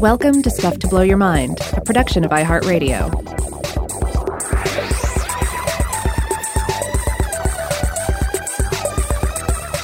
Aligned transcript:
Welcome 0.00 0.42
to 0.42 0.50
Stuff 0.50 0.78
to 0.80 0.88
Blow 0.88 1.02
Your 1.02 1.16
Mind, 1.16 1.58
a 1.72 1.80
production 1.80 2.24
of 2.24 2.30
iHeartRadio. 2.30 3.08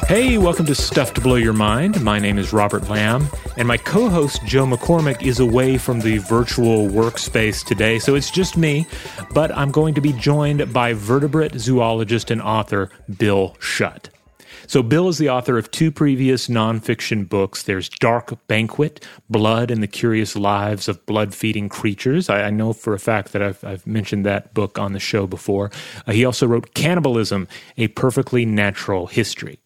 Hey, 0.07 0.39
welcome 0.39 0.67
to 0.67 0.75
Stuff 0.75 1.15
to 1.15 1.21
Blow 1.21 1.37
Your 1.37 1.53
Mind. 1.53 2.03
My 2.03 2.19
name 2.19 2.39
is 2.39 2.53
Robert 2.53 2.89
Lamb, 2.89 3.29
and 3.57 3.67
my 3.67 3.77
co 3.77 4.09
host 4.09 4.45
Joe 4.45 4.67
McCormick 4.67 5.23
is 5.23 5.41
away 5.41 5.79
from 5.79 6.01
the 6.01 6.19
virtual 6.19 6.89
workspace 6.89 7.65
today, 7.65 7.99
so 7.99 8.15
it's 8.15 8.31
just 8.31 8.57
me. 8.57 8.87
But 9.33 9.51
I'm 9.57 9.71
going 9.71 9.95
to 9.95 10.01
be 10.01 10.13
joined 10.13 10.73
by 10.73 10.93
vertebrate 10.93 11.55
zoologist 11.55 12.31
and 12.31 12.43
author 12.43 12.91
Bill 13.19 13.57
Schutt. 13.59 14.14
So, 14.67 14.83
Bill 14.83 15.09
is 15.09 15.19
the 15.19 15.29
author 15.29 15.59
of 15.59 15.71
two 15.71 15.91
previous 15.91 16.49
nonfiction 16.49 17.29
books. 17.29 17.63
There's 17.65 17.89
Dark 17.89 18.47
Banquet, 18.47 19.05
Blood 19.29 19.71
and 19.71 19.83
the 19.83 19.89
Curious 19.89 20.37
Lives 20.37 20.89
of 20.89 21.05
Blood 21.07 21.35
Feeding 21.35 21.69
Creatures. 21.69 22.29
I, 22.31 22.45
I 22.45 22.51
know 22.51 22.73
for 22.73 22.95
a 22.95 22.99
fact 22.99 23.33
that 23.33 23.43
I've, 23.43 23.63
I've, 23.65 23.87
mentioned 23.87 24.25
that 24.27 24.55
book 24.55 24.79
on 24.79 24.93
the 24.93 25.01
show 25.01 25.27
before. 25.27 25.71
Uh, 26.07 26.13
he 26.13 26.25
also 26.25 26.47
wrote 26.47 26.75
Cannibalism, 26.75 27.47
A 27.77 27.89
Perfectly 27.89 28.45
Natural 28.45 29.07
History. 29.07 29.59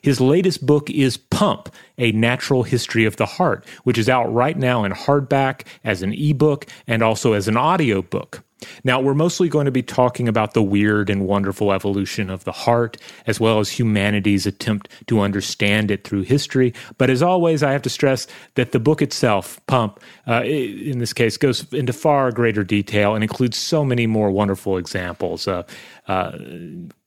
His 0.00 0.20
latest 0.20 0.64
book 0.64 0.88
is 0.90 1.16
Pump, 1.16 1.68
A 1.98 2.12
Natural 2.12 2.62
History 2.62 3.04
of 3.04 3.16
the 3.16 3.26
Heart, 3.26 3.66
which 3.84 3.98
is 3.98 4.08
out 4.08 4.32
right 4.32 4.56
now 4.56 4.84
in 4.84 4.92
hardback, 4.92 5.66
as 5.84 6.02
an 6.02 6.12
ebook, 6.12 6.66
and 6.86 7.02
also 7.02 7.34
as 7.34 7.48
an 7.48 7.56
audiobook. 7.56 8.42
Now, 8.84 9.00
we're 9.00 9.14
mostly 9.14 9.48
going 9.48 9.66
to 9.66 9.70
be 9.70 9.82
talking 9.82 10.28
about 10.28 10.54
the 10.54 10.62
weird 10.62 11.10
and 11.10 11.26
wonderful 11.26 11.72
evolution 11.72 12.30
of 12.30 12.44
the 12.44 12.52
heart, 12.52 12.96
as 13.26 13.38
well 13.38 13.60
as 13.60 13.70
humanity's 13.70 14.46
attempt 14.46 14.88
to 15.08 15.20
understand 15.20 15.90
it 15.90 16.04
through 16.04 16.22
history. 16.22 16.72
But 16.96 17.10
as 17.10 17.22
always, 17.22 17.62
I 17.62 17.72
have 17.72 17.82
to 17.82 17.90
stress 17.90 18.26
that 18.54 18.72
the 18.72 18.80
book 18.80 19.02
itself, 19.02 19.60
Pump, 19.66 20.00
uh, 20.26 20.42
in 20.44 20.98
this 21.00 21.12
case, 21.12 21.36
goes 21.36 21.70
into 21.72 21.92
far 21.92 22.32
greater 22.32 22.64
detail 22.64 23.14
and 23.14 23.22
includes 23.22 23.58
so 23.58 23.84
many 23.84 24.06
more 24.06 24.30
wonderful 24.30 24.78
examples. 24.78 25.46
Uh, 25.46 25.64
uh, 26.08 26.38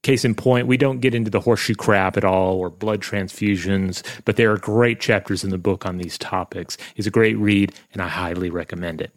case 0.03 0.23
in 0.23 0.35
point, 0.35 0.67
we 0.67 0.77
don't 0.77 0.99
get 0.99 1.15
into 1.15 1.31
the 1.31 1.39
horseshoe 1.39 1.75
crab 1.75 2.15
at 2.15 2.23
all 2.23 2.57
or 2.57 2.69
blood 2.69 3.01
transfusions, 3.01 4.03
but 4.25 4.35
there 4.35 4.51
are 4.51 4.57
great 4.57 4.99
chapters 4.99 5.43
in 5.43 5.49
the 5.49 5.57
book 5.57 5.85
on 5.85 5.97
these 5.97 6.17
topics. 6.17 6.77
It's 6.95 7.07
a 7.07 7.11
great 7.11 7.37
read, 7.37 7.73
and 7.93 8.01
I 8.01 8.07
highly 8.07 8.49
recommend 8.49 9.01
it. 9.01 9.13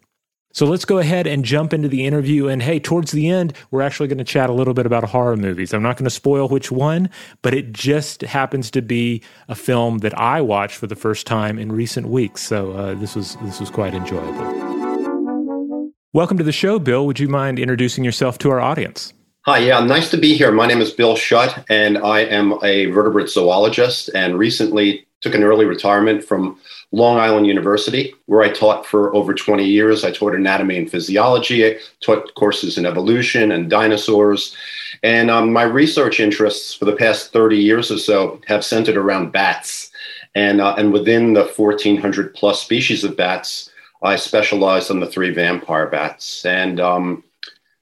So 0.55 0.67
let's 0.67 0.85
go 0.85 0.99
ahead 0.99 1.25
and 1.25 1.43
jump 1.43 1.73
into 1.73 1.87
the 1.87 2.05
interview. 2.05 2.47
And 2.47 2.61
hey, 2.61 2.79
towards 2.79 3.11
the 3.11 3.27
end, 3.27 3.53
we're 3.71 3.81
actually 3.81 4.07
going 4.07 4.19
to 4.19 4.23
chat 4.23 4.51
a 4.51 4.53
little 4.53 4.75
bit 4.75 4.85
about 4.85 5.03
horror 5.03 5.35
movies. 5.35 5.73
I'm 5.73 5.81
not 5.81 5.97
going 5.97 6.03
to 6.03 6.11
spoil 6.11 6.47
which 6.47 6.71
one, 6.71 7.09
but 7.41 7.55
it 7.55 7.73
just 7.73 8.21
happens 8.21 8.69
to 8.71 8.83
be 8.83 9.23
a 9.47 9.55
film 9.55 9.97
that 9.99 10.15
I 10.15 10.41
watched 10.41 10.77
for 10.77 10.85
the 10.85 10.95
first 10.95 11.25
time 11.25 11.57
in 11.57 11.71
recent 11.71 12.07
weeks. 12.07 12.43
So 12.43 12.71
uh, 12.73 12.93
this 12.93 13.15
was 13.15 13.35
this 13.37 13.59
was 13.59 13.71
quite 13.71 13.95
enjoyable. 13.95 15.91
Welcome 16.13 16.37
to 16.37 16.43
the 16.43 16.51
show, 16.51 16.77
Bill. 16.77 17.07
Would 17.07 17.19
you 17.19 17.29
mind 17.29 17.57
introducing 17.57 18.03
yourself 18.03 18.37
to 18.39 18.51
our 18.51 18.59
audience? 18.59 19.11
Hi, 19.47 19.57
yeah, 19.57 19.83
nice 19.83 20.11
to 20.11 20.17
be 20.17 20.35
here. 20.35 20.51
My 20.51 20.67
name 20.67 20.81
is 20.81 20.91
Bill 20.91 21.15
Schutt, 21.15 21.65
and 21.67 21.97
I 21.97 22.19
am 22.19 22.59
a 22.63 22.85
vertebrate 22.91 23.27
zoologist 23.27 24.11
and 24.13 24.37
recently 24.37 25.07
took 25.21 25.33
an 25.33 25.43
early 25.43 25.65
retirement 25.65 26.23
from 26.23 26.59
Long 26.93 27.17
Island 27.17 27.47
University, 27.47 28.13
where 28.27 28.43
I 28.43 28.49
taught 28.49 28.85
for 28.85 29.13
over 29.15 29.33
20 29.33 29.65
years. 29.65 30.05
I 30.05 30.11
taught 30.11 30.35
anatomy 30.35 30.77
and 30.77 30.89
physiology, 30.89 31.65
I 31.65 31.79
taught 32.01 32.33
courses 32.35 32.77
in 32.77 32.85
evolution 32.85 33.51
and 33.51 33.67
dinosaurs. 33.69 34.55
And 35.01 35.31
um, 35.31 35.51
my 35.51 35.63
research 35.63 36.19
interests 36.19 36.75
for 36.75 36.85
the 36.85 36.95
past 36.95 37.33
30 37.33 37.57
years 37.57 37.91
or 37.91 37.97
so 37.97 38.39
have 38.45 38.63
centered 38.63 38.95
around 38.95 39.31
bats. 39.31 39.89
And, 40.35 40.61
uh, 40.61 40.75
and 40.77 40.93
within 40.93 41.33
the 41.33 41.45
1,400 41.45 42.35
plus 42.35 42.61
species 42.61 43.03
of 43.03 43.17
bats, 43.17 43.71
I 44.03 44.15
specialized 44.15 44.91
on 44.91 44.99
the 44.99 45.07
three 45.07 45.31
vampire 45.31 45.87
bats. 45.87 46.45
And 46.45 46.79
um, 46.79 47.23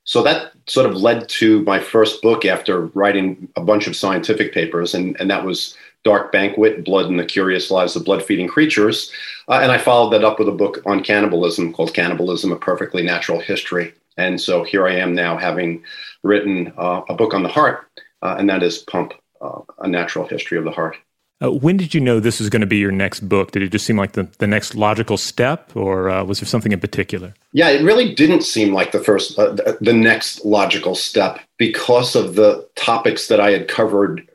so 0.05 0.23
that 0.23 0.53
sort 0.67 0.85
of 0.89 0.95
led 0.95 1.27
to 1.27 1.63
my 1.63 1.79
first 1.79 2.21
book 2.21 2.45
after 2.45 2.85
writing 2.87 3.49
a 3.57 3.61
bunch 3.61 3.87
of 3.87 3.95
scientific 3.95 4.53
papers, 4.53 4.93
and, 4.93 5.19
and 5.19 5.29
that 5.29 5.43
was 5.43 5.75
Dark 6.03 6.31
Banquet, 6.31 6.83
Blood 6.83 7.07
and 7.07 7.19
the 7.19 7.25
Curious 7.25 7.69
Lives 7.69 7.95
of 7.95 8.05
Blood 8.05 8.23
Feeding 8.23 8.47
Creatures. 8.47 9.11
Uh, 9.47 9.59
and 9.61 9.71
I 9.71 9.77
followed 9.77 10.11
that 10.11 10.23
up 10.23 10.39
with 10.39 10.47
a 10.47 10.53
book 10.53 10.81
on 10.85 11.03
cannibalism 11.03 11.73
called 11.73 11.93
Cannibalism, 11.93 12.51
A 12.51 12.55
Perfectly 12.55 13.03
Natural 13.03 13.39
History. 13.39 13.93
And 14.17 14.39
so 14.39 14.63
here 14.63 14.87
I 14.87 14.95
am 14.95 15.13
now 15.13 15.37
having 15.37 15.83
written 16.23 16.73
uh, 16.77 17.01
a 17.09 17.13
book 17.13 17.33
on 17.33 17.43
the 17.43 17.49
heart, 17.49 17.87
uh, 18.21 18.35
and 18.37 18.49
that 18.49 18.63
is 18.63 18.79
Pump, 18.79 19.13
uh, 19.41 19.59
A 19.79 19.87
Natural 19.87 20.27
History 20.27 20.57
of 20.57 20.63
the 20.63 20.71
Heart. 20.71 20.97
Uh, 21.43 21.51
when 21.51 21.75
did 21.75 21.95
you 21.95 21.99
know 21.99 22.19
this 22.19 22.39
was 22.39 22.49
going 22.49 22.61
to 22.61 22.67
be 22.67 22.77
your 22.77 22.91
next 22.91 23.21
book? 23.21 23.49
Did 23.51 23.63
it 23.63 23.71
just 23.71 23.85
seem 23.85 23.97
like 23.97 24.11
the, 24.11 24.27
the 24.37 24.45
next 24.45 24.75
logical 24.75 25.17
step, 25.17 25.75
or 25.75 26.07
uh, 26.07 26.23
was 26.23 26.39
there 26.39 26.47
something 26.47 26.71
in 26.71 26.79
particular? 26.79 27.33
Yeah, 27.51 27.69
it 27.69 27.83
really 27.83 28.13
didn't 28.13 28.43
seem 28.43 28.73
like 28.73 28.91
the 28.91 28.99
first, 28.99 29.35
the 29.37 29.93
next 29.93 30.45
logical 30.45 30.93
step 30.93 31.39
because 31.57 32.15
of 32.15 32.35
the 32.35 32.67
topics 32.75 33.27
that 33.27 33.39
I 33.39 33.51
had 33.51 33.67
covered 33.67 34.29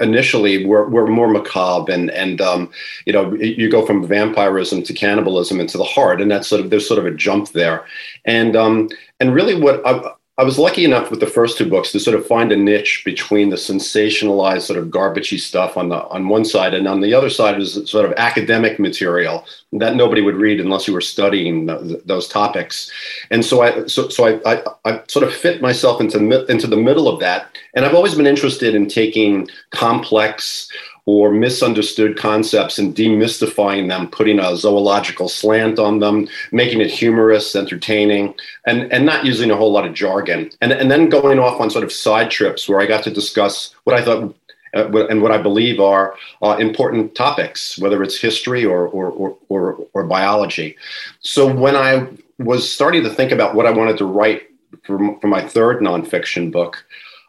initially 0.00 0.66
were, 0.66 0.88
were 0.88 1.06
more 1.06 1.28
macabre 1.28 1.92
and 1.92 2.10
and 2.10 2.40
um, 2.40 2.70
you 3.06 3.12
know 3.12 3.32
you 3.34 3.70
go 3.70 3.86
from 3.86 4.06
vampirism 4.06 4.82
to 4.82 4.92
cannibalism 4.92 5.60
into 5.60 5.78
the 5.78 5.84
heart 5.84 6.20
and 6.20 6.30
that's 6.30 6.48
sort 6.48 6.60
of 6.60 6.70
there's 6.70 6.88
sort 6.88 6.98
of 6.98 7.06
a 7.06 7.16
jump 7.16 7.50
there. 7.50 7.84
And 8.24 8.56
um, 8.56 8.88
and 9.20 9.34
really 9.34 9.54
what 9.54 9.86
I, 9.86 10.12
I 10.36 10.42
was 10.42 10.58
lucky 10.58 10.84
enough 10.84 11.12
with 11.12 11.20
the 11.20 11.28
first 11.28 11.56
two 11.56 11.68
books 11.68 11.92
to 11.92 12.00
sort 12.00 12.16
of 12.16 12.26
find 12.26 12.50
a 12.50 12.56
niche 12.56 13.02
between 13.04 13.50
the 13.50 13.56
sensationalized 13.56 14.62
sort 14.62 14.80
of 14.80 14.88
garbagey 14.88 15.38
stuff 15.38 15.76
on 15.76 15.90
the 15.90 16.02
on 16.08 16.28
one 16.28 16.44
side, 16.44 16.74
and 16.74 16.88
on 16.88 17.00
the 17.00 17.14
other 17.14 17.30
side 17.30 17.60
is 17.60 17.88
sort 17.88 18.04
of 18.04 18.12
academic 18.16 18.80
material 18.80 19.46
that 19.74 19.94
nobody 19.94 20.22
would 20.22 20.34
read 20.34 20.58
unless 20.60 20.88
you 20.88 20.94
were 20.94 21.00
studying 21.00 21.66
those 22.04 22.26
topics. 22.26 22.90
And 23.30 23.44
so 23.44 23.62
I 23.62 23.86
so 23.86 24.08
so 24.08 24.26
I, 24.26 24.54
I, 24.54 24.62
I 24.84 25.02
sort 25.06 25.24
of 25.24 25.32
fit 25.32 25.62
myself 25.62 26.00
into 26.00 26.18
into 26.50 26.66
the 26.66 26.76
middle 26.76 27.06
of 27.06 27.20
that, 27.20 27.56
and 27.74 27.84
I've 27.84 27.94
always 27.94 28.16
been 28.16 28.26
interested 28.26 28.74
in 28.74 28.88
taking 28.88 29.48
complex 29.70 30.68
or 31.06 31.30
misunderstood 31.30 32.16
concepts 32.16 32.78
and 32.78 32.94
demystifying 32.94 33.88
them, 33.88 34.08
putting 34.08 34.38
a 34.38 34.56
zoological 34.56 35.28
slant 35.28 35.78
on 35.78 35.98
them, 35.98 36.26
making 36.50 36.80
it 36.80 36.90
humorous, 36.90 37.54
entertaining, 37.54 38.34
and, 38.66 38.90
and 38.92 39.04
not 39.04 39.24
using 39.24 39.50
a 39.50 39.56
whole 39.56 39.70
lot 39.70 39.86
of 39.86 39.92
jargon. 39.92 40.50
And, 40.62 40.72
and 40.72 40.90
then 40.90 41.10
going 41.10 41.38
off 41.38 41.60
on 41.60 41.68
sort 41.68 41.84
of 41.84 41.92
side 41.92 42.30
trips 42.30 42.68
where 42.68 42.80
I 42.80 42.86
got 42.86 43.04
to 43.04 43.10
discuss 43.10 43.74
what 43.84 43.94
I 43.94 44.02
thought 44.02 44.34
uh, 44.74 45.06
and 45.06 45.22
what 45.22 45.30
I 45.30 45.38
believe 45.38 45.78
are 45.78 46.16
uh, 46.42 46.56
important 46.58 47.14
topics, 47.14 47.78
whether 47.78 48.02
it's 48.02 48.18
history 48.18 48.64
or, 48.64 48.88
or, 48.88 49.10
or, 49.10 49.36
or, 49.48 49.86
or 49.92 50.04
biology. 50.04 50.76
So 51.20 51.52
when 51.52 51.76
I 51.76 52.08
was 52.38 52.70
starting 52.70 53.04
to 53.04 53.10
think 53.10 53.30
about 53.30 53.54
what 53.54 53.66
I 53.66 53.70
wanted 53.70 53.98
to 53.98 54.06
write 54.06 54.48
for, 54.84 54.98
for 55.20 55.26
my 55.28 55.46
third 55.46 55.80
nonfiction 55.80 56.50
book, 56.50 56.84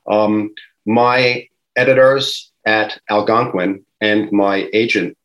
um, 0.07 0.55
my 0.85 1.47
editors 1.75 2.51
at 2.65 2.99
Algonquin 3.09 3.85
and 4.01 4.31
my 4.31 4.69
agent 4.73 5.17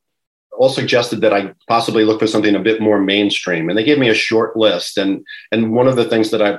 all 0.53 0.69
suggested 0.69 1.23
that 1.23 1.33
I 1.33 1.55
possibly 1.69 2.05
look 2.05 2.21
for 2.21 2.27
something 2.27 2.55
a 2.55 2.61
bit 2.61 2.83
more 2.83 3.01
mainstream. 3.01 3.69
And 3.69 3.79
they 3.79 3.85
gave 3.85 3.99
me 3.99 4.11
a 4.11 4.15
short 4.15 4.57
list. 4.57 4.99
And, 4.99 5.25
and 5.51 5.73
one 5.73 5.89
of 5.89 5.97
the 5.97 6.05
things 6.05 6.31
that 6.31 6.43
I 6.43 6.59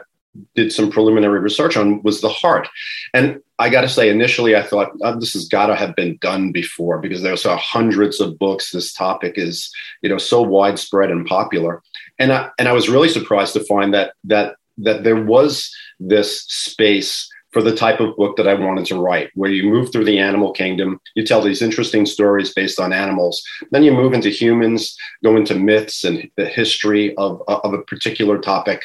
did 0.55 0.71
some 0.71 0.89
preliminary 0.89 1.39
research 1.39 1.77
on 1.77 2.01
was 2.03 2.21
the 2.21 2.29
heart. 2.29 2.67
And 3.13 3.41
I 3.59 3.69
got 3.69 3.81
to 3.81 3.89
say, 3.89 4.09
initially, 4.09 4.55
I 4.55 4.63
thought 4.63 4.91
oh, 5.03 5.19
this 5.19 5.33
has 5.33 5.47
got 5.47 5.67
to 5.67 5.75
have 5.75 5.95
been 5.95 6.17
done 6.21 6.51
before 6.51 6.99
because 6.99 7.21
there's 7.21 7.45
uh, 7.45 7.57
hundreds 7.57 8.19
of 8.19 8.39
books. 8.39 8.71
This 8.71 8.93
topic 8.93 9.33
is, 9.35 9.71
you 10.01 10.09
know, 10.09 10.17
so 10.17 10.41
widespread 10.41 11.11
and 11.11 11.27
popular. 11.27 11.83
And 12.17 12.31
I, 12.31 12.49
and 12.57 12.67
I 12.67 12.71
was 12.71 12.89
really 12.89 13.09
surprised 13.09 13.53
to 13.53 13.63
find 13.65 13.93
that 13.93 14.13
that 14.23 14.55
that 14.79 15.03
there 15.03 15.21
was 15.21 15.75
this 15.99 16.41
space 16.47 17.29
for 17.51 17.62
the 17.62 17.75
type 17.75 18.00
of 18.00 18.16
book 18.16 18.38
that 18.38 18.47
I 18.47 18.53
wanted 18.53 18.85
to 18.88 19.00
write, 19.00 19.29
where 19.35 19.51
you 19.51 19.69
move 19.69 19.91
through 19.91 20.06
the 20.06 20.19
animal 20.19 20.51
kingdom, 20.51 21.00
you 21.16 21.25
tell 21.25 21.41
these 21.41 21.62
interesting 21.62 22.06
stories 22.06 22.53
based 22.53 22.79
on 22.79 22.94
animals, 22.94 23.44
then 23.72 23.84
you 23.84 23.91
move 23.91 24.13
into 24.13 24.29
humans, 24.29 24.96
go 25.23 25.35
into 25.35 25.55
myths 25.55 26.03
and 26.03 26.29
the 26.37 26.46
history 26.46 27.16
of, 27.17 27.41
of 27.47 27.73
a 27.73 27.81
particular 27.81 28.40
topic, 28.40 28.81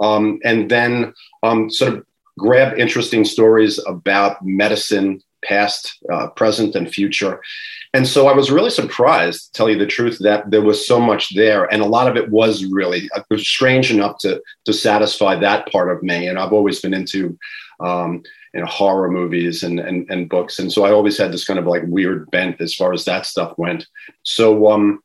um, 0.00 0.40
and 0.44 0.70
then 0.70 1.12
um, 1.42 1.70
sort 1.70 1.94
of 1.94 2.04
grab 2.38 2.78
interesting 2.78 3.24
stories 3.24 3.78
about 3.86 4.44
medicine, 4.44 5.20
past, 5.44 5.98
uh, 6.12 6.28
present, 6.30 6.74
and 6.74 6.92
future. 6.92 7.40
And 7.94 8.06
so 8.06 8.28
I 8.28 8.34
was 8.34 8.50
really 8.50 8.70
surprised, 8.70 9.46
to 9.46 9.52
tell 9.52 9.70
you 9.70 9.78
the 9.78 9.86
truth, 9.86 10.18
that 10.20 10.50
there 10.50 10.62
was 10.62 10.86
so 10.86 11.00
much 11.00 11.34
there, 11.34 11.64
and 11.72 11.82
a 11.82 11.86
lot 11.86 12.08
of 12.08 12.16
it 12.16 12.30
was 12.30 12.64
really 12.64 13.08
it 13.14 13.24
was 13.30 13.48
strange 13.48 13.90
enough 13.90 14.18
to 14.18 14.42
to 14.66 14.72
satisfy 14.72 15.36
that 15.36 15.70
part 15.72 15.90
of 15.90 16.02
me. 16.02 16.28
And 16.28 16.38
I've 16.38 16.52
always 16.52 16.80
been 16.80 16.94
into 16.94 17.38
um, 17.80 18.22
you 18.54 18.60
know, 18.60 18.66
horror 18.66 19.10
movies 19.10 19.62
and, 19.62 19.78
and, 19.78 20.08
and 20.10 20.28
books. 20.28 20.58
And 20.58 20.72
so 20.72 20.84
I 20.84 20.92
always 20.92 21.18
had 21.18 21.32
this 21.32 21.44
kind 21.44 21.58
of 21.58 21.66
like 21.66 21.82
weird 21.86 22.30
bent 22.30 22.60
as 22.60 22.74
far 22.74 22.92
as 22.92 23.04
that 23.04 23.26
stuff 23.26 23.56
went. 23.58 23.86
So 24.22 24.70
um, 24.70 25.02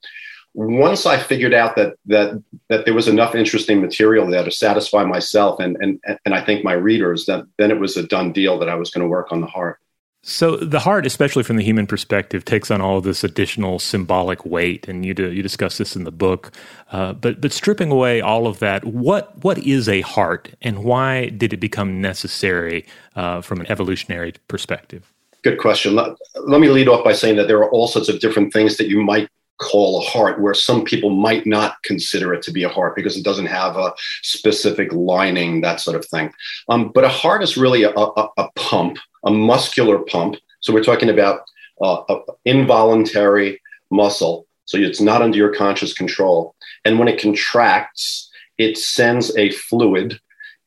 once 0.53 1.05
I 1.05 1.17
figured 1.17 1.53
out 1.53 1.75
that, 1.75 1.95
that, 2.05 2.41
that 2.69 2.85
there 2.85 2.93
was 2.93 3.07
enough 3.07 3.35
interesting 3.35 3.81
material 3.81 4.27
there 4.27 4.43
to 4.43 4.51
satisfy 4.51 5.03
myself 5.03 5.59
and, 5.59 5.77
and, 5.81 5.99
and 6.25 6.33
I 6.33 6.43
think 6.43 6.63
my 6.63 6.73
readers, 6.73 7.25
that 7.25 7.45
then 7.57 7.71
it 7.71 7.79
was 7.79 7.97
a 7.97 8.07
done 8.07 8.31
deal 8.31 8.59
that 8.59 8.69
I 8.69 8.75
was 8.75 8.91
going 8.91 9.03
to 9.03 9.09
work 9.09 9.31
on 9.31 9.41
the 9.41 9.47
heart. 9.47 9.79
So 10.25 10.55
the 10.55 10.79
heart, 10.79 11.05
especially 11.05 11.43
from 11.43 11.57
the 11.57 11.63
human 11.63 11.85
perspective, 11.85 12.45
takes 12.45 12.71
on 12.71 12.79
all 12.79 13.01
this 13.01 13.25
additional 13.25 13.77
symbolic 13.77 14.45
weight, 14.45 14.87
and 14.87 15.05
you 15.05 15.13
do, 15.13 15.29
you 15.29 15.43
discuss 15.43 15.77
this 15.77 15.97
in 15.97 16.05
the 16.05 16.11
book. 16.11 16.53
Uh, 16.93 17.11
but 17.11 17.41
but 17.41 17.51
stripping 17.51 17.91
away 17.91 18.21
all 18.21 18.47
of 18.47 18.59
that, 18.59 18.85
what 18.85 19.37
what 19.43 19.57
is 19.57 19.89
a 19.89 19.99
heart, 19.99 20.51
and 20.61 20.85
why 20.85 21.27
did 21.27 21.51
it 21.51 21.57
become 21.57 21.99
necessary 21.99 22.85
uh, 23.17 23.41
from 23.41 23.59
an 23.59 23.67
evolutionary 23.69 24.33
perspective? 24.47 25.11
Good 25.43 25.59
question. 25.59 25.93
Let, 25.93 26.15
let 26.45 26.61
me 26.61 26.69
lead 26.69 26.87
off 26.87 27.03
by 27.03 27.11
saying 27.11 27.35
that 27.35 27.49
there 27.49 27.57
are 27.57 27.69
all 27.71 27.89
sorts 27.89 28.07
of 28.07 28.21
different 28.21 28.53
things 28.53 28.77
that 28.77 28.87
you 28.87 29.03
might 29.03 29.27
call 29.59 30.01
a 30.01 30.05
heart, 30.05 30.39
where 30.39 30.53
some 30.53 30.85
people 30.85 31.09
might 31.09 31.45
not 31.45 31.75
consider 31.83 32.33
it 32.33 32.41
to 32.43 32.51
be 32.51 32.63
a 32.63 32.69
heart 32.69 32.95
because 32.95 33.17
it 33.17 33.23
doesn't 33.23 33.45
have 33.47 33.75
a 33.75 33.93
specific 34.21 34.91
lining, 34.93 35.61
that 35.61 35.79
sort 35.81 35.97
of 35.97 36.05
thing. 36.05 36.31
Um, 36.69 36.91
but 36.93 37.03
a 37.03 37.09
heart 37.09 37.43
is 37.43 37.57
really 37.57 37.83
a, 37.83 37.91
a, 37.91 38.27
a, 38.37 38.49
pump, 38.55 38.97
a 39.25 39.31
muscular 39.31 39.99
pump. 39.99 40.35
So 40.59 40.73
we're 40.73 40.83
talking 40.83 41.09
about 41.09 41.41
uh, 41.81 42.19
involuntary 42.45 43.61
muscle. 43.91 44.45
So 44.65 44.77
it's 44.77 45.01
not 45.01 45.21
under 45.21 45.37
your 45.37 45.53
conscious 45.53 45.93
control. 45.93 46.55
And 46.85 46.99
when 46.99 47.07
it 47.07 47.21
contracts, 47.21 48.31
it 48.57 48.77
sends 48.77 49.35
a 49.37 49.51
fluid, 49.51 50.19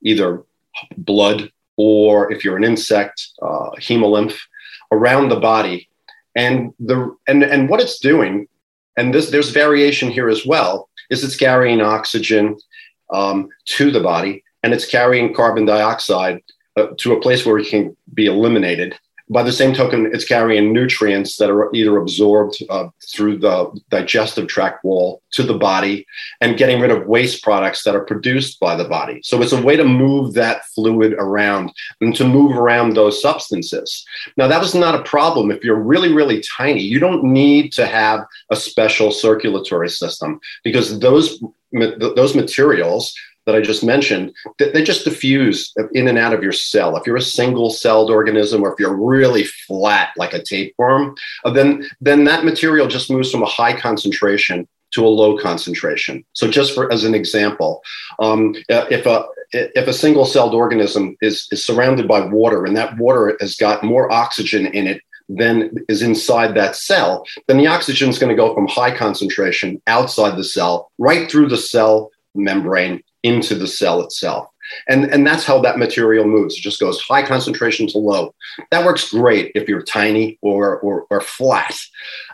either 0.02 0.42
blood 0.96 1.50
or 1.76 2.32
if 2.32 2.44
you're 2.44 2.56
an 2.56 2.64
insect, 2.64 3.28
uh, 3.42 3.70
hemolymph, 3.78 4.36
around 4.92 5.28
the 5.28 5.40
body. 5.40 5.88
And 6.34 6.74
the 6.78 7.16
and 7.26 7.42
and 7.42 7.68
what 7.70 7.80
it's 7.80 7.98
doing 7.98 8.46
and 8.96 9.12
this, 9.12 9.30
there's 9.30 9.50
variation 9.50 10.10
here 10.10 10.28
as 10.28 10.46
well, 10.46 10.88
is 11.10 11.22
it's 11.22 11.36
carrying 11.36 11.80
oxygen 11.80 12.56
um, 13.12 13.48
to 13.66 13.90
the 13.90 14.00
body 14.00 14.42
and 14.62 14.72
it's 14.72 14.86
carrying 14.86 15.34
carbon 15.34 15.64
dioxide 15.64 16.42
uh, 16.76 16.88
to 16.98 17.12
a 17.12 17.20
place 17.20 17.44
where 17.44 17.58
it 17.58 17.68
can 17.68 17.96
be 18.14 18.26
eliminated 18.26 18.98
by 19.28 19.42
the 19.42 19.52
same 19.52 19.74
token, 19.74 20.06
it's 20.12 20.24
carrying 20.24 20.72
nutrients 20.72 21.36
that 21.36 21.50
are 21.50 21.74
either 21.74 21.96
absorbed 21.96 22.62
uh, 22.70 22.88
through 23.12 23.38
the 23.38 23.80
digestive 23.90 24.46
tract 24.46 24.84
wall 24.84 25.20
to 25.32 25.42
the 25.42 25.58
body 25.58 26.06
and 26.40 26.56
getting 26.56 26.80
rid 26.80 26.92
of 26.92 27.06
waste 27.06 27.42
products 27.42 27.82
that 27.82 27.96
are 27.96 28.04
produced 28.04 28.60
by 28.60 28.76
the 28.76 28.84
body. 28.84 29.20
So 29.24 29.42
it's 29.42 29.52
a 29.52 29.60
way 29.60 29.76
to 29.76 29.84
move 29.84 30.34
that 30.34 30.64
fluid 30.66 31.14
around 31.14 31.72
and 32.00 32.14
to 32.14 32.24
move 32.24 32.56
around 32.56 32.94
those 32.94 33.20
substances. 33.20 34.04
Now, 34.36 34.46
that 34.46 34.60
was 34.60 34.74
not 34.74 34.94
a 34.94 35.02
problem 35.02 35.50
if 35.50 35.64
you're 35.64 35.74
really, 35.74 36.12
really 36.12 36.42
tiny. 36.56 36.82
You 36.82 37.00
don't 37.00 37.24
need 37.24 37.72
to 37.72 37.86
have 37.86 38.24
a 38.50 38.56
special 38.56 39.10
circulatory 39.10 39.88
system 39.88 40.38
because 40.62 41.00
those, 41.00 41.42
those 41.72 42.36
materials 42.36 43.12
that 43.46 43.54
I 43.54 43.60
just 43.60 43.84
mentioned, 43.84 44.34
they 44.58 44.82
just 44.82 45.04
diffuse 45.04 45.72
in 45.92 46.08
and 46.08 46.18
out 46.18 46.34
of 46.34 46.42
your 46.42 46.52
cell. 46.52 46.96
If 46.96 47.06
you're 47.06 47.16
a 47.16 47.22
single 47.22 47.70
celled 47.70 48.10
organism 48.10 48.62
or 48.62 48.72
if 48.72 48.80
you're 48.80 48.96
really 48.96 49.44
flat 49.44 50.10
like 50.16 50.34
a 50.34 50.42
tapeworm, 50.42 51.14
uh, 51.44 51.50
then, 51.50 51.88
then 52.00 52.24
that 52.24 52.44
material 52.44 52.88
just 52.88 53.10
moves 53.10 53.30
from 53.30 53.42
a 53.42 53.46
high 53.46 53.78
concentration 53.78 54.66
to 54.92 55.06
a 55.06 55.08
low 55.08 55.38
concentration. 55.38 56.24
So 56.32 56.48
just 56.48 56.74
for 56.74 56.92
as 56.92 57.04
an 57.04 57.14
example, 57.14 57.82
um, 58.18 58.54
uh, 58.70 58.86
if 58.90 59.06
a 59.06 59.26
if 59.52 59.86
a 59.86 59.92
single 59.92 60.24
celled 60.24 60.54
organism 60.54 61.16
is, 61.20 61.46
is 61.52 61.64
surrounded 61.64 62.08
by 62.08 62.20
water 62.20 62.64
and 62.64 62.76
that 62.76 62.96
water 62.98 63.36
has 63.40 63.54
got 63.54 63.84
more 63.84 64.10
oxygen 64.10 64.66
in 64.66 64.88
it 64.88 65.00
than 65.28 65.72
is 65.88 66.02
inside 66.02 66.54
that 66.54 66.76
cell, 66.76 67.24
then 67.46 67.58
the 67.58 67.66
oxygen 67.66 68.08
is 68.08 68.18
going 68.18 68.30
to 68.30 68.40
go 68.40 68.54
from 68.54 68.66
high 68.66 68.94
concentration 68.94 69.80
outside 69.86 70.36
the 70.36 70.44
cell 70.44 70.90
right 70.98 71.30
through 71.30 71.48
the 71.48 71.56
cell 71.56 72.10
membrane 72.34 73.02
into 73.26 73.54
the 73.54 73.66
cell 73.66 74.02
itself. 74.02 74.48
And, 74.88 75.04
and 75.04 75.26
that's 75.26 75.44
how 75.44 75.60
that 75.60 75.78
material 75.78 76.26
moves. 76.26 76.56
It 76.56 76.62
just 76.62 76.80
goes 76.80 77.00
high 77.00 77.24
concentration 77.24 77.86
to 77.88 77.98
low. 77.98 78.34
That 78.70 78.84
works 78.84 79.10
great 79.10 79.52
if 79.54 79.68
you're 79.68 79.82
tiny 79.82 80.38
or, 80.42 80.78
or, 80.80 81.06
or 81.10 81.20
flat. 81.20 81.76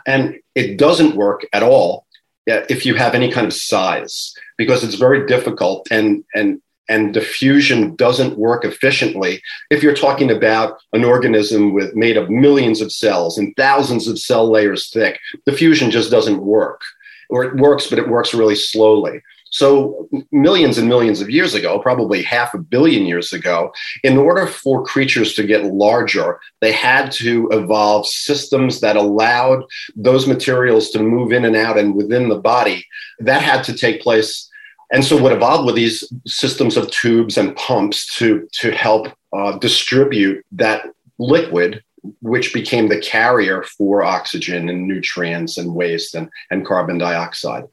And 0.07 0.39
it 0.55 0.77
doesn't 0.77 1.15
work 1.15 1.45
at 1.53 1.63
all 1.63 2.05
if 2.45 2.85
you 2.85 2.95
have 2.95 3.15
any 3.15 3.31
kind 3.31 3.47
of 3.47 3.53
size 3.53 4.33
because 4.57 4.83
it's 4.83 4.95
very 4.95 5.25
difficult 5.25 5.87
and, 5.91 6.23
and, 6.33 6.61
and 6.89 7.13
diffusion 7.13 7.95
doesn't 7.95 8.37
work 8.37 8.65
efficiently 8.65 9.41
if 9.69 9.81
you're 9.81 9.95
talking 9.95 10.29
about 10.29 10.77
an 10.91 11.05
organism 11.05 11.73
with 11.73 11.95
made 11.95 12.17
of 12.17 12.29
millions 12.29 12.81
of 12.81 12.91
cells 12.91 13.37
and 13.37 13.53
thousands 13.55 14.07
of 14.07 14.19
cell 14.19 14.51
layers 14.51 14.89
thick 14.89 15.17
diffusion 15.45 15.89
just 15.89 16.11
doesn't 16.11 16.41
work 16.41 16.81
or 17.29 17.45
it 17.45 17.55
works 17.55 17.87
but 17.87 17.97
it 17.97 18.09
works 18.09 18.33
really 18.33 18.55
slowly 18.55 19.21
so, 19.53 20.09
millions 20.31 20.79
and 20.79 20.89
millions 20.89 21.21
of 21.21 21.29
years 21.29 21.53
ago, 21.53 21.77
probably 21.77 22.23
half 22.23 22.55
a 22.55 22.57
billion 22.57 23.05
years 23.05 23.33
ago, 23.33 23.71
in 24.03 24.17
order 24.17 24.47
for 24.47 24.83
creatures 24.83 25.35
to 25.35 25.45
get 25.45 25.65
larger, 25.65 26.39
they 26.59 26.71
had 26.71 27.11
to 27.11 27.47
evolve 27.51 28.07
systems 28.07 28.79
that 28.79 28.95
allowed 28.95 29.63
those 29.95 30.25
materials 30.25 30.89
to 30.89 31.03
move 31.03 31.31
in 31.31 31.45
and 31.45 31.55
out 31.55 31.77
and 31.77 31.93
within 31.93 32.29
the 32.29 32.39
body. 32.39 32.83
That 33.19 33.43
had 33.43 33.63
to 33.65 33.77
take 33.77 34.01
place. 34.01 34.49
And 34.91 35.05
so, 35.05 35.21
what 35.21 35.33
evolved 35.33 35.67
were 35.67 35.73
these 35.73 36.03
systems 36.25 36.75
of 36.75 36.89
tubes 36.89 37.37
and 37.37 37.55
pumps 37.55 38.07
to, 38.17 38.47
to 38.53 38.71
help 38.71 39.09
uh, 39.33 39.59
distribute 39.59 40.43
that 40.53 40.87
liquid 41.19 41.83
which 42.21 42.55
became 42.55 42.89
the 42.89 42.99
carrier 42.99 43.61
for 43.61 44.03
oxygen 44.03 44.67
and 44.67 44.87
nutrients 44.87 45.59
and 45.59 45.75
waste 45.75 46.15
and, 46.15 46.27
and 46.49 46.65
carbon 46.65 46.97
dioxide. 46.97 47.65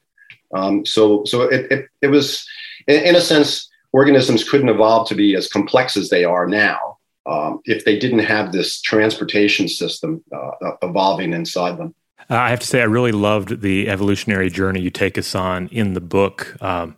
Um, 0.55 0.85
so 0.85 1.25
so 1.25 1.43
it, 1.43 1.71
it, 1.71 1.87
it 2.03 2.09
was, 2.09 2.47
in, 2.87 3.15
a 3.15 3.21
sense, 3.21 3.69
organisms 3.93 4.49
couldn't 4.49 4.69
evolve 4.69 5.09
to 5.09 5.15
be 5.15 5.37
as 5.37 5.49
complex 5.49 5.97
as 5.97 6.11
they 6.11 6.25
are 6.25 6.47
now 6.47 6.99
um, 7.27 7.61
if 7.65 7.85
they 7.85 7.99
didn't 7.99 8.21
have 8.21 8.53
this 8.53 8.81
transportation 8.81 9.69
system 9.69 10.23
uh, 10.33 10.51
uh 10.65 10.77
evolving 10.83 11.33
inside 11.33 11.79
them. 11.79 11.95
Uh, 12.29 12.37
I 12.37 12.51
have 12.51 12.61
to 12.61 12.67
say, 12.67 12.81
I 12.81 12.85
really 12.85 13.13
loved 13.13 13.61
the 13.61 13.89
evolutionary 13.89 14.51
journey 14.51 14.81
you 14.81 14.91
take 14.91 15.19
us 15.19 15.35
on 15.35 15.69
in 15.69 15.95
the 15.95 16.01
book. 16.01 16.57
Um, 16.63 16.97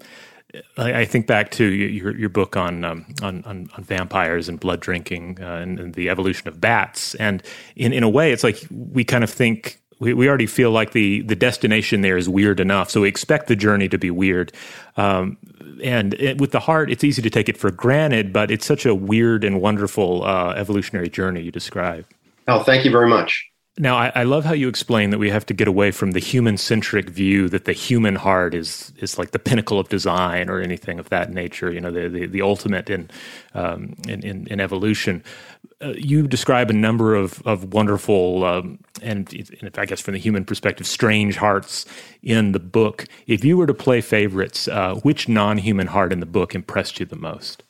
I, 0.76 1.06
think 1.06 1.26
back 1.26 1.50
to 1.52 1.64
your 1.64 2.14
your 2.16 2.28
book 2.28 2.56
on 2.56 2.84
um, 2.84 3.06
on, 3.22 3.42
on, 3.44 3.70
on, 3.74 3.84
vampires 3.84 4.48
and 4.50 4.60
blood 4.60 4.80
drinking 4.80 5.38
uh, 5.40 5.46
and, 5.56 5.80
and, 5.80 5.94
the 5.94 6.10
evolution 6.10 6.46
of 6.46 6.60
bats, 6.60 7.14
and 7.14 7.42
in 7.74 7.94
in 7.94 8.02
a 8.02 8.08
way, 8.08 8.32
it's 8.32 8.44
like 8.44 8.62
we 8.70 9.02
kind 9.02 9.24
of 9.24 9.30
think 9.30 9.81
we, 10.02 10.14
we 10.14 10.28
already 10.28 10.46
feel 10.46 10.72
like 10.72 10.90
the 10.92 11.22
the 11.22 11.36
destination 11.36 12.00
there 12.00 12.16
is 12.16 12.28
weird 12.28 12.58
enough, 12.58 12.90
so 12.90 13.02
we 13.02 13.08
expect 13.08 13.46
the 13.46 13.54
journey 13.54 13.88
to 13.88 13.98
be 13.98 14.10
weird. 14.10 14.52
Um, 14.96 15.38
and 15.82 16.14
it, 16.14 16.40
with 16.40 16.50
the 16.50 16.60
heart, 16.60 16.90
it's 16.90 17.04
easy 17.04 17.22
to 17.22 17.30
take 17.30 17.48
it 17.48 17.56
for 17.56 17.70
granted, 17.70 18.32
but 18.32 18.50
it's 18.50 18.66
such 18.66 18.84
a 18.84 18.94
weird 18.96 19.44
and 19.44 19.60
wonderful 19.60 20.24
uh, 20.24 20.54
evolutionary 20.54 21.08
journey 21.08 21.42
you 21.42 21.52
describe. 21.52 22.04
Oh, 22.48 22.64
thank 22.64 22.84
you 22.84 22.90
very 22.90 23.08
much. 23.08 23.51
Now, 23.78 23.96
I, 23.96 24.12
I, 24.14 24.22
love 24.24 24.44
how 24.44 24.52
you 24.52 24.68
explain 24.68 25.08
that 25.10 25.18
we 25.18 25.30
have 25.30 25.46
to 25.46 25.54
get 25.54 25.66
away 25.66 25.92
from 25.92 26.10
the 26.10 26.18
human 26.18 26.58
centric 26.58 27.08
view 27.08 27.48
that 27.48 27.64
the 27.64 27.72
human 27.72 28.16
heart 28.16 28.52
is 28.52 28.92
is 28.98 29.18
like 29.18 29.30
the 29.30 29.38
pinnacle 29.38 29.78
of 29.78 29.88
design 29.88 30.50
or 30.50 30.60
anything 30.60 30.98
of 30.98 31.08
that 31.08 31.32
nature. 31.32 31.72
You 31.72 31.80
know, 31.80 31.90
the 31.90 32.06
the, 32.10 32.26
the 32.26 32.42
ultimate 32.42 32.90
in, 32.90 33.08
um, 33.54 33.94
in, 34.06 34.22
in, 34.22 34.46
in 34.48 34.60
evolution. 34.60 35.24
Uh, 35.80 35.94
you 35.96 36.28
describe 36.28 36.68
a 36.68 36.74
number 36.74 37.14
of 37.14 37.40
of 37.46 37.72
wonderful 37.72 38.44
um, 38.44 38.78
and, 39.00 39.32
and, 39.62 39.78
I 39.78 39.86
guess 39.86 40.02
from 40.02 40.12
the 40.12 40.20
human 40.20 40.44
perspective, 40.44 40.86
strange 40.86 41.36
hearts 41.36 41.86
in 42.22 42.52
the 42.52 42.60
book. 42.60 43.06
If 43.26 43.42
you 43.42 43.56
were 43.56 43.66
to 43.66 43.74
play 43.74 44.02
favorites, 44.02 44.68
uh, 44.68 44.96
which 44.96 45.30
non 45.30 45.56
human 45.56 45.86
heart 45.86 46.12
in 46.12 46.20
the 46.20 46.26
book 46.26 46.54
impressed 46.54 47.00
you 47.00 47.06
the 47.06 47.16
most? 47.16 47.62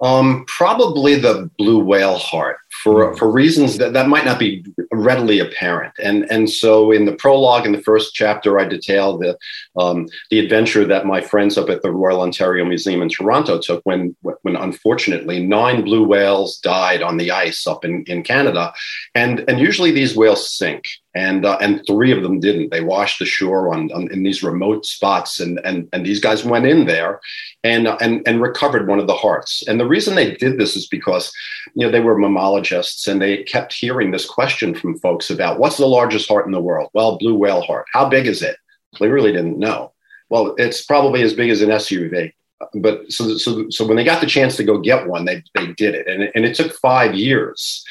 Um, 0.00 0.44
probably 0.46 1.16
the 1.16 1.50
blue 1.58 1.80
whale 1.80 2.18
heart 2.18 2.58
for 2.70 3.16
for 3.16 3.30
reasons 3.30 3.78
that, 3.78 3.92
that 3.92 4.08
might 4.08 4.24
not 4.24 4.38
be 4.38 4.64
readily 4.92 5.38
apparent. 5.38 5.94
And 6.02 6.30
and 6.30 6.50
so 6.50 6.90
in 6.92 7.04
the 7.04 7.14
prologue 7.14 7.66
in 7.66 7.72
the 7.72 7.82
first 7.82 8.14
chapter, 8.14 8.58
I 8.58 8.64
detail 8.64 9.18
the 9.18 9.38
um, 9.76 10.08
the 10.30 10.38
adventure 10.38 10.84
that 10.84 11.06
my 11.06 11.20
friends 11.20 11.56
up 11.58 11.70
at 11.70 11.82
the 11.82 11.90
Royal 11.90 12.22
Ontario 12.22 12.64
Museum 12.64 13.02
in 13.02 13.08
Toronto 13.08 13.58
took 13.58 13.82
when 13.84 14.14
when 14.42 14.56
unfortunately 14.56 15.44
nine 15.44 15.82
blue 15.82 16.04
whales 16.04 16.58
died 16.58 17.02
on 17.02 17.16
the 17.16 17.30
ice 17.30 17.66
up 17.66 17.84
in, 17.84 18.04
in 18.04 18.22
Canada, 18.22 18.72
and 19.14 19.44
and 19.48 19.58
usually 19.58 19.90
these 19.90 20.16
whales 20.16 20.50
sink 20.50 20.88
and 21.18 21.44
uh, 21.44 21.58
and 21.60 21.82
three 21.86 22.12
of 22.12 22.22
them 22.22 22.38
didn't. 22.38 22.70
They 22.70 22.80
washed 22.80 23.20
ashore 23.20 23.74
on, 23.74 23.90
on, 23.92 24.10
in 24.12 24.22
these 24.22 24.42
remote 24.42 24.86
spots, 24.86 25.40
and 25.40 25.58
and 25.64 25.88
and 25.92 26.06
these 26.06 26.20
guys 26.20 26.44
went 26.44 26.66
in 26.66 26.86
there, 26.86 27.20
and 27.64 27.88
uh, 27.88 27.96
and 28.00 28.22
and 28.26 28.40
recovered 28.40 28.86
one 28.86 29.00
of 29.00 29.08
the 29.08 29.16
hearts. 29.16 29.66
And 29.66 29.80
the 29.80 29.86
reason 29.86 30.14
they 30.14 30.36
did 30.36 30.58
this 30.58 30.76
is 30.76 30.86
because 30.86 31.32
you 31.74 31.84
know 31.84 31.90
they 31.90 32.00
were 32.00 32.16
and 33.06 33.20
they 33.20 33.42
kept 33.44 33.72
hearing 33.72 34.10
this 34.10 34.26
question 34.26 34.74
from 34.74 34.98
folks 34.98 35.30
about 35.30 35.58
what's 35.58 35.76
the 35.76 35.86
largest 35.86 36.28
heart 36.28 36.46
in 36.46 36.52
the 36.52 36.60
world. 36.60 36.90
Well, 36.92 37.18
blue 37.18 37.34
whale 37.34 37.62
heart. 37.62 37.86
How 37.92 38.08
big 38.08 38.26
is 38.26 38.42
it? 38.42 38.56
They 39.00 39.08
really 39.08 39.32
didn't 39.32 39.58
know. 39.58 39.92
Well, 40.30 40.54
it's 40.58 40.84
probably 40.84 41.22
as 41.22 41.34
big 41.34 41.50
as 41.50 41.62
an 41.62 41.70
SUV 41.70 42.32
but 42.74 43.10
so, 43.10 43.36
so, 43.36 43.70
so 43.70 43.86
when 43.86 43.96
they 43.96 44.04
got 44.04 44.20
the 44.20 44.26
chance 44.26 44.56
to 44.56 44.64
go 44.64 44.78
get 44.78 45.06
one, 45.06 45.24
they, 45.24 45.42
they 45.54 45.68
did 45.74 45.94
it. 45.94 46.08
And, 46.08 46.30
and 46.34 46.44
it 46.44 46.54
took 46.54 46.72
five 46.72 47.14
years. 47.14 47.84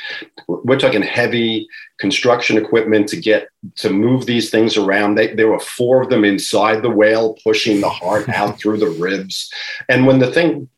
We're 0.48 0.80
talking 0.80 1.02
heavy 1.02 1.68
construction 2.00 2.58
equipment 2.58 3.08
to 3.10 3.18
get 3.18 3.48
to 3.78 3.90
move 3.90 4.26
these 4.26 4.50
things 4.50 4.76
around. 4.76 5.16
They, 5.16 5.34
there 5.34 5.50
were 5.50 5.60
four 5.60 6.02
of 6.02 6.10
them 6.10 6.26
inside 6.26 6.82
the 6.82 6.90
whale 6.90 7.38
pushing 7.44 7.80
the 7.80 7.90
heart 7.90 8.28
out 8.30 8.60
through 8.60 8.78
the 8.78 8.90
ribs. 8.90 9.52
And 9.88 10.06
when 10.06 10.20
the 10.20 10.32
thing 10.32 10.70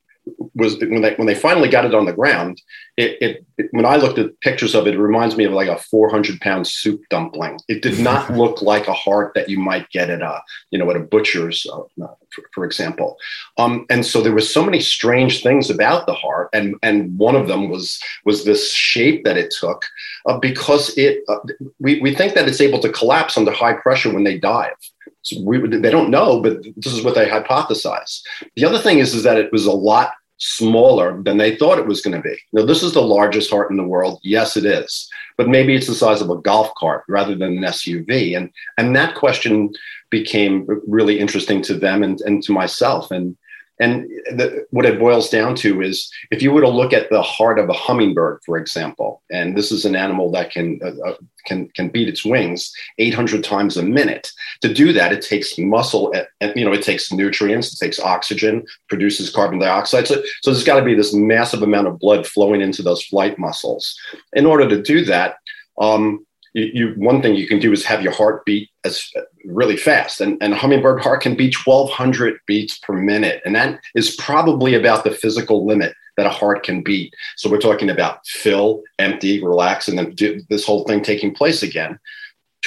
was 0.55 0.77
when 0.79 1.01
they 1.01 1.13
when 1.15 1.27
they 1.27 1.35
finally 1.35 1.69
got 1.69 1.85
it 1.85 1.95
on 1.95 2.05
the 2.05 2.13
ground. 2.13 2.61
It, 2.97 3.17
it, 3.21 3.45
it, 3.57 3.67
when 3.71 3.85
I 3.85 3.95
looked 3.95 4.19
at 4.19 4.39
pictures 4.41 4.75
of 4.75 4.85
it, 4.85 4.95
it 4.95 4.99
reminds 4.99 5.37
me 5.37 5.45
of 5.45 5.53
like 5.53 5.69
a 5.69 5.77
400 5.77 6.41
pound 6.41 6.67
soup 6.67 7.01
dumpling. 7.09 7.59
It 7.69 7.81
did 7.81 7.99
not 7.99 8.33
look 8.35 8.61
like 8.61 8.87
a 8.87 8.93
heart 8.93 9.33
that 9.35 9.49
you 9.49 9.57
might 9.57 9.89
get 9.89 10.09
at 10.09 10.21
a 10.21 10.41
you 10.71 10.79
know 10.79 10.89
at 10.89 10.97
a 10.97 11.01
butcher's, 11.01 11.65
uh, 11.71 12.07
for, 12.33 12.43
for, 12.53 12.65
example. 12.65 13.17
Um, 13.57 13.85
and 13.89 14.05
so 14.05 14.21
there 14.21 14.33
was 14.33 14.53
so 14.53 14.63
many 14.63 14.79
strange 14.79 15.41
things 15.41 15.69
about 15.69 16.05
the 16.05 16.13
heart, 16.13 16.49
and 16.53 16.75
and 16.83 17.17
one 17.17 17.35
of 17.35 17.47
them 17.47 17.69
was 17.69 17.99
was 18.25 18.45
this 18.45 18.73
shape 18.73 19.23
that 19.23 19.37
it 19.37 19.53
took 19.57 19.85
uh, 20.25 20.37
because 20.37 20.97
it 20.97 21.23
uh, 21.29 21.39
we 21.79 22.01
we 22.01 22.13
think 22.13 22.33
that 22.33 22.47
it's 22.47 22.61
able 22.61 22.79
to 22.79 22.91
collapse 22.91 23.37
under 23.37 23.51
high 23.51 23.73
pressure 23.73 24.13
when 24.13 24.23
they 24.23 24.37
dive. 24.37 24.75
So 25.21 25.41
we, 25.41 25.59
they 25.59 25.91
don't 25.91 26.09
know, 26.09 26.41
but 26.41 26.63
this 26.77 26.93
is 26.93 27.03
what 27.03 27.15
they 27.15 27.27
hypothesize. 27.27 28.21
The 28.55 28.65
other 28.65 28.79
thing 28.79 28.99
is, 28.99 29.13
is 29.13 29.23
that 29.23 29.37
it 29.37 29.51
was 29.51 29.65
a 29.65 29.71
lot 29.71 30.13
smaller 30.39 31.21
than 31.21 31.37
they 31.37 31.55
thought 31.55 31.77
it 31.77 31.85
was 31.85 32.01
going 32.01 32.15
to 32.15 32.21
be. 32.21 32.35
Now, 32.53 32.65
this 32.65 32.81
is 32.81 32.93
the 32.93 33.01
largest 33.01 33.51
heart 33.51 33.69
in 33.69 33.77
the 33.77 33.83
world. 33.83 34.19
Yes, 34.23 34.57
it 34.57 34.65
is, 34.65 35.09
but 35.37 35.49
maybe 35.49 35.75
it's 35.75 35.87
the 35.87 35.93
size 35.93 36.21
of 36.21 36.29
a 36.29 36.37
golf 36.37 36.73
cart 36.75 37.03
rather 37.07 37.35
than 37.35 37.57
an 37.57 37.63
SUV. 37.63 38.35
And 38.35 38.49
and 38.77 38.95
that 38.95 39.15
question 39.15 39.71
became 40.09 40.67
really 40.87 41.19
interesting 41.19 41.61
to 41.63 41.73
them 41.75 42.03
and, 42.03 42.19
and 42.21 42.41
to 42.43 42.51
myself. 42.51 43.11
And 43.11 43.37
and 43.79 44.09
the, 44.31 44.65
what 44.71 44.85
it 44.85 44.99
boils 44.99 45.29
down 45.29 45.55
to 45.55 45.81
is 45.81 46.11
if 46.31 46.41
you 46.41 46.51
were 46.51 46.61
to 46.61 46.69
look 46.69 46.91
at 46.91 47.09
the 47.09 47.21
heart 47.21 47.57
of 47.57 47.69
a 47.69 47.73
hummingbird, 47.73 48.41
for 48.45 48.57
example, 48.57 49.21
and 49.31 49.57
this 49.57 49.71
is 49.71 49.85
an 49.85 49.95
animal 49.95 50.31
that 50.31 50.51
can 50.51 50.79
uh, 50.83 51.09
uh 51.09 51.15
can 51.45 51.69
can 51.69 51.87
beat 51.87 52.09
its 52.09 52.25
wings 52.25 52.73
800 52.97 53.43
times 53.43 53.77
a 53.77 53.83
minute. 53.83 54.31
To 54.61 54.73
do 54.73 54.91
that, 54.93 55.13
it 55.13 55.21
takes 55.21 55.57
muscle, 55.57 56.13
and 56.41 56.53
you 56.55 56.65
know, 56.65 56.73
it 56.73 56.83
takes 56.83 57.11
nutrients, 57.11 57.73
it 57.73 57.83
takes 57.83 57.99
oxygen, 57.99 58.65
produces 58.89 59.29
carbon 59.29 59.59
dioxide. 59.59 60.07
So, 60.07 60.21
so 60.41 60.51
there's 60.51 60.63
got 60.65 60.79
to 60.79 60.85
be 60.85 60.95
this 60.95 61.13
massive 61.13 61.61
amount 61.61 61.87
of 61.87 61.99
blood 61.99 62.27
flowing 62.27 62.61
into 62.61 62.81
those 62.81 63.03
flight 63.03 63.39
muscles. 63.39 63.97
In 64.33 64.45
order 64.45 64.67
to 64.67 64.81
do 64.81 65.05
that, 65.05 65.35
um, 65.79 66.25
you, 66.53 66.71
you, 66.73 66.93
one 66.97 67.21
thing 67.21 67.35
you 67.35 67.47
can 67.47 67.59
do 67.59 67.71
is 67.71 67.85
have 67.85 68.01
your 68.01 68.11
heart 68.11 68.45
beat 68.45 68.69
as 68.83 69.09
really 69.45 69.77
fast. 69.77 70.21
And, 70.21 70.41
and 70.41 70.53
a 70.53 70.55
hummingbird 70.55 71.01
heart 71.01 71.21
can 71.21 71.35
beat 71.35 71.55
1200 71.65 72.39
beats 72.45 72.77
per 72.79 72.93
minute. 72.93 73.41
And 73.45 73.55
that 73.55 73.79
is 73.95 74.15
probably 74.15 74.73
about 74.73 75.03
the 75.03 75.11
physical 75.11 75.65
limit 75.65 75.93
that 76.17 76.25
a 76.25 76.29
heart 76.29 76.63
can 76.63 76.81
beat. 76.81 77.13
So 77.37 77.49
we're 77.49 77.59
talking 77.59 77.89
about 77.89 78.25
fill 78.25 78.83
empty 78.97 79.43
relax 79.43 79.87
and 79.87 79.97
then 79.97 80.15
do 80.15 80.41
this 80.49 80.65
whole 80.65 80.83
thing 80.85 81.01
taking 81.01 81.33
place 81.33 81.63
again. 81.63 81.99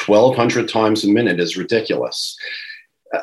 1200 0.06 0.68
times 0.68 1.04
a 1.04 1.08
minute 1.08 1.38
is 1.38 1.56
ridiculous 1.56 2.36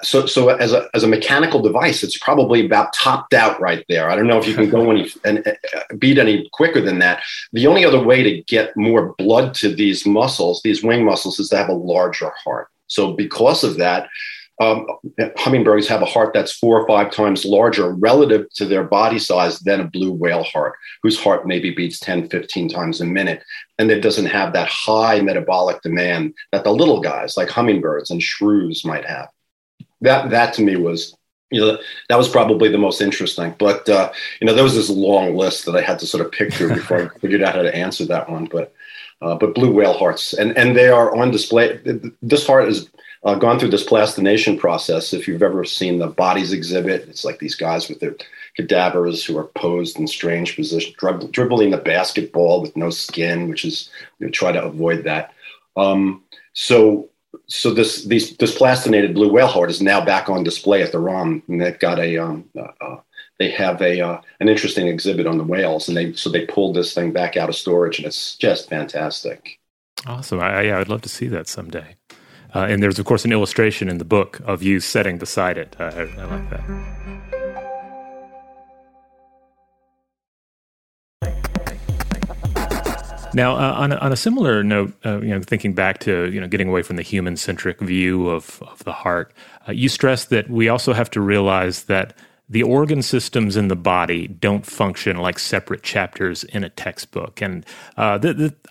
so 0.04 0.26
so 0.26 0.50
as 0.50 0.74
a 0.74 0.88
as 0.94 1.04
a 1.04 1.08
mechanical 1.08 1.62
device, 1.62 2.04
it's 2.04 2.18
probably 2.18 2.66
about 2.66 2.94
topped 2.94 3.34
out 3.34 3.60
right 3.60 3.84
there. 3.90 4.10
I 4.10 4.16
don't 4.16 4.28
know 4.28 4.38
if 4.38 4.48
you 4.48 4.54
can 4.54 4.70
go 4.70 4.92
any 4.92 5.10
and 5.26 5.46
uh, 5.48 5.82
beat 5.98 6.18
any 6.18 6.50
quicker 6.54 6.82
than 6.82 7.00
that. 7.00 7.24
The 7.54 7.68
only 7.68 7.86
other 7.86 8.02
way 8.02 8.24
to 8.24 8.42
get 8.44 8.76
more 8.78 9.14
blood 9.18 9.54
to 9.56 9.74
these 9.74 10.06
muscles, 10.06 10.62
these 10.64 10.84
wing 10.84 11.06
muscles, 11.06 11.40
is 11.40 11.50
to 11.50 11.58
have 11.58 11.70
a 11.70 11.74
larger 11.74 12.32
heart. 12.44 12.68
So 12.88 13.14
because 13.14 13.64
of 13.64 13.78
that, 13.78 14.10
um, 14.62 14.86
hummingbirds 15.38 15.88
have 15.88 16.02
a 16.02 16.06
heart 16.06 16.34
that's 16.34 16.52
four 16.52 16.80
or 16.80 16.88
five 16.88 17.12
times 17.12 17.46
larger 17.46 17.94
relative 17.94 18.50
to 18.56 18.66
their 18.66 18.84
body 18.84 19.18
size 19.18 19.60
than 19.60 19.80
a 19.80 19.88
blue 19.88 20.12
whale 20.12 20.44
heart, 20.44 20.74
whose 21.02 21.20
heart 21.20 21.48
maybe 21.48 21.72
beats 21.72 22.00
10, 22.00 22.30
15 22.30 22.68
times 22.68 23.00
a 23.00 23.06
minute. 23.06 23.42
And 23.78 23.90
it 23.90 24.02
doesn't 24.02 24.26
have 24.26 24.52
that 24.54 24.68
high 24.68 25.22
metabolic 25.22 25.82
demand 25.82 26.34
that 26.52 26.64
the 26.64 26.74
little 26.74 27.00
guys 27.00 27.38
like 27.38 27.50
hummingbirds 27.50 28.12
and 28.12 28.22
shrews 28.22 28.84
might 28.84 29.06
have 29.06 29.30
that 30.02 30.30
that 30.30 30.54
to 30.54 30.62
me 30.62 30.76
was 30.76 31.16
you 31.52 31.60
know 31.60 31.78
that 32.10 32.18
was 32.18 32.30
probably 32.30 32.70
the 32.70 32.78
most 32.78 33.02
interesting 33.02 33.56
but 33.58 33.88
uh, 33.90 34.12
you 34.40 34.48
know 34.48 34.54
there 34.54 34.64
was 34.64 34.76
this 34.76 34.90
long 34.90 35.36
list 35.36 35.66
that 35.66 35.76
i 35.76 35.82
had 35.82 36.00
to 36.00 36.08
sort 36.08 36.26
of 36.26 36.32
pick 36.32 36.54
through 36.54 36.74
before 36.74 37.02
i 37.02 37.20
figured 37.20 37.42
out 37.42 37.56
how 37.56 37.62
to 37.62 37.76
answer 37.76 38.06
that 38.06 38.30
one 38.30 38.46
but 38.46 38.74
uh, 39.22 39.36
but 39.36 39.56
blue 39.56 39.72
whale 39.72 39.94
hearts 39.94 40.34
and 40.34 40.58
and 40.58 40.76
they 40.76 40.88
are 40.88 41.16
on 41.16 41.32
display. 41.32 41.80
This 42.22 42.48
heart 42.48 42.66
has 42.66 42.90
uh, 43.24 43.36
gone 43.36 43.60
through 43.60 43.70
this 43.70 43.84
plastination 43.84 44.58
process. 44.58 45.12
If 45.12 45.28
you've 45.28 45.44
ever 45.44 45.66
seen 45.66 46.00
the 46.00 46.08
bodies 46.08 46.54
exhibit 46.54 47.08
it's 47.10 47.26
like 47.26 47.40
these 47.40 47.56
guys 47.56 47.90
with 47.90 48.00
their 48.00 48.16
cadavers 48.56 49.24
who 49.24 49.38
are 49.38 49.48
posed 49.56 50.00
in 50.00 50.08
strange 50.08 50.56
positions 50.56 50.96
dribbling 51.32 51.72
the 51.72 51.78
basketball 51.78 52.62
with 52.62 52.76
no 52.76 52.90
skin 52.90 53.48
which 53.50 53.66
is 53.66 53.90
you 54.20 54.28
know, 54.28 54.32
try 54.32 54.52
to 54.52 54.64
avoid 54.64 55.04
that. 55.04 55.34
Um, 55.76 56.24
so 56.54 57.10
so 57.50 57.72
this 57.72 58.06
these 58.06 58.38
this 58.38 58.56
plastinated 58.56 59.16
blue 59.16 59.32
whale 59.32 59.48
heart 59.48 59.70
is 59.70 59.82
now 59.82 60.04
back 60.04 60.30
on 60.30 60.44
display 60.44 60.84
at 60.84 60.92
the 60.92 61.00
ROM, 61.00 61.44
and 61.48 61.60
they've 61.60 61.80
got 61.80 62.00
a 62.00 62.18
um, 62.18 62.48
uh, 62.58 62.68
uh, 62.80 62.98
they 63.40 63.50
have 63.50 63.82
a 63.82 64.00
uh, 64.00 64.22
an 64.40 64.48
interesting 64.48 64.88
exhibit 64.88 65.26
on 65.26 65.38
the 65.38 65.44
whales, 65.44 65.88
and 65.88 65.98
they 65.98 66.14
so 66.14 66.30
they 66.30 66.46
pulled 66.46 66.76
this 66.76 66.94
thing 66.94 67.12
back 67.12 67.36
out 67.36 67.50
of 67.50 67.56
storage, 67.56 67.98
and 67.98 68.06
it's 68.06 68.36
just 68.36 68.70
fantastic. 68.70 69.60
Awesome! 70.06 70.40
I, 70.40 70.62
yeah, 70.62 70.80
I'd 70.80 70.90
love 70.90 71.02
to 71.02 71.10
see 71.10 71.28
that 71.28 71.48
someday. 71.48 71.96
Uh, 72.54 72.66
and 72.70 72.82
there's 72.82 73.00
of 73.00 73.06
course 73.06 73.26
an 73.26 73.32
illustration 73.32 73.90
in 73.90 73.98
the 73.98 74.06
book 74.06 74.40
of 74.46 74.62
you 74.64 74.80
sitting 74.80 75.18
beside 75.18 75.58
it. 75.58 75.76
I, 75.80 75.86
I 75.86 76.26
like 76.26 76.50
that. 76.52 77.39
Now, 83.34 83.56
uh, 83.56 83.74
on, 83.78 83.92
a, 83.92 83.96
on 83.98 84.12
a 84.12 84.16
similar 84.16 84.64
note, 84.64 84.94
uh, 85.06 85.20
you 85.22 85.30
know, 85.30 85.42
thinking 85.42 85.74
back 85.74 86.00
to 86.00 86.32
you 86.32 86.42
know 86.42 86.48
getting 86.48 86.68
away 86.68 86.82
from 86.82 86.96
the 86.96 87.02
human 87.02 87.38
centric 87.38 87.80
view 87.80 88.28
of 88.28 88.62
of 88.64 88.84
the 88.84 88.94
heart, 88.94 89.34
uh, 89.68 89.72
you 89.72 89.90
stress 89.90 90.26
that 90.26 90.50
we 90.50 90.70
also 90.70 90.94
have 90.94 91.10
to 91.12 91.22
realize 91.22 91.84
that 91.84 92.16
the 92.50 92.64
organ 92.64 93.04
systems 93.04 93.56
in 93.56 93.68
the 93.68 93.76
body 93.76 94.28
don't 94.28 94.66
function 94.66 95.18
like 95.18 95.38
separate 95.38 95.84
chapters 95.84 96.44
in 96.46 96.64
a 96.64 96.70
textbook, 96.70 97.42
and 97.42 97.66
uh, 97.98 98.18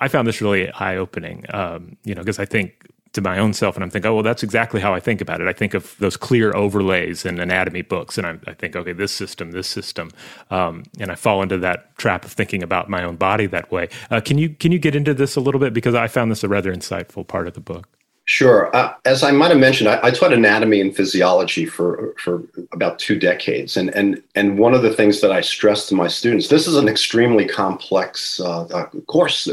I 0.00 0.08
found 0.08 0.26
this 0.26 0.40
really 0.40 0.70
eye 0.72 0.96
opening. 0.96 1.44
Um, 1.50 1.96
you 2.04 2.14
know, 2.14 2.22
because 2.22 2.40
I 2.40 2.44
think 2.44 2.88
to 3.12 3.20
my 3.20 3.38
own 3.38 3.52
self 3.52 3.76
and 3.76 3.84
I'm 3.84 3.90
thinking, 3.90 4.10
oh, 4.10 4.14
well, 4.14 4.22
that's 4.22 4.42
exactly 4.42 4.80
how 4.80 4.94
I 4.94 5.00
think 5.00 5.20
about 5.20 5.40
it. 5.40 5.48
I 5.48 5.52
think 5.52 5.74
of 5.74 5.96
those 5.98 6.16
clear 6.16 6.54
overlays 6.54 7.24
in 7.24 7.40
anatomy 7.40 7.82
books, 7.82 8.18
and 8.18 8.26
I, 8.26 8.38
I 8.46 8.54
think, 8.54 8.76
okay, 8.76 8.92
this 8.92 9.12
system, 9.12 9.52
this 9.52 9.68
system, 9.68 10.10
um, 10.50 10.84
and 10.98 11.10
I 11.10 11.14
fall 11.14 11.42
into 11.42 11.58
that 11.58 11.96
trap 11.98 12.24
of 12.24 12.32
thinking 12.32 12.62
about 12.62 12.88
my 12.88 13.04
own 13.04 13.16
body 13.16 13.46
that 13.46 13.70
way. 13.70 13.88
Uh, 14.10 14.20
can 14.20 14.38
you 14.38 14.50
can 14.50 14.72
you 14.72 14.78
get 14.78 14.94
into 14.94 15.14
this 15.14 15.36
a 15.36 15.40
little 15.40 15.60
bit 15.60 15.74
because 15.74 15.94
I 15.94 16.08
found 16.08 16.30
this 16.30 16.44
a 16.44 16.48
rather 16.48 16.72
insightful 16.74 17.26
part 17.26 17.46
of 17.46 17.54
the 17.54 17.60
book. 17.60 17.88
Sure. 18.28 18.74
Uh, 18.76 18.92
as 19.06 19.22
I 19.22 19.30
might 19.30 19.52
have 19.52 19.58
mentioned, 19.58 19.88
I, 19.88 20.00
I, 20.02 20.10
taught 20.10 20.34
anatomy 20.34 20.82
and 20.82 20.94
physiology 20.94 21.64
for 21.64 22.14
for 22.18 22.42
about 22.72 22.98
two 22.98 23.18
decades, 23.18 23.74
and 23.74 23.88
and 23.94 24.22
and 24.34 24.58
one 24.58 24.74
of 24.74 24.82
the 24.82 24.92
things 24.92 25.22
that 25.22 25.32
I 25.32 25.40
stress 25.40 25.88
to 25.88 25.94
my 25.94 26.08
students, 26.08 26.48
this 26.48 26.66
is 26.66 26.76
an 26.76 26.88
extremely 26.88 27.48
complex 27.48 28.38
uh, 28.38 28.64
uh, 28.64 28.84
course, 29.06 29.48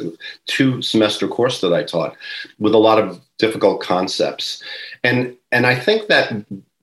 two 0.47 0.81
semester 0.81 1.25
course 1.25 1.61
that 1.61 1.71
I 1.71 1.83
taught, 1.83 2.17
with 2.59 2.73
a 2.73 2.77
lot 2.77 2.99
of 2.99 3.21
difficult 3.37 3.79
concepts, 3.79 4.61
and 5.05 5.37
and 5.53 5.65
I 5.65 5.79
think 5.79 6.07
that 6.07 6.33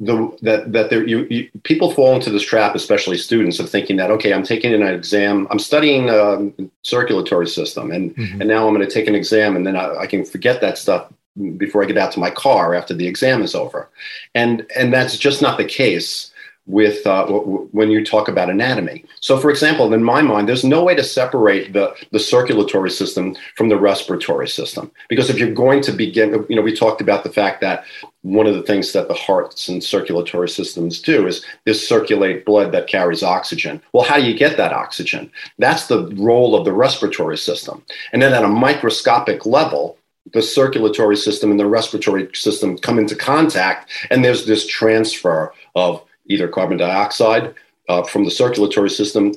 the 0.01 0.35
that 0.41 0.73
that 0.73 0.89
there 0.89 1.07
you, 1.07 1.27
you, 1.29 1.51
people 1.63 1.93
fall 1.93 2.15
into 2.15 2.31
this 2.31 2.43
trap, 2.43 2.75
especially 2.75 3.19
students, 3.19 3.61
of 3.61 3.69
thinking 3.69 3.99
that 3.99 4.11
okay, 4.13 4.33
I'm 4.33 4.45
taking 4.45 4.73
an 4.73 4.81
exam, 4.81 5.47
I'm 5.51 5.59
studying 5.59 6.09
um, 6.09 6.55
circulatory 6.81 7.49
system, 7.49 7.91
and 7.91 8.17
mm-hmm. 8.17 8.41
and 8.41 8.49
now 8.49 8.67
I'm 8.67 8.73
going 8.73 8.89
to 8.89 8.95
take 8.95 9.09
an 9.09 9.15
exam, 9.15 9.57
and 9.57 9.67
then 9.67 9.77
I, 9.77 9.95
I 9.95 10.07
can 10.07 10.25
forget 10.25 10.63
that 10.63 10.79
stuff 10.79 11.13
before 11.57 11.83
I 11.83 11.87
get 11.87 11.99
out 11.99 12.12
to 12.12 12.21
my 12.21 12.31
car 12.31 12.75
after 12.75 12.95
the 12.95 13.07
exam 13.07 13.43
is 13.43 13.55
over. 13.55 13.89
And, 14.35 14.67
and 14.77 14.93
that's 14.93 15.17
just 15.17 15.43
not 15.43 15.59
the 15.59 15.65
case 15.65 16.31
with 16.67 17.05
uh, 17.07 17.25
w- 17.27 17.69
when 17.73 17.91
you 17.91 18.05
talk 18.05 18.29
about 18.29 18.49
anatomy. 18.49 19.05
So, 19.21 19.37
for 19.39 19.51
example, 19.51 19.93
in 19.93 20.05
my 20.05 20.23
mind, 20.23 20.49
there's 20.49 20.62
no 20.62 20.85
way 20.85 20.95
to 20.95 21.03
separate 21.03 21.73
the, 21.73 21.95
the 22.12 22.21
circulatory 22.21 22.91
system 22.91 23.35
from 23.57 23.69
the 23.69 23.79
respiratory 23.79 24.49
system. 24.49 24.91
Because 25.09 25.29
if 25.29 25.39
you're 25.39 25.53
going 25.53 25.81
to 25.83 25.93
begin, 25.93 26.47
you 26.49 26.55
know, 26.55 26.62
we 26.62 26.75
talked 26.75 27.01
about 27.01 27.25
the 27.25 27.33
fact 27.33 27.61
that 27.62 27.85
one 28.21 28.47
of 28.47 28.55
the 28.55 28.62
things 28.62 28.93
that 28.93 29.09
the 29.09 29.15
hearts 29.15 29.69
and 29.69 29.83
circulatory 29.83 30.49
systems 30.49 31.01
do 31.01 31.27
is, 31.27 31.45
is 31.67 31.87
circulate 31.87 32.45
blood 32.45 32.71
that 32.71 32.87
carries 32.87 33.25
oxygen. 33.25 33.83
Well, 33.93 34.05
how 34.05 34.17
do 34.17 34.23
you 34.23 34.37
get 34.37 34.57
that 34.57 34.73
oxygen? 34.73 35.33
That's 35.59 35.89
the 35.89 36.07
role 36.15 36.55
of 36.55 36.65
the 36.65 36.73
respiratory 36.73 37.39
system. 37.39 37.85
And 38.12 38.23
then 38.23 38.35
at 38.35 38.45
a 38.45 38.49
microscopic 38.49 39.45
level, 39.45 39.99
the 40.33 40.43
circulatory 40.43 41.17
system 41.17 41.50
and 41.50 41.59
the 41.59 41.67
respiratory 41.67 42.29
system 42.35 42.79
come 42.79 42.99
into 42.99 43.17
contact, 43.17 43.91
and 44.11 44.25
there's 44.25 44.47
this 44.47 44.67
transfer 44.67 45.52
of 45.75 46.02
either 46.26 46.49
carbon 46.49 46.79
dioxide 46.79 47.55
uh, 47.88 48.02
from 48.02 48.25
the 48.25 48.31
circulatory 48.31 48.91
system 48.91 49.35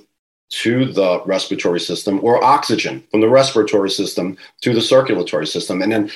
to 0.50 0.86
the 0.86 1.22
respiratory 1.26 1.80
system 1.80 2.20
or 2.24 2.44
oxygen 2.44 3.04
from 3.10 3.22
the 3.22 3.30
respiratory 3.30 3.90
system 3.90 4.38
to 4.62 4.74
the 4.74 4.82
circulatory 4.82 5.48
system 5.48 5.82
and 5.82 5.92
then 5.92 6.12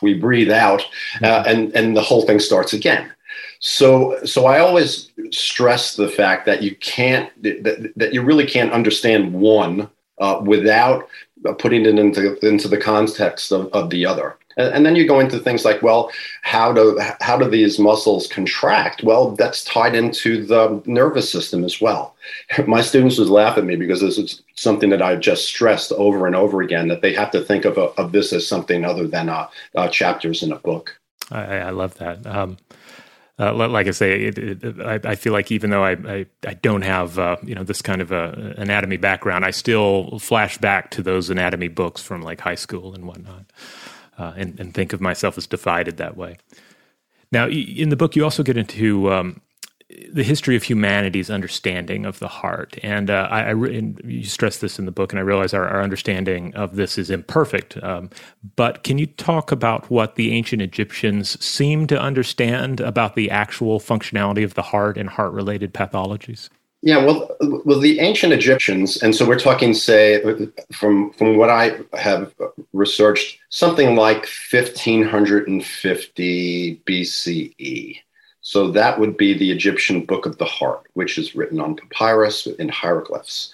we 0.00 0.14
breathe 0.14 0.50
out 0.50 0.82
uh, 1.22 1.42
mm-hmm. 1.42 1.48
and 1.48 1.76
and 1.76 1.96
the 1.96 2.02
whole 2.02 2.22
thing 2.22 2.40
starts 2.40 2.72
again 2.72 3.12
so 3.60 4.18
so 4.24 4.46
i 4.46 4.58
always 4.58 5.12
stress 5.30 5.94
the 5.94 6.08
fact 6.08 6.46
that 6.46 6.62
you 6.62 6.74
can't 6.76 7.30
that, 7.42 7.92
that 7.96 8.14
you 8.14 8.22
really 8.22 8.46
can't 8.46 8.72
understand 8.72 9.32
one 9.32 9.90
uh, 10.18 10.40
without 10.44 11.08
putting 11.58 11.86
it 11.86 11.98
into 11.98 12.38
into 12.46 12.68
the 12.68 12.78
context 12.78 13.52
of, 13.52 13.72
of 13.72 13.90
the 13.90 14.06
other. 14.06 14.36
And, 14.56 14.74
and, 14.74 14.86
then 14.86 14.96
you 14.96 15.06
go 15.06 15.20
into 15.20 15.38
things 15.38 15.64
like, 15.64 15.82
well, 15.82 16.10
how 16.42 16.72
do 16.72 16.98
how 17.20 17.36
do 17.36 17.48
these 17.48 17.78
muscles 17.78 18.26
contract? 18.26 19.02
Well, 19.02 19.32
that's 19.32 19.64
tied 19.64 19.94
into 19.94 20.44
the 20.44 20.82
nervous 20.86 21.30
system 21.30 21.64
as 21.64 21.80
well. 21.80 22.16
My 22.66 22.80
students 22.80 23.18
would 23.18 23.28
laugh 23.28 23.58
at 23.58 23.64
me 23.64 23.76
because 23.76 24.00
this 24.00 24.18
is 24.18 24.42
something 24.54 24.90
that 24.90 25.02
I've 25.02 25.20
just 25.20 25.46
stressed 25.46 25.92
over 25.92 26.26
and 26.26 26.34
over 26.34 26.62
again 26.62 26.88
that 26.88 27.02
they 27.02 27.12
have 27.14 27.30
to 27.32 27.42
think 27.42 27.64
of, 27.64 27.76
a, 27.76 27.88
of 28.00 28.12
this 28.12 28.32
as 28.32 28.46
something 28.46 28.84
other 28.84 29.06
than 29.06 29.28
uh, 29.28 29.48
uh, 29.74 29.88
chapters 29.88 30.42
in 30.42 30.52
a 30.52 30.58
book. 30.58 30.98
I, 31.30 31.58
I 31.58 31.70
love 31.70 31.94
that. 31.98 32.26
Um, 32.26 32.56
uh, 33.38 33.52
like 33.52 33.86
I 33.86 33.90
say, 33.90 34.24
it, 34.24 34.38
it, 34.38 34.80
I, 34.80 34.98
I, 35.10 35.14
feel 35.14 35.34
like 35.34 35.52
even 35.52 35.68
though 35.68 35.84
I, 35.84 35.92
I, 35.92 36.26
I 36.46 36.54
don't 36.54 36.80
have 36.82 37.18
uh, 37.18 37.36
you 37.42 37.54
know 37.54 37.64
this 37.64 37.82
kind 37.82 38.00
of 38.00 38.10
a 38.10 38.54
anatomy 38.56 38.96
background, 38.96 39.44
I 39.44 39.50
still 39.50 40.18
flash 40.18 40.56
back 40.56 40.90
to 40.92 41.02
those 41.02 41.28
anatomy 41.28 41.68
books 41.68 42.02
from 42.02 42.22
like 42.22 42.40
high 42.40 42.54
school 42.54 42.94
and 42.94 43.06
whatnot, 43.06 43.44
uh, 44.18 44.32
and, 44.36 44.58
and 44.58 44.72
think 44.72 44.94
of 44.94 45.02
myself 45.02 45.36
as 45.36 45.46
divided 45.46 45.98
that 45.98 46.16
way. 46.16 46.38
Now, 47.30 47.48
in 47.48 47.90
the 47.90 47.96
book, 47.96 48.16
you 48.16 48.24
also 48.24 48.42
get 48.42 48.56
into 48.56 49.12
um, 49.12 49.42
the 50.10 50.24
history 50.24 50.56
of 50.56 50.64
humanity's 50.64 51.30
understanding 51.30 52.06
of 52.06 52.18
the 52.18 52.26
heart. 52.26 52.76
And 52.82 53.08
uh, 53.08 53.28
I, 53.30 53.44
I 53.44 53.52
and 53.52 54.00
you 54.04 54.24
stress 54.24 54.58
this 54.58 54.80
in 54.80 54.84
the 54.84 54.90
book, 54.90 55.12
and 55.12 55.20
I 55.20 55.22
realize 55.22 55.54
our, 55.54 55.68
our 55.68 55.80
understanding 55.80 56.52
of 56.54 56.74
this 56.74 56.98
is 56.98 57.08
imperfect. 57.08 57.80
Um, 57.84 58.10
but 58.56 58.82
can 58.82 58.98
you 58.98 59.06
talk 59.06 59.52
about 59.52 59.88
what 59.88 60.16
the 60.16 60.32
ancient 60.32 60.60
Egyptians 60.60 61.40
seemed 61.44 61.88
to 61.90 62.00
understand 62.00 62.80
about 62.80 63.14
the 63.14 63.30
actual 63.30 63.78
functionality 63.78 64.42
of 64.44 64.54
the 64.54 64.62
heart 64.62 64.98
and 64.98 65.08
heart-related 65.08 65.72
pathologies? 65.72 66.48
Yeah, 66.82 67.04
well, 67.04 67.30
well, 67.64 67.78
the 67.80 68.00
ancient 68.00 68.32
Egyptians, 68.32 69.00
and 69.02 69.14
so 69.14 69.24
we're 69.26 69.38
talking, 69.38 69.72
say, 69.72 70.22
from 70.72 71.12
from 71.12 71.36
what 71.36 71.48
I 71.48 71.78
have 71.94 72.34
researched, 72.72 73.38
something 73.48 73.96
like 73.96 74.28
1550 74.50 76.82
BCE. 76.86 78.00
So 78.46 78.70
that 78.70 79.00
would 79.00 79.16
be 79.16 79.36
the 79.36 79.50
Egyptian 79.50 80.04
Book 80.04 80.24
of 80.24 80.38
the 80.38 80.44
Heart, 80.44 80.86
which 80.94 81.18
is 81.18 81.34
written 81.34 81.58
on 81.58 81.74
papyrus 81.74 82.46
in 82.46 82.68
hieroglyphs. 82.68 83.52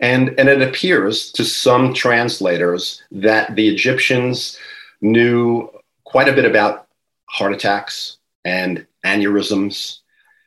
And, 0.00 0.34
and 0.36 0.48
it 0.48 0.60
appears 0.60 1.30
to 1.34 1.44
some 1.44 1.94
translators 1.94 3.00
that 3.12 3.54
the 3.54 3.68
Egyptians 3.68 4.58
knew 5.00 5.70
quite 6.02 6.28
a 6.28 6.32
bit 6.32 6.46
about 6.46 6.88
heart 7.26 7.52
attacks 7.52 8.16
and 8.44 8.84
aneurysms. 9.06 10.00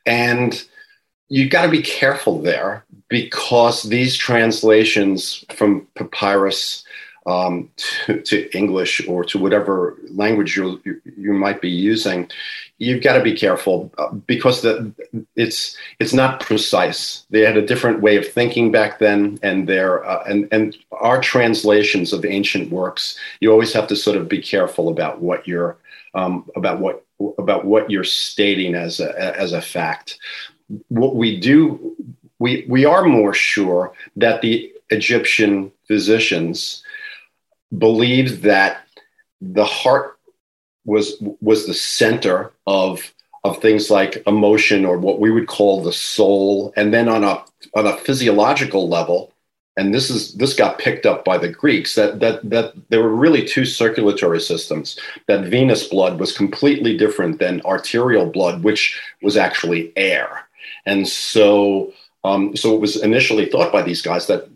And 0.04 0.62
you've 1.30 1.50
got 1.50 1.62
to 1.62 1.70
be 1.70 1.80
careful 1.80 2.42
there 2.42 2.84
because 3.08 3.84
these 3.84 4.18
translations 4.18 5.46
from 5.54 5.88
papyrus 5.94 6.84
um, 7.28 7.70
to, 7.76 8.22
to, 8.22 8.56
English 8.56 9.06
or 9.06 9.22
to 9.22 9.38
whatever 9.38 9.96
language 10.08 10.56
you 10.56 10.80
you 11.04 11.34
might 11.34 11.60
be 11.60 11.68
using, 11.68 12.30
you've 12.78 13.02
got 13.02 13.18
to 13.18 13.22
be 13.22 13.34
careful 13.36 13.92
uh, 13.98 14.10
because 14.10 14.62
the, 14.62 14.90
it's 15.36 15.76
it's 16.00 16.14
not 16.14 16.40
precise. 16.40 17.26
They 17.28 17.42
had 17.42 17.58
a 17.58 17.66
different 17.66 18.00
way 18.00 18.16
of 18.16 18.26
thinking 18.26 18.72
back 18.72 18.98
then, 18.98 19.38
and 19.42 19.68
their 19.68 20.04
uh, 20.06 20.24
and 20.26 20.48
and 20.50 20.74
our 20.92 21.20
translations 21.20 22.14
of 22.14 22.24
ancient 22.24 22.72
works, 22.72 23.18
you 23.40 23.52
always 23.52 23.74
have 23.74 23.88
to 23.88 23.96
sort 23.96 24.16
of 24.16 24.26
be 24.28 24.40
careful 24.40 24.88
about 24.88 25.20
what 25.20 25.46
you're 25.46 25.76
um, 26.14 26.50
about 26.56 26.80
what 26.80 27.04
about 27.36 27.66
what 27.66 27.90
you're 27.90 28.04
stating 28.04 28.74
as 28.74 29.00
a 29.00 29.38
as 29.38 29.52
a 29.52 29.60
fact. 29.60 30.18
What 30.88 31.14
we 31.16 31.38
do, 31.38 31.94
we 32.38 32.64
we 32.68 32.86
are 32.86 33.04
more 33.04 33.34
sure 33.34 33.92
that 34.16 34.40
the 34.40 34.72
Egyptian 34.88 35.70
physicians 35.86 36.82
believed 37.76 38.42
that 38.42 38.86
the 39.40 39.64
heart 39.64 40.18
was 40.84 41.22
was 41.40 41.66
the 41.66 41.74
center 41.74 42.52
of 42.66 43.12
of 43.44 43.60
things 43.60 43.90
like 43.90 44.22
emotion 44.26 44.84
or 44.84 44.98
what 44.98 45.20
we 45.20 45.30
would 45.30 45.46
call 45.46 45.82
the 45.82 45.92
soul. 45.92 46.72
And 46.76 46.92
then 46.92 47.08
on 47.08 47.24
a 47.24 47.44
on 47.74 47.86
a 47.86 47.96
physiological 47.96 48.88
level 48.88 49.32
and 49.78 49.94
this 49.94 50.10
is 50.10 50.34
this 50.34 50.54
got 50.54 50.78
picked 50.78 51.06
up 51.06 51.24
by 51.24 51.38
the 51.38 51.48
greeks 51.48 51.94
that 51.94 52.18
that 52.18 52.48
that 52.50 52.74
there 52.88 53.02
were 53.02 53.14
really 53.14 53.46
two 53.46 53.64
circulatory 53.64 54.40
systems 54.40 54.98
that 55.28 55.44
venous 55.44 55.86
blood 55.86 56.18
was 56.18 56.36
completely 56.36 56.96
different 56.96 57.38
than 57.38 57.62
arterial 57.62 58.26
blood 58.26 58.64
which 58.64 59.00
was 59.22 59.36
actually 59.36 59.92
air. 59.96 60.48
And 60.84 61.06
so 61.06 61.92
um, 62.24 62.56
so 62.56 62.74
it 62.74 62.80
was 62.80 63.02
initially 63.02 63.46
thought 63.46 63.72
by 63.72 63.82
these 63.82 64.02
guys 64.02 64.26
that 64.26 64.48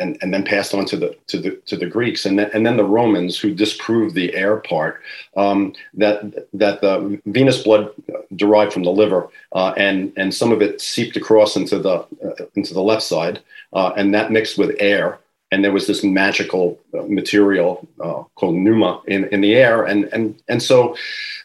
and, 0.00 0.16
and 0.22 0.32
then 0.32 0.42
passed 0.42 0.74
on 0.74 0.84
to 0.86 0.96
the 0.96 1.16
to 1.28 1.38
the 1.38 1.50
to 1.66 1.76
the 1.76 1.86
Greeks. 1.86 2.24
And 2.26 2.38
then, 2.38 2.50
and 2.52 2.66
then 2.66 2.76
the 2.76 2.84
Romans 2.84 3.38
who 3.38 3.54
disproved 3.54 4.14
the 4.14 4.34
air 4.34 4.56
part 4.56 5.02
um, 5.36 5.74
that 5.94 6.48
that 6.54 6.80
the 6.80 7.20
venous 7.26 7.62
blood 7.62 7.92
derived 8.34 8.72
from 8.72 8.82
the 8.82 8.90
liver 8.90 9.28
uh, 9.52 9.74
and 9.76 10.12
and 10.16 10.34
some 10.34 10.52
of 10.52 10.62
it 10.62 10.80
seeped 10.80 11.16
across 11.16 11.56
into 11.56 11.78
the 11.78 11.96
uh, 12.24 12.46
into 12.54 12.74
the 12.74 12.82
left 12.82 13.02
side 13.02 13.40
uh, 13.72 13.92
and 13.96 14.14
that 14.14 14.32
mixed 14.32 14.58
with 14.58 14.76
air. 14.80 15.18
And 15.52 15.64
there 15.64 15.72
was 15.72 15.88
this 15.88 16.04
magical 16.04 16.78
uh, 16.94 17.02
material 17.02 17.86
uh, 17.98 18.22
called 18.36 18.54
pneuma 18.54 19.02
in, 19.08 19.24
in 19.26 19.40
the 19.40 19.54
air. 19.56 19.84
And 19.84 20.04
and 20.12 20.40
and 20.48 20.62
so 20.62 20.96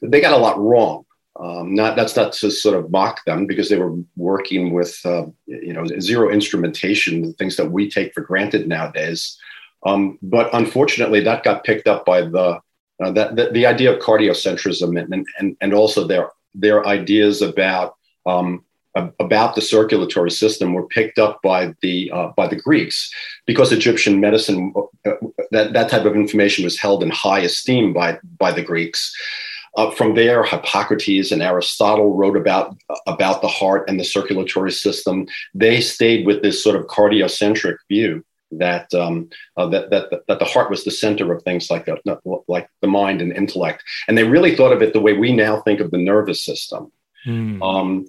they 0.01 0.21
got 0.21 0.33
a 0.33 0.38
lot 0.38 0.59
wrong 0.59 1.05
um, 1.38 1.74
not 1.74 1.95
that's 1.95 2.15
not 2.15 2.34
to 2.34 2.50
sort 2.50 2.78
of 2.78 2.89
mock 2.91 3.24
them 3.26 3.45
because 3.45 3.69
they 3.69 3.78
were 3.78 3.95
working 4.15 4.74
with 4.74 5.00
uh, 5.06 5.26
you 5.48 5.74
know 5.74 5.86
zero 6.00 6.30
instrumentation, 6.32 7.21
the 7.21 7.34
things 7.34 7.58
that 7.58 7.71
we 7.71 7.89
take 7.89 8.13
for 8.13 8.21
granted 8.21 8.67
nowadays. 8.67 9.38
Um, 9.86 10.17
but 10.21 10.50
unfortunately, 10.54 11.19
that 11.21 11.43
got 11.43 11.63
picked 11.63 11.88
up 11.88 12.06
by 12.06 12.21
the 12.21 12.60
uh, 13.04 13.12
that, 13.12 13.36
the, 13.36 13.50
the 13.52 13.65
idea 13.65 13.93
of 13.93 14.02
cardiocentrism 14.02 15.00
and, 15.00 15.26
and 15.39 15.58
and 15.60 15.74
also 15.74 16.08
their 16.08 16.30
their 16.54 16.88
ideas 16.88 17.41
about 17.41 17.95
um, 18.26 18.63
about 18.95 19.56
the 19.56 19.62
circulatory 19.62 20.32
system 20.32 20.74
were 20.74 20.88
picked 20.88 21.19
up 21.19 21.41
by 21.41 21.76
the 21.82 22.10
uh, 22.12 22.30
by 22.38 22.48
the 22.48 22.56
Greeks 22.56 23.13
because 23.45 23.74
Egyptian 23.74 24.21
medicine 24.21 24.74
uh, 25.06 25.12
that 25.52 25.74
that 25.74 25.89
type 25.89 26.06
of 26.06 26.15
information 26.15 26.63
was 26.63 26.80
held 26.80 27.04
in 27.04 27.10
high 27.10 27.39
esteem 27.39 27.91
by 27.91 28.17
by 28.38 28.52
the 28.52 28.63
Greeks. 28.63 29.13
Uh, 29.75 29.91
from 29.91 30.15
there, 30.15 30.43
Hippocrates 30.43 31.31
and 31.31 31.41
Aristotle 31.41 32.15
wrote 32.15 32.38
about 32.38 32.77
about 33.07 33.41
the 33.41 33.47
heart 33.47 33.89
and 33.89 33.99
the 33.99 34.05
circulatory 34.05 34.71
system. 34.71 35.27
They 35.53 35.81
stayed 35.81 36.25
with 36.25 36.41
this 36.41 36.63
sort 36.63 36.75
of 36.75 36.88
cardiocentric 36.88 37.77
view 37.89 38.23
that 38.51 38.93
um, 38.93 39.29
uh, 39.57 39.67
that, 39.67 39.89
that 39.89 40.09
that 40.27 40.39
the 40.39 40.45
heart 40.45 40.69
was 40.69 40.83
the 40.83 40.91
center 40.91 41.33
of 41.33 41.43
things 41.43 41.69
like 41.69 41.85
the, 41.85 41.97
like 42.47 42.69
the 42.81 42.88
mind 42.88 43.21
and 43.21 43.33
intellect, 43.33 43.83
and 44.07 44.17
they 44.17 44.23
really 44.23 44.55
thought 44.55 44.73
of 44.73 44.81
it 44.81 44.93
the 44.93 45.01
way 45.01 45.13
we 45.13 45.33
now 45.33 45.61
think 45.61 45.79
of 45.79 45.91
the 45.91 45.97
nervous 45.97 46.43
system. 46.43 46.91
Mm. 47.25 47.61
Um, 47.61 48.05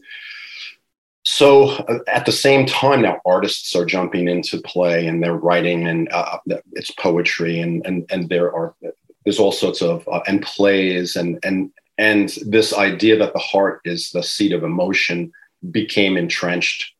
so 1.24 1.70
uh, 1.70 1.98
at 2.06 2.24
the 2.24 2.32
same 2.32 2.66
time 2.66 3.02
now 3.02 3.20
artists 3.26 3.74
are 3.74 3.84
jumping 3.84 4.28
into 4.28 4.60
play 4.60 5.08
and 5.08 5.20
they're 5.20 5.34
writing 5.34 5.88
and 5.88 6.08
uh, 6.12 6.38
it's 6.72 6.92
poetry 6.92 7.58
and, 7.58 7.84
and 7.84 8.06
and 8.10 8.28
there 8.28 8.54
are 8.54 8.76
there's 9.26 9.40
all 9.40 9.52
sorts 9.52 9.82
of 9.82 10.08
uh, 10.08 10.20
and 10.26 10.40
plays 10.40 11.16
and 11.16 11.38
and 11.42 11.70
and 11.98 12.38
this 12.46 12.72
idea 12.72 13.18
that 13.18 13.32
the 13.32 13.40
heart 13.40 13.80
is 13.84 14.10
the 14.10 14.22
seat 14.22 14.52
of 14.52 14.62
emotion 14.62 15.32
became 15.70 16.16
entrenched 16.16 16.94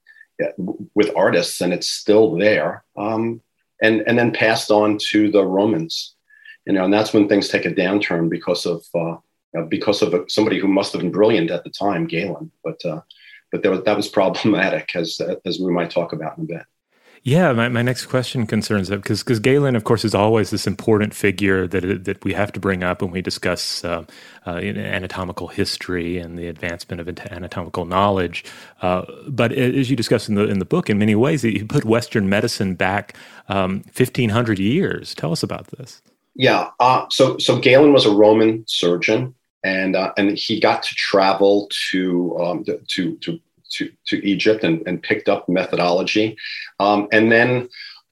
with 0.95 1.15
artists 1.17 1.61
and 1.61 1.73
it's 1.73 1.89
still 1.89 2.35
there 2.37 2.85
um, 2.99 3.41
and 3.81 4.03
and 4.07 4.19
then 4.19 4.33
passed 4.33 4.71
on 4.71 4.99
to 5.11 5.31
the 5.31 5.45
romans. 5.45 6.15
You 6.67 6.73
know 6.73 6.85
and 6.85 6.93
that's 6.93 7.15
when 7.15 7.29
things 7.29 7.49
take 7.49 7.65
a 7.65 7.71
downturn 7.71 8.29
because 8.29 8.67
of 8.67 8.85
uh, 8.95 9.17
because 9.69 10.03
of 10.03 10.13
somebody 10.29 10.59
who 10.59 10.67
must 10.67 10.93
have 10.93 11.01
been 11.01 11.13
brilliant 11.13 11.53
at 11.53 11.63
the 11.63 11.71
time 11.71 12.09
galen 12.09 12.51
but 12.65 12.85
uh, 12.85 13.01
but 13.53 13.65
was, 13.65 13.85
that 13.85 13.97
was 13.97 14.09
problematic 14.09 14.97
as 14.97 15.21
as 15.45 15.61
we 15.61 15.71
might 15.71 15.91
talk 15.91 16.13
about 16.13 16.37
in 16.39 16.45
a 16.45 16.47
bit 16.49 16.67
yeah, 17.27 17.53
my, 17.53 17.69
my 17.69 17.83
next 17.83 18.07
question 18.07 18.47
concerns 18.47 18.87
that 18.87 18.99
because 18.99 19.25
because 19.25 19.41
Galen, 19.41 19.75
of 19.75 19.83
course, 19.83 20.05
is 20.05 20.15
always 20.15 20.51
this 20.51 20.65
important 20.65 21.13
figure 21.13 21.67
that 21.67 22.05
that 22.05 22.25
we 22.25 22.33
have 22.35 22.53
to 22.53 22.61
bring 22.61 22.85
up 22.85 23.03
when 23.03 23.11
we 23.11 23.21
discuss 23.21 23.85
uh, 23.85 24.05
uh, 24.47 24.51
anatomical 24.51 25.49
history 25.49 26.19
and 26.19 26.39
the 26.39 26.47
advancement 26.47 27.01
of 27.01 27.09
anatomical 27.33 27.85
knowledge. 27.85 28.45
Uh, 28.81 29.03
but 29.27 29.51
as 29.51 29.91
you 29.91 29.97
discuss 29.97 30.29
in 30.29 30.37
the 30.37 30.45
in 30.47 30.61
the 30.61 30.65
book, 30.65 30.89
in 30.89 31.01
many 31.01 31.17
ways, 31.17 31.43
you 31.43 31.67
put 31.67 31.85
Western 31.85 32.29
medicine 32.29 32.77
back 32.77 33.17
um, 33.49 33.81
fifteen 33.91 34.31
hundred 34.31 34.61
years. 34.61 35.13
Tell 35.13 35.33
us 35.33 35.43
about 35.43 35.67
this. 35.77 36.03
Yeah, 36.37 36.71
uh, 36.79 37.07
so 37.11 37.39
so 37.39 37.59
Galen 37.59 37.93
was 37.93 38.07
a 38.07 38.13
Roman 38.13 38.63
surgeon, 38.69 39.35
and 39.65 39.97
uh, 39.97 40.13
and 40.17 40.39
he 40.39 40.61
got 40.61 40.85
to 40.85 40.95
travel 40.95 41.69
to 41.91 42.39
um, 42.39 42.65
to 42.65 43.17
to 43.17 43.41
to, 44.07 44.27
Egypt 44.27 44.65
and, 44.65 44.87
and 44.87 45.03
picked 45.03 45.29
up 45.29 45.49
methodology, 45.49 46.37
um, 46.81 47.09
and 47.13 47.31
then 47.31 47.69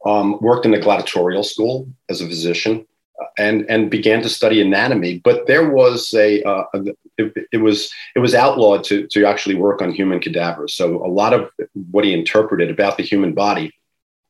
um, 0.06 0.38
worked 0.40 0.64
in 0.66 0.72
the 0.72 0.78
gladiatorial 0.78 1.42
school 1.42 1.88
as 2.08 2.20
a 2.20 2.26
physician, 2.26 2.86
uh, 3.20 3.26
and 3.38 3.68
and 3.70 3.90
began 3.90 4.22
to 4.22 4.28
study 4.28 4.60
anatomy. 4.60 5.18
But 5.18 5.46
there 5.46 5.70
was 5.70 6.12
a, 6.14 6.42
uh, 6.42 6.64
a 6.74 6.84
it, 7.18 7.48
it, 7.52 7.56
was 7.58 7.92
it 8.14 8.20
was 8.20 8.34
outlawed 8.34 8.84
to 8.84 9.06
to 9.08 9.26
actually 9.26 9.54
work 9.54 9.82
on 9.82 9.92
human 9.92 10.20
cadavers. 10.20 10.74
So 10.74 11.04
a 11.04 11.08
lot 11.08 11.32
of 11.32 11.50
what 11.90 12.04
he 12.04 12.12
interpreted 12.12 12.70
about 12.70 12.96
the 12.96 13.02
human 13.02 13.32
body 13.32 13.72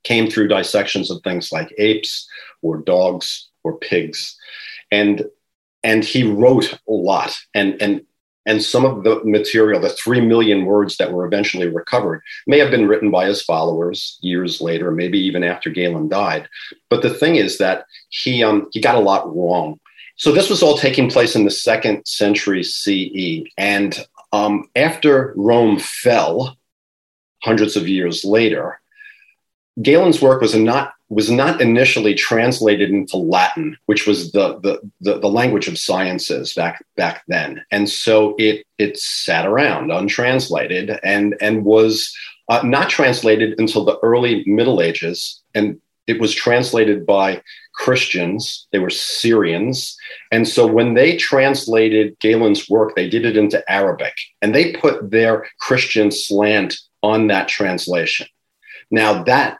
came 0.05 0.31
through 0.31 0.49
dissections 0.49 1.11
of 1.11 1.23
things 1.23 1.51
like 1.51 1.75
apes 1.79 2.29
or 2.63 2.79
dogs 2.79 3.49
or 3.63 3.79
pigs, 3.79 4.37
and 4.91 5.25
and 5.85 6.03
he 6.03 6.25
wrote 6.25 6.73
a 6.89 6.93
lot. 6.93 7.39
And, 7.55 7.81
and, 7.81 8.07
and 8.47 8.63
some 8.63 8.85
of 8.85 9.05
the 9.05 9.21
material, 9.25 9.81
the 9.81 9.91
three 9.91 10.21
million 10.21 10.65
words 10.65 10.97
that 10.97 11.13
were 11.13 11.27
eventually 11.27 11.69
recovered, 11.69 12.23
may 12.47 12.59
have 12.59 12.71
been 12.71 12.89
written 12.89 13.11
by 13.11 13.27
his 13.27 13.43
followers 13.43 14.19
years 14.21 14.61
later, 14.61 14.91
maybe 14.91 15.19
even 15.19 15.43
after 15.43 15.71
Galen 15.71 16.09
died. 16.09 16.49
But 16.91 17.03
the 17.03 17.15
thing 17.15 17.37
is 17.37 17.59
that 17.59 17.87
he, 18.09 18.43
um, 18.43 18.69
he 18.73 18.81
got 18.81 18.97
a 18.97 19.01
lot 19.01 19.35
wrong. 19.35 19.81
So 20.17 20.33
this 20.33 20.49
was 20.49 20.63
all 20.63 20.77
taking 20.77 21.11
place 21.11 21.35
in 21.35 21.45
the 21.45 21.51
second 21.51 22.07
century 22.07 22.63
CE. 22.63 23.45
And 23.57 23.99
um, 24.33 24.69
after 24.77 25.33
Rome 25.37 25.79
fell, 25.79 26.57
hundreds 27.43 27.77
of 27.77 27.89
years 27.89 28.25
later, 28.25 28.81
Galen's 29.81 30.23
work 30.23 30.41
was 30.41 30.55
not 30.55 30.94
was 31.09 31.31
not 31.31 31.61
initially 31.61 32.15
translated 32.15 32.91
into 32.91 33.17
Latin, 33.17 33.77
which 33.87 34.07
was 34.07 34.33
the, 34.33 34.59
the, 34.61 34.81
the, 35.01 35.19
the, 35.19 35.29
language 35.29 35.69
of 35.69 35.79
sciences 35.79 36.55
back 36.55 36.85
back 36.97 37.23
then, 37.29 37.65
and 37.71 37.89
so 37.89 38.35
it 38.39 38.67
it 38.79 38.97
sat 38.99 39.47
around 39.47 39.91
untranslated 39.91 40.99
and 41.05 41.37
and 41.41 41.65
was 41.65 42.15
uh, 42.49 42.63
not 42.65 42.89
translated 42.89 43.55
until 43.59 43.85
the 43.85 43.99
early 44.03 44.45
Middle 44.47 44.81
Ages, 44.81 45.43
and 45.55 45.79
it 46.07 46.21
was 46.21 46.35
translated 46.35 47.07
by 47.07 47.43
Christians. 47.75 48.67
They 48.73 48.79
were 48.79 48.91
Syrians, 48.91 49.97
and 50.33 50.49
so 50.49 50.67
when 50.67 50.95
they 50.95 51.17
translated 51.17 52.19
Galen's 52.21 52.69
work, 52.69 52.97
they 52.97 53.11
did 53.11 53.27
it 53.27 53.37
into 53.37 53.63
Arabic, 53.71 54.15
and 54.41 54.55
they 54.55 54.73
put 54.73 55.11
their 55.11 55.47
Christian 55.61 56.11
slant 56.11 56.79
on 57.03 57.27
that 57.27 57.49
translation. 57.49 58.27
Now 58.91 59.23
that 59.25 59.59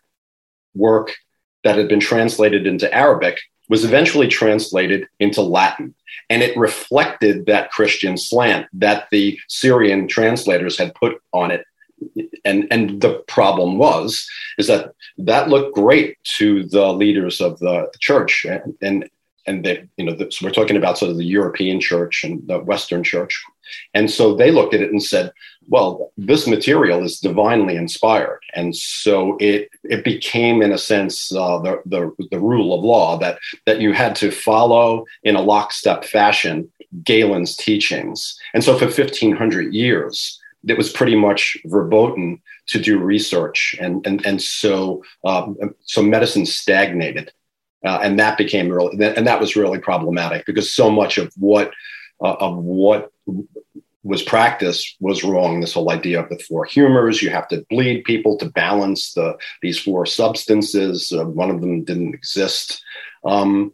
work 0.75 1.15
that 1.65 1.77
had 1.77 1.89
been 1.89 2.01
translated 2.01 2.67
into 2.67 2.93
Arabic 2.95 3.41
was 3.69 3.85
eventually 3.85 4.29
translated 4.29 5.09
into 5.19 5.41
Latin. 5.41 5.95
And 6.31 6.43
it 6.43 6.57
reflected 6.57 7.47
that 7.47 7.71
Christian 7.71 8.17
slant 8.17 8.67
that 8.75 9.09
the 9.11 9.39
Syrian 9.49 10.07
translators 10.07 10.79
had 10.79 10.95
put 10.95 11.21
on 11.33 11.51
it. 11.51 11.65
And, 12.45 12.67
and 12.71 13.01
the 13.01 13.25
problem 13.27 13.79
was 13.79 14.29
is 14.59 14.67
that 14.67 14.93
that 15.19 15.49
looked 15.49 15.75
great 15.75 16.19
to 16.37 16.65
the 16.65 16.93
leaders 16.93 17.41
of 17.41 17.59
the 17.61 17.91
church 18.01 18.45
and, 18.45 18.75
and 18.83 19.09
and 19.47 19.65
they, 19.65 19.87
you 19.97 20.05
know, 20.05 20.17
so 20.31 20.47
we're 20.47 20.53
talking 20.53 20.77
about 20.77 20.99
sort 20.99 21.11
of 21.11 21.19
the 21.19 21.25
European 21.25 21.81
church 21.81 22.25
and 22.25 22.47
the 22.49 22.61
Western 22.61 23.03
church. 23.05 23.43
And 23.93 24.11
so 24.11 24.35
they 24.35 24.51
looked 24.51 24.75
at 24.75 24.81
it 24.81 24.91
and 24.91 25.03
said, 25.03 25.33
well, 25.69 26.13
this 26.17 26.47
material 26.47 27.05
is 27.05 27.21
divinely 27.21 27.77
inspired. 27.77 28.41
And 28.55 28.75
so 28.75 29.37
it, 29.41 29.71
it 29.85 30.05
became, 30.05 30.63
in 30.63 30.73
a 30.73 30.79
sense, 30.79 31.33
uh, 31.33 31.59
the, 31.59 31.83
the, 31.87 32.29
the 32.31 32.41
rule 32.41 32.75
of 32.75 32.85
law 32.85 33.19
that, 33.19 33.39
that 33.67 33.81
you 33.81 33.93
had 33.93 34.15
to 34.17 34.31
follow 34.31 35.05
in 35.23 35.37
a 35.37 35.43
lockstep 35.43 36.05
fashion 36.05 36.71
Galen's 37.03 37.57
teachings. 37.57 38.39
And 38.53 38.63
so 38.63 38.77
for 38.77 38.87
1500 38.87 39.75
years, 39.75 40.41
it 40.67 40.79
was 40.79 40.93
pretty 40.93 41.17
much 41.17 41.57
verboten 41.67 42.41
to 42.69 42.79
do 42.79 42.99
research. 42.99 43.77
And, 43.81 44.07
and, 44.07 44.25
and 44.25 44.41
so, 44.41 45.03
um, 45.25 45.57
so 45.85 46.03
medicine 46.03 46.47
stagnated 46.47 47.33
uh, 47.85 48.01
and 48.03 48.19
that 48.19 48.39
became 48.39 48.71
really 48.71 48.97
and 49.05 49.27
that 49.27 49.41
was 49.41 49.57
really 49.57 49.79
problematic 49.79 50.47
because 50.47 50.73
so 50.73 50.91
much 50.91 51.19
of 51.19 51.33
what 51.37 51.71
uh, 52.23 52.35
of 52.41 52.57
what 52.57 53.13
was 54.05 54.23
practiced 54.23 54.97
was 55.01 55.25
wrong. 55.25 55.61
This 55.61 55.73
whole 55.73 55.91
idea 55.91 56.23
of 56.23 56.29
the 56.29 56.39
four 56.39 56.65
humors, 56.67 57.23
you 57.23 57.31
have 57.31 57.49
to 57.49 57.65
bleed 57.71 58.05
people 58.05 58.37
to 58.39 58.51
balance 58.51 59.15
the 59.15 59.37
these 59.63 59.79
four 59.79 60.07
substances. 60.07 61.11
Uh, 61.11 61.25
one 61.25 61.51
of 61.51 61.61
them 61.61 61.83
didn't 61.83 62.15
exist. 62.15 62.85
Um, 63.25 63.73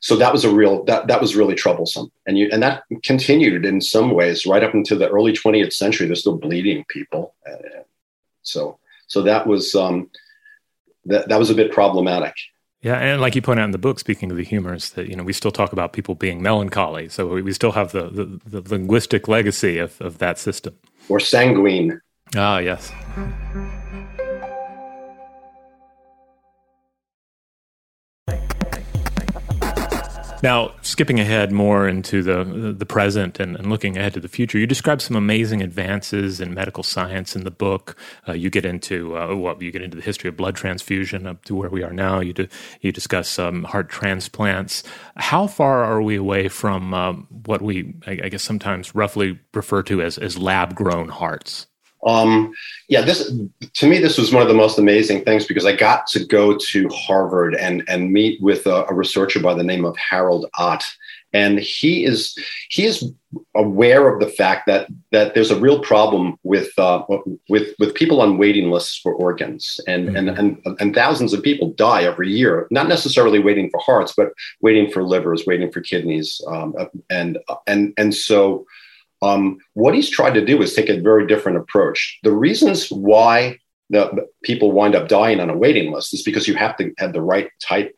so 0.00 0.16
that 0.16 0.32
was 0.32 0.44
a 0.44 0.50
real 0.50 0.84
that 0.84 1.06
that 1.06 1.20
was 1.20 1.36
really 1.36 1.54
troublesome, 1.54 2.10
and 2.26 2.36
you 2.36 2.48
and 2.52 2.62
that 2.62 2.82
continued 3.02 3.64
in 3.64 3.80
some 3.80 4.10
ways 4.10 4.46
right 4.46 4.62
up 4.62 4.74
into 4.74 4.96
the 4.96 5.08
early 5.08 5.32
20th 5.32 5.72
century. 5.72 6.06
They're 6.06 6.16
still 6.16 6.36
bleeding 6.36 6.84
people, 6.88 7.34
uh, 7.48 7.82
so 8.42 8.78
so 9.06 9.22
that 9.22 9.46
was 9.46 9.74
um, 9.74 10.10
that 11.06 11.28
that 11.28 11.38
was 11.38 11.50
a 11.50 11.54
bit 11.54 11.72
problematic. 11.72 12.34
Yeah, 12.80 12.94
and 12.94 13.20
like 13.20 13.34
you 13.34 13.42
point 13.42 13.58
out 13.58 13.64
in 13.64 13.72
the 13.72 13.78
book, 13.78 13.98
speaking 13.98 14.30
of 14.30 14.36
the 14.36 14.44
humors, 14.44 14.90
that 14.90 15.08
you 15.08 15.16
know 15.16 15.24
we 15.24 15.32
still 15.32 15.50
talk 15.50 15.72
about 15.72 15.92
people 15.92 16.14
being 16.14 16.42
melancholy, 16.42 17.08
so 17.08 17.26
we 17.26 17.52
still 17.52 17.72
have 17.72 17.92
the 17.92 18.08
the, 18.08 18.60
the 18.60 18.70
linguistic 18.70 19.26
legacy 19.26 19.78
of, 19.78 20.00
of 20.00 20.18
that 20.18 20.38
system. 20.38 20.74
Or 21.08 21.18
sanguine. 21.18 22.00
Ah, 22.36 22.58
yes. 22.58 22.92
Now, 30.40 30.72
skipping 30.82 31.18
ahead 31.18 31.50
more 31.50 31.88
into 31.88 32.22
the 32.22 32.44
the 32.76 32.86
present 32.86 33.40
and, 33.40 33.56
and, 33.56 33.68
looking 33.68 33.98
ahead 33.98 34.14
to 34.14 34.20
the 34.20 34.28
future, 34.28 34.56
you 34.56 34.68
describe 34.68 35.02
some 35.02 35.16
amazing 35.16 35.62
advances 35.62 36.40
in 36.40 36.54
medical 36.54 36.84
science 36.84 37.34
in 37.34 37.42
the 37.42 37.50
book. 37.50 37.96
Uh, 38.28 38.34
you 38.34 38.48
get 38.48 38.64
into 38.64 39.18
uh, 39.18 39.34
well, 39.34 39.60
you 39.60 39.72
get 39.72 39.82
into 39.82 39.96
the 39.96 40.02
history 40.02 40.28
of 40.28 40.36
blood 40.36 40.54
transfusion 40.54 41.26
up 41.26 41.44
to 41.46 41.56
where 41.56 41.70
we 41.70 41.82
are 41.82 41.92
now. 41.92 42.20
You 42.20 42.32
do, 42.32 42.48
you 42.80 42.92
discuss 42.92 43.36
um, 43.40 43.64
heart 43.64 43.88
transplants. 43.88 44.84
How 45.16 45.48
far 45.48 45.82
are 45.82 46.00
we 46.00 46.14
away 46.14 46.46
from 46.46 46.94
um, 46.94 47.26
what 47.46 47.60
we, 47.60 47.96
I, 48.06 48.20
I 48.24 48.28
guess, 48.28 48.44
sometimes 48.44 48.94
roughly 48.94 49.40
refer 49.54 49.82
to 49.84 50.02
as 50.02 50.18
as 50.18 50.38
lab 50.38 50.76
grown 50.76 51.08
hearts? 51.08 51.66
Um, 52.06 52.54
yeah, 52.88 53.02
this 53.02 53.32
to 53.74 53.86
me 53.86 53.98
this 53.98 54.18
was 54.18 54.32
one 54.32 54.42
of 54.42 54.48
the 54.48 54.54
most 54.54 54.78
amazing 54.78 55.24
things 55.24 55.46
because 55.46 55.66
I 55.66 55.74
got 55.74 56.06
to 56.08 56.24
go 56.24 56.56
to 56.56 56.88
Harvard 56.88 57.54
and 57.54 57.82
and 57.88 58.12
meet 58.12 58.40
with 58.40 58.66
a, 58.66 58.84
a 58.84 58.94
researcher 58.94 59.40
by 59.40 59.54
the 59.54 59.64
name 59.64 59.84
of 59.84 59.96
Harald 59.96 60.46
Ott, 60.58 60.84
and 61.32 61.58
he 61.58 62.04
is 62.04 62.36
he 62.70 62.84
is 62.84 63.12
aware 63.54 64.08
of 64.08 64.20
the 64.20 64.28
fact 64.28 64.66
that 64.66 64.88
that 65.10 65.34
there's 65.34 65.50
a 65.50 65.60
real 65.60 65.80
problem 65.80 66.38
with 66.44 66.70
uh, 66.78 67.02
with 67.48 67.74
with 67.78 67.94
people 67.94 68.20
on 68.20 68.38
waiting 68.38 68.70
lists 68.70 68.98
for 68.98 69.12
organs, 69.12 69.80
and, 69.86 70.08
mm-hmm. 70.08 70.16
and 70.16 70.30
and 70.38 70.80
and 70.80 70.94
thousands 70.94 71.32
of 71.32 71.42
people 71.42 71.72
die 71.72 72.04
every 72.04 72.30
year, 72.30 72.66
not 72.70 72.88
necessarily 72.88 73.38
waiting 73.38 73.70
for 73.70 73.80
hearts, 73.80 74.14
but 74.16 74.32
waiting 74.60 74.90
for 74.90 75.02
livers, 75.02 75.44
waiting 75.46 75.70
for 75.70 75.80
kidneys, 75.80 76.40
um, 76.46 76.74
and 77.10 77.38
and 77.66 77.92
and 77.96 78.14
so 78.14 78.64
um, 79.22 79.58
what 79.74 79.94
he's 79.94 80.10
tried 80.10 80.34
to 80.34 80.44
do 80.44 80.62
is 80.62 80.74
take 80.74 80.88
a 80.88 81.00
very 81.00 81.26
different 81.26 81.58
approach. 81.58 82.18
The 82.22 82.32
reasons 82.32 82.90
why 82.90 83.58
the, 83.90 84.28
people 84.42 84.72
wind 84.72 84.94
up 84.94 85.08
dying 85.08 85.40
on 85.40 85.50
a 85.50 85.56
waiting 85.56 85.92
list 85.92 86.12
is 86.12 86.22
because 86.22 86.46
you 86.46 86.54
have 86.54 86.76
to 86.76 86.92
have 86.98 87.12
the 87.12 87.22
right 87.22 87.50
type, 87.60 87.96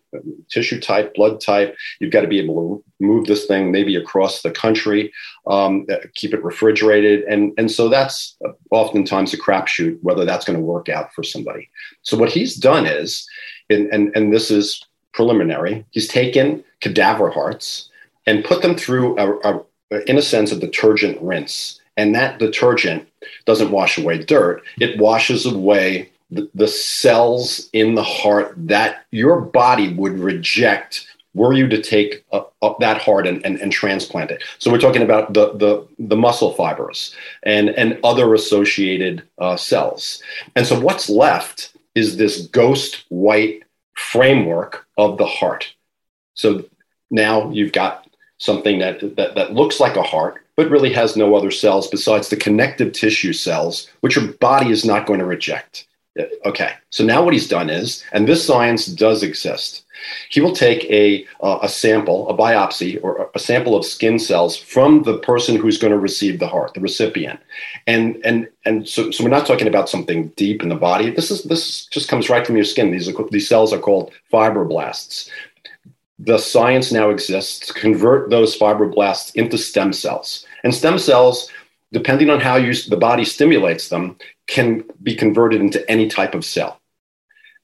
tissue 0.49 0.81
type, 0.81 1.15
blood 1.15 1.41
type. 1.41 1.77
You've 1.99 2.13
got 2.13 2.21
to 2.21 2.29
be 2.29 2.39
able 2.39 2.55
to 2.55 2.85
move 3.05 3.27
this 3.27 3.47
thing 3.47 3.73
maybe 3.73 3.97
across 3.97 4.43
the 4.43 4.51
country, 4.51 5.13
um, 5.47 5.87
keep 6.15 6.33
it 6.33 6.45
refrigerated, 6.45 7.25
and 7.25 7.53
and 7.59 7.71
so 7.71 7.89
that's 7.89 8.37
oftentimes 8.71 9.35
a 9.35 9.39
crapshoot 9.39 9.99
whether 10.03 10.25
that's 10.25 10.45
going 10.45 10.59
to 10.59 10.65
work 10.65 10.89
out 10.89 11.13
for 11.13 11.23
somebody. 11.23 11.69
So 12.03 12.17
what 12.17 12.31
he's 12.31 12.55
done 12.55 12.87
is, 12.87 13.27
and 13.69 13.89
and, 13.93 14.15
and 14.17 14.33
this 14.33 14.51
is 14.51 14.85
preliminary. 15.13 15.85
He's 15.91 16.09
taken 16.09 16.63
cadaver 16.81 17.31
hearts 17.31 17.91
and 18.27 18.45
put 18.45 18.63
them 18.63 18.77
through 18.77 19.19
a, 19.19 19.39
a 19.39 19.65
in 19.91 20.19
a 20.19 20.23
sense, 20.23 20.53
a 20.53 20.57
detergent 20.57 21.21
rinse. 21.21 21.81
And 21.97 22.15
that 22.15 22.39
detergent 22.39 23.09
doesn't 23.45 23.71
wash 23.71 23.99
away 23.99 24.19
dirt, 24.19 24.63
it 24.81 24.99
washes 24.99 25.47
away 25.47 26.11
the, 26.31 26.49
the 26.55 26.69
cells 26.69 27.69
in 27.73 27.95
the 27.95 28.03
heart 28.03 28.55
that 28.57 29.05
your 29.11 29.41
body 29.41 29.93
would 29.95 30.19
reject 30.19 31.07
were 31.35 31.53
you 31.53 31.69
to 31.69 31.81
take 31.81 32.25
up 32.33 32.79
that 32.81 33.01
heart 33.01 33.27
and, 33.27 33.45
and, 33.45 33.61
and, 33.61 33.71
transplant 33.71 34.33
it. 34.33 34.43
So 34.59 34.71
we're 34.71 34.81
talking 34.81 35.03
about 35.03 35.33
the, 35.33 35.53
the, 35.53 35.87
the 35.99 36.17
muscle 36.17 36.53
fibers 36.55 37.15
and, 37.45 37.71
and 37.71 38.01
other 38.03 38.35
associated 38.35 39.23
uh, 39.39 39.57
cells. 39.57 40.23
And 40.57 40.67
so 40.67 40.79
what's 40.81 41.09
left 41.09 41.77
is 41.95 42.17
this 42.17 42.47
ghost 42.49 43.05
white 43.11 43.63
framework 43.95 44.87
of 44.99 45.19
the 45.19 45.27
heart. 45.27 45.73
So 46.35 46.65
now 47.11 47.51
you've 47.51 47.73
got 47.73 48.00
something 48.41 48.79
that, 48.79 49.17
that, 49.17 49.35
that 49.35 49.53
looks 49.53 49.79
like 49.79 49.97
a 49.97 50.03
heart, 50.03 50.43
but 50.57 50.71
really 50.71 50.93
has 50.93 51.17
no 51.17 51.35
other 51.35 51.51
cells 51.51 51.87
besides 51.89 52.29
the 52.29 52.37
connective 52.37 52.93
tissue 52.93 53.33
cells, 53.33 53.89
which 54.01 54.17
your 54.17 54.33
body 54.33 54.71
is 54.71 54.85
not 54.85 55.07
going 55.07 55.21
to 55.21 55.27
reject. 55.27 55.87
Okay, 56.45 56.73
so 56.91 57.05
now 57.05 57.23
what 57.23 57.35
he's 57.35 57.49
done 57.49 57.71
is, 57.71 58.03
and 58.13 58.27
this 58.27 58.45
science 58.45 58.87
does 58.87 59.23
exist, 59.23 59.85
he 60.31 60.41
will 60.41 60.55
take 60.55 60.85
a, 60.85 61.27
uh, 61.43 61.59
a 61.63 61.69
sample, 61.69 62.29
a 62.29 62.37
biopsy, 62.37 62.99
or 63.03 63.31
a 63.35 63.39
sample 63.39 63.77
of 63.77 63.85
skin 63.85 64.19
cells 64.19 64.57
from 64.57 65.03
the 65.03 65.19
person 65.19 65.57
who's 65.57 65.79
going 65.79 65.93
to 65.93 65.99
receive 65.99 66.39
the 66.39 66.49
heart, 66.49 66.73
the 66.73 66.81
recipient. 66.81 67.39
And, 67.87 68.21
and, 68.25 68.49
and 68.65 68.89
so, 68.89 69.11
so 69.11 69.23
we're 69.23 69.31
not 69.31 69.47
talking 69.47 69.69
about 69.69 69.91
something 69.91 70.29
deep 70.37 70.63
in 70.63 70.71
the 70.71 70.75
body. 70.75 71.11
This, 71.11 71.31
is, 71.31 71.45
this 71.45 71.85
just 71.87 72.09
comes 72.09 72.31
right 72.31 72.47
from 72.47 72.57
your 72.57 72.65
skin. 72.65 72.91
These, 72.91 73.09
are, 73.09 73.29
these 73.31 73.49
cells 73.49 73.73
are 73.73 73.79
called 73.79 74.11
fibroblasts 74.33 75.29
the 76.23 76.39
science 76.39 76.93
now 76.93 77.09
exists 77.09 77.67
to 77.67 77.73
convert 77.73 78.29
those 78.29 78.59
fibroblasts 78.59 79.35
into 79.35 79.57
stem 79.57 79.93
cells. 79.93 80.45
And 80.65 80.75
stem 80.75 80.99
cells, 80.99 81.49
depending 81.93 82.29
on 82.29 82.41
how 82.41 82.57
you, 82.57 82.75
the 82.75 82.97
body 82.97 83.25
stimulates 83.25 83.89
them, 83.89 84.17
can 84.47 84.85
be 85.03 85.15
converted 85.15 85.61
into 85.63 85.89
any 85.91 86.09
type 86.09 86.35
of 86.35 86.45
cell. 86.45 86.79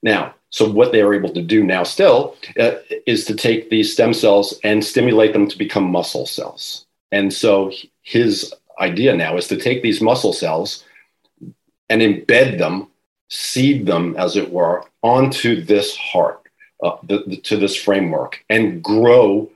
Now, 0.01 0.33
So 0.49 0.69
what 0.69 0.91
they 0.91 1.01
are 1.01 1.13
able 1.13 1.33
to 1.33 1.41
do 1.41 1.63
now 1.63 1.83
still 1.83 2.35
uh, 2.59 2.75
is 3.05 3.25
to 3.25 3.35
take 3.35 3.69
these 3.69 3.93
stem 3.93 4.13
cells 4.13 4.59
and 4.63 4.83
stimulate 4.83 5.33
them 5.33 5.47
to 5.47 5.57
become 5.57 5.83
muscle 5.83 6.25
cells. 6.25 6.85
And 7.11 7.33
so 7.33 7.71
his 8.01 8.53
idea 8.79 9.15
now 9.15 9.37
is 9.37 9.47
to 9.47 9.57
take 9.57 9.81
these 9.81 10.01
muscle 10.01 10.33
cells 10.33 10.85
and 11.89 12.01
embed 12.01 12.57
them, 12.57 12.87
seed 13.29 13.85
them, 13.85 14.15
as 14.17 14.35
it 14.35 14.51
were, 14.51 14.85
onto 15.03 15.61
this 15.61 15.95
heart, 15.95 16.46
uh, 16.83 16.97
the, 17.03 17.23
the, 17.27 17.37
to 17.37 17.57
this 17.57 17.75
framework, 17.75 18.43
and 18.49 18.83
grow 18.83 19.49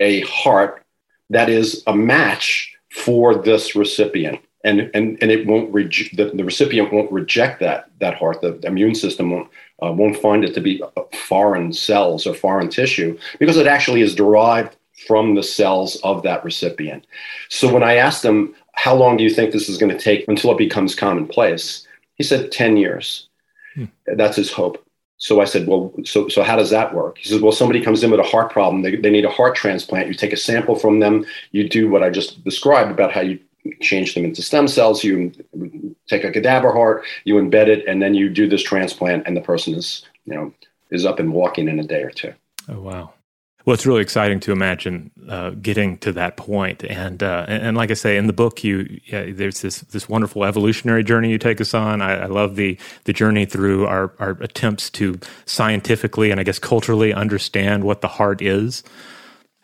a 0.00 0.20
heart 0.22 0.82
that 1.30 1.48
is 1.48 1.82
a 1.86 1.94
match 1.94 2.74
for 2.90 3.34
this 3.34 3.74
recipient. 3.74 4.40
And, 4.64 4.90
and, 4.94 5.18
and 5.20 5.30
it 5.30 5.46
won't 5.46 5.72
reject 5.74 6.16
the, 6.16 6.30
the 6.30 6.44
recipient 6.44 6.90
won't 6.90 7.12
reject 7.12 7.60
that 7.60 7.90
that 7.98 8.14
heart. 8.14 8.40
The, 8.40 8.52
the 8.52 8.68
immune 8.68 8.94
system 8.94 9.30
won't 9.30 9.50
uh, 9.82 9.92
won't 9.92 10.16
find 10.16 10.42
it 10.42 10.54
to 10.54 10.60
be 10.60 10.82
foreign 11.12 11.72
cells 11.72 12.26
or 12.26 12.34
foreign 12.34 12.70
tissue 12.70 13.18
because 13.38 13.58
it 13.58 13.66
actually 13.66 14.00
is 14.00 14.14
derived 14.14 14.76
from 15.06 15.34
the 15.34 15.42
cells 15.42 15.96
of 15.96 16.22
that 16.22 16.44
recipient. 16.44 17.06
So 17.48 17.72
when 17.72 17.82
I 17.82 17.96
asked 17.96 18.24
him, 18.24 18.54
how 18.72 18.94
long 18.94 19.16
do 19.16 19.24
you 19.24 19.30
think 19.30 19.52
this 19.52 19.68
is 19.68 19.78
going 19.78 19.96
to 19.96 20.02
take 20.02 20.26
until 20.28 20.52
it 20.52 20.58
becomes 20.58 20.94
commonplace? 20.94 21.86
He 22.14 22.22
said 22.22 22.52
10 22.52 22.76
years. 22.76 23.28
Hmm. 23.74 23.84
That's 24.06 24.36
his 24.36 24.52
hope. 24.52 24.83
So 25.18 25.40
I 25.40 25.44
said, 25.44 25.66
well, 25.66 25.92
so, 26.04 26.28
so 26.28 26.42
how 26.42 26.56
does 26.56 26.70
that 26.70 26.92
work? 26.94 27.18
He 27.18 27.28
says, 27.28 27.40
well, 27.40 27.52
somebody 27.52 27.80
comes 27.80 28.02
in 28.02 28.10
with 28.10 28.20
a 28.20 28.24
heart 28.24 28.50
problem. 28.50 28.82
They, 28.82 28.96
they 28.96 29.10
need 29.10 29.24
a 29.24 29.30
heart 29.30 29.54
transplant. 29.54 30.08
You 30.08 30.14
take 30.14 30.32
a 30.32 30.36
sample 30.36 30.74
from 30.74 31.00
them. 31.00 31.24
You 31.52 31.68
do 31.68 31.88
what 31.88 32.02
I 32.02 32.10
just 32.10 32.42
described 32.44 32.90
about 32.90 33.12
how 33.12 33.20
you 33.20 33.38
change 33.80 34.14
them 34.14 34.24
into 34.24 34.42
stem 34.42 34.68
cells. 34.68 35.04
You 35.04 35.32
take 36.08 36.24
a 36.24 36.30
cadaver 36.30 36.72
heart, 36.72 37.04
you 37.24 37.36
embed 37.36 37.68
it, 37.68 37.86
and 37.86 38.02
then 38.02 38.14
you 38.14 38.28
do 38.28 38.48
this 38.48 38.62
transplant, 38.62 39.26
and 39.26 39.36
the 39.36 39.40
person 39.40 39.74
is, 39.74 40.04
you 40.26 40.34
know, 40.34 40.52
is 40.90 41.06
up 41.06 41.18
and 41.18 41.32
walking 41.32 41.68
in 41.68 41.78
a 41.78 41.84
day 41.84 42.02
or 42.02 42.10
two. 42.10 42.34
Oh, 42.68 42.80
wow. 42.80 43.12
Well, 43.64 43.72
it's 43.72 43.86
really 43.86 44.02
exciting 44.02 44.40
to 44.40 44.52
imagine 44.52 45.10
uh, 45.26 45.50
getting 45.50 45.96
to 45.98 46.12
that 46.12 46.36
point, 46.36 46.84
and, 46.84 47.22
uh, 47.22 47.46
and, 47.48 47.62
and 47.62 47.76
like 47.78 47.90
I 47.90 47.94
say 47.94 48.18
in 48.18 48.26
the 48.26 48.34
book, 48.34 48.62
you 48.62 49.00
yeah, 49.06 49.30
there's 49.32 49.62
this 49.62 49.80
this 49.80 50.06
wonderful 50.06 50.44
evolutionary 50.44 51.02
journey 51.02 51.30
you 51.30 51.38
take 51.38 51.62
us 51.62 51.72
on. 51.72 52.02
I, 52.02 52.24
I, 52.24 52.26
love 52.26 52.56
the 52.56 52.76
the 53.04 53.14
journey 53.14 53.46
through 53.46 53.86
our 53.86 54.12
our 54.18 54.32
attempts 54.42 54.90
to 54.90 55.18
scientifically 55.46 56.30
and 56.30 56.38
I 56.38 56.42
guess 56.42 56.58
culturally 56.58 57.14
understand 57.14 57.84
what 57.84 58.02
the 58.02 58.08
heart 58.08 58.42
is. 58.42 58.82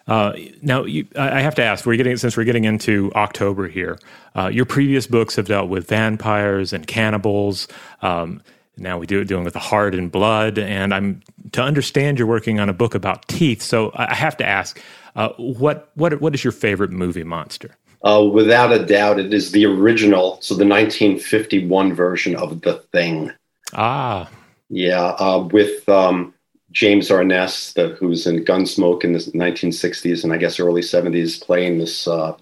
Uh, 0.07 0.33
now, 0.63 0.85
you, 0.85 1.07
I 1.15 1.43
have 1.43 1.55
to 1.57 1.63
ask: 1.63 1.85
We're 1.85 1.97
getting 1.97 2.17
since 2.17 2.39
we're 2.39 2.45
getting 2.45 2.65
into 2.65 3.13
October 3.15 3.69
here. 3.69 3.99
Uh, 4.35 4.49
your 4.49 4.65
previous 4.65 5.07
books 5.07 5.37
have 5.37 5.47
dealt 5.47 5.69
with 5.69 5.87
vampires 5.87 6.73
and 6.73 6.87
cannibals. 6.87 7.69
Um, 8.01 8.41
now 8.81 8.99
we 8.99 9.07
do 9.07 9.21
it 9.21 9.29
dealing 9.29 9.45
with 9.45 9.53
the 9.53 9.61
heart 9.61 9.95
and 9.95 10.11
blood. 10.11 10.59
And 10.59 10.95
I'm 10.95 11.23
to 11.53 11.63
understand 11.63 12.19
you're 12.19 12.27
working 12.27 12.59
on 12.59 12.69
a 12.69 12.73
book 12.73 12.95
about 12.95 13.29
teeth. 13.29 13.63
So 13.63 13.93
I 13.95 14.15
have 14.15 14.37
to 14.39 14.47
ask, 14.47 14.81
uh, 15.17 15.31
what 15.37 15.91
what 15.95 16.21
what 16.21 16.35
is 16.35 16.43
your 16.43 16.53
favorite 16.53 16.91
movie 16.91 17.25
monster? 17.25 17.77
Uh, 18.03 18.27
without 18.33 18.73
a 18.73 18.85
doubt, 18.85 19.21
it 19.21 19.35
is 19.35 19.53
the 19.53 19.67
original. 19.67 20.39
So 20.41 20.55
the 20.55 20.67
1951 20.67 21.93
version 21.93 22.35
of 22.35 22.63
The 22.63 22.79
Thing. 22.93 23.31
Ah, 23.75 24.31
yeah, 24.71 25.09
uh, 25.19 25.49
with 25.53 25.87
um, 25.89 26.33
James 26.71 27.11
Arness, 27.11 27.75
the, 27.75 27.89
who's 27.89 28.27
in 28.27 28.45
Gunsmoke 28.45 29.05
in 29.05 29.13
the 29.13 29.19
1960s 29.19 30.25
and 30.25 30.33
I 30.33 30.37
guess 30.37 30.61
early 30.61 30.81
70s, 30.81 31.41
playing 31.41 31.79
this 31.79 32.07
uh, 32.07 32.37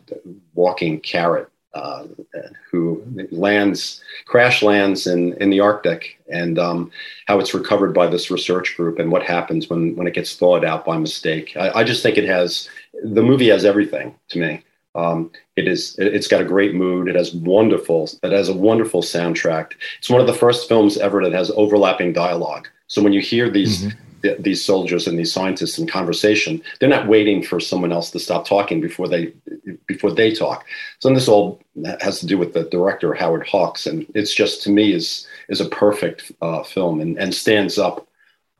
walking 0.54 1.00
carrot 1.00 1.48
uh, 1.74 2.04
who 2.70 3.02
lands, 3.30 4.02
crash 4.26 4.62
lands 4.62 5.06
in, 5.06 5.34
in 5.34 5.50
the 5.50 5.60
Arctic, 5.60 6.18
and 6.30 6.58
um, 6.58 6.90
how 7.26 7.38
it's 7.38 7.54
recovered 7.54 7.92
by 7.92 8.06
this 8.06 8.30
research 8.30 8.76
group, 8.76 8.98
and 8.98 9.12
what 9.12 9.22
happens 9.22 9.68
when, 9.68 9.94
when 9.96 10.06
it 10.06 10.14
gets 10.14 10.36
thawed 10.36 10.64
out 10.64 10.84
by 10.84 10.98
mistake. 10.98 11.56
I, 11.56 11.80
I 11.80 11.84
just 11.84 12.02
think 12.02 12.18
it 12.18 12.24
has 12.24 12.68
the 13.04 13.22
movie 13.22 13.48
has 13.48 13.64
everything 13.64 14.14
to 14.28 14.38
me. 14.38 14.64
Um, 14.94 15.30
it 15.54 15.68
is 15.68 15.94
it's 15.98 16.26
got 16.26 16.40
a 16.40 16.44
great 16.44 16.74
mood. 16.74 17.08
It 17.08 17.14
has 17.14 17.34
wonderful. 17.34 18.08
It 18.22 18.32
has 18.32 18.48
a 18.48 18.54
wonderful 18.54 19.02
soundtrack. 19.02 19.72
It's 19.98 20.10
one 20.10 20.20
of 20.20 20.26
the 20.26 20.34
first 20.34 20.68
films 20.68 20.96
ever 20.96 21.22
that 21.22 21.32
has 21.32 21.50
overlapping 21.54 22.12
dialogue. 22.12 22.68
So 22.86 23.02
when 23.02 23.12
you 23.12 23.20
hear 23.20 23.50
these. 23.50 23.84
Mm-hmm 23.84 24.04
these 24.38 24.64
soldiers 24.64 25.06
and 25.06 25.18
these 25.18 25.32
scientists 25.32 25.78
in 25.78 25.86
conversation 25.86 26.60
they're 26.78 26.88
not 26.88 27.08
waiting 27.08 27.42
for 27.42 27.60
someone 27.60 27.92
else 27.92 28.10
to 28.10 28.18
stop 28.18 28.46
talking 28.46 28.80
before 28.80 29.08
they 29.08 29.32
before 29.86 30.12
they 30.12 30.32
talk. 30.32 30.64
So 30.98 31.12
this 31.12 31.28
all 31.28 31.60
has 32.00 32.20
to 32.20 32.26
do 32.26 32.38
with 32.38 32.52
the 32.52 32.64
director 32.64 33.14
howard 33.14 33.46
hawks 33.46 33.86
and 33.86 34.06
it's 34.14 34.34
just 34.34 34.62
to 34.62 34.70
me 34.70 34.92
is 34.92 35.26
is 35.48 35.60
a 35.60 35.68
perfect 35.68 36.32
uh, 36.42 36.62
film 36.62 37.00
and, 37.00 37.18
and 37.18 37.34
stands 37.34 37.78
up 37.78 38.06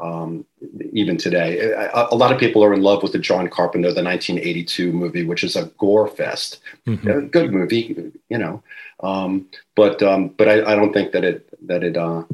um, 0.01 0.45
even 0.93 1.17
today. 1.17 1.59
A, 1.73 2.09
a, 2.13 2.15
lot 2.15 2.33
of 2.33 2.39
people 2.39 2.63
are 2.63 2.73
in 2.73 2.83
love 2.83 3.03
with 3.03 3.13
the 3.13 3.19
john 3.19 3.49
carpenter 3.49 3.93
the 3.93 4.03
1982 4.03 4.93
movie 4.93 5.25
which 5.25 5.43
is 5.43 5.57
a 5.57 5.67
gore 5.79 6.07
fest. 6.07 6.61
Mm-hmm. 6.87 7.09
a 7.09 7.23
good 7.23 7.53
movie 7.53 8.13
you 8.29 8.39
know 8.39 8.63
um, 9.01 9.49
but 9.77 10.03
um, 10.03 10.29
but 10.29 10.49
I, 10.49 10.73
I, 10.73 10.75
don't 10.75 10.93
think 10.93 11.13
that 11.13 11.25
it 11.25 11.49
that 11.67 11.85
it 11.85 11.97
uh, 11.97 12.25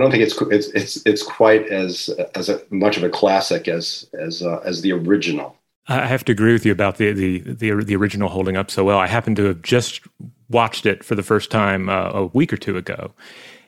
I 0.00 0.02
don't 0.02 0.12
think 0.12 0.22
it's 0.22 0.40
it's 0.40 0.68
it's 0.68 1.06
it's 1.06 1.22
quite 1.22 1.68
as 1.68 2.08
as 2.34 2.48
a, 2.48 2.62
much 2.70 2.96
of 2.96 3.02
a 3.02 3.10
classic 3.10 3.68
as 3.68 4.08
as 4.18 4.42
uh, 4.42 4.60
as 4.64 4.80
the 4.80 4.92
original. 4.92 5.54
I 5.88 6.06
have 6.06 6.24
to 6.24 6.32
agree 6.32 6.54
with 6.54 6.64
you 6.64 6.72
about 6.72 6.96
the, 6.96 7.12
the 7.12 7.40
the 7.40 7.84
the 7.84 7.96
original 7.96 8.30
holding 8.30 8.56
up 8.56 8.70
so 8.70 8.82
well. 8.82 8.98
I 8.98 9.06
happen 9.06 9.34
to 9.34 9.44
have 9.44 9.60
just 9.60 10.00
watched 10.48 10.86
it 10.86 11.04
for 11.04 11.14
the 11.14 11.22
first 11.22 11.50
time 11.50 11.90
uh, 11.90 12.12
a 12.14 12.26
week 12.26 12.50
or 12.50 12.56
two 12.56 12.78
ago, 12.78 13.12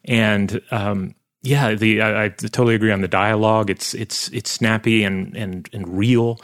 and 0.07 0.63
um, 0.71 1.15
yeah, 1.43 1.75
the 1.75 2.01
I, 2.01 2.25
I, 2.25 2.29
totally 2.31 2.77
agree 2.77 2.93
on 2.93 3.03
the 3.03 3.09
dialogue. 3.09 3.69
It's 3.69 3.93
it's 3.93 4.31
it's 4.31 4.51
snappy 4.51 5.05
and 5.05 5.37
and 5.37 5.69
and 5.75 5.87
real. 5.87 6.41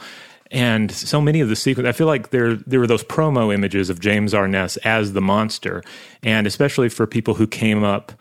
And 0.51 0.91
so 0.91 1.19
many 1.19 1.41
of 1.41 1.49
the 1.49 1.55
sequences, 1.55 1.89
I 1.89 1.97
feel 1.97 2.07
like 2.07 2.29
there 2.29 2.57
there 2.57 2.79
were 2.79 2.87
those 2.87 3.03
promo 3.03 3.51
images 3.51 3.89
of 3.89 3.99
James 3.99 4.35
Arness 4.35 4.77
as 4.77 5.13
the 5.13 5.21
monster, 5.21 5.83
and 6.21 6.45
especially 6.45 6.89
for 6.89 7.07
people 7.07 7.33
who 7.33 7.47
came 7.47 7.83
up 7.83 8.11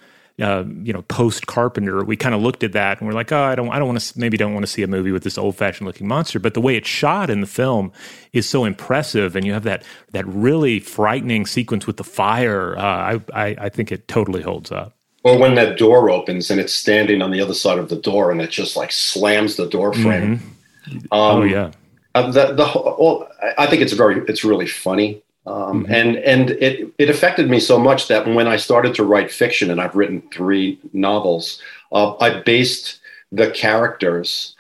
uh, 0.41 0.65
you 0.83 0.93
know, 0.93 1.03
post 1.03 1.47
Carpenter, 1.47 2.05
we 2.05 2.17
kind 2.17 2.35
of 2.35 2.41
looked 2.41 2.63
at 2.63 2.73
that 2.73 2.99
and 2.99 3.09
we're 3.09 3.15
like, 3.15 3.33
oh, 3.33 3.43
I 3.43 3.55
don't, 3.55 3.71
I 3.71 3.79
don't 3.79 3.89
want 3.89 4.01
to, 4.01 4.19
maybe 4.19 4.37
don't 4.37 4.55
want 4.55 4.65
to 4.65 4.71
see 4.71 4.83
a 4.83 4.87
movie 4.87 5.11
with 5.11 5.25
this 5.25 5.37
old 5.37 5.57
fashioned 5.57 5.87
looking 5.87 6.07
monster. 6.07 6.39
But 6.39 6.55
the 6.55 6.61
way 6.61 6.77
it's 6.77 6.89
shot 6.89 7.29
in 7.29 7.41
the 7.41 7.47
film 7.47 7.93
is 8.33 8.49
so 8.49 8.65
impressive, 8.65 9.35
and 9.35 9.45
you 9.45 9.53
have 9.53 9.65
that 9.65 9.85
that 10.13 10.27
really 10.27 10.79
frightening 10.81 11.47
sequence 11.47 11.87
with 11.87 11.97
the 11.97 12.05
fire. 12.05 12.77
Uh, 12.79 12.83
I, 12.83 13.21
I, 13.35 13.57
I 13.59 13.69
think 13.69 13.91
it 13.91 14.07
totally 14.07 14.43
holds 14.43 14.71
up. 14.71 14.95
Or 15.25 15.37
when 15.39 15.57
that 15.57 15.79
door 15.79 16.09
opens 16.11 16.51
and 16.51 16.61
it's 16.61 16.73
standing 16.73 17.21
on 17.23 17.33
the 17.33 17.41
other 17.41 17.55
side 17.55 17.79
of 17.79 17.89
the 17.89 17.97
door, 17.97 18.31
and 18.31 18.41
it 18.41 18.51
just 18.51 18.77
like 18.77 18.93
slams 18.93 19.57
the 19.57 19.69
door 19.69 19.93
frame. 19.93 20.39
Mm-hmm. 20.39 20.99
Um, 21.13 21.37
oh 21.37 21.43
yeah. 21.43 21.73
Uh, 22.15 22.31
the 22.31 22.53
the 22.55 23.55
I 23.59 23.67
think 23.67 23.83
it's 23.83 23.93
very 23.93 24.23
it's 24.29 24.45
really 24.45 24.67
funny. 24.67 25.23
Um, 25.49 25.85
mm-hmm. 25.85 25.93
And 25.93 26.17
and 26.19 26.51
it 26.51 26.93
it 26.99 27.09
affected 27.09 27.49
me 27.49 27.59
so 27.59 27.79
much 27.79 28.09
that 28.09 28.27
when 28.27 28.47
I 28.47 28.57
started 28.57 28.95
to 28.97 29.05
write 29.05 29.31
fiction, 29.31 29.71
and 29.71 29.81
I've 29.81 29.95
written 29.95 30.23
three 30.31 30.79
novels, 30.93 31.63
uh, 31.91 32.17
I 32.19 32.41
based 32.43 33.01
the 33.33 33.51
characters 33.51 34.55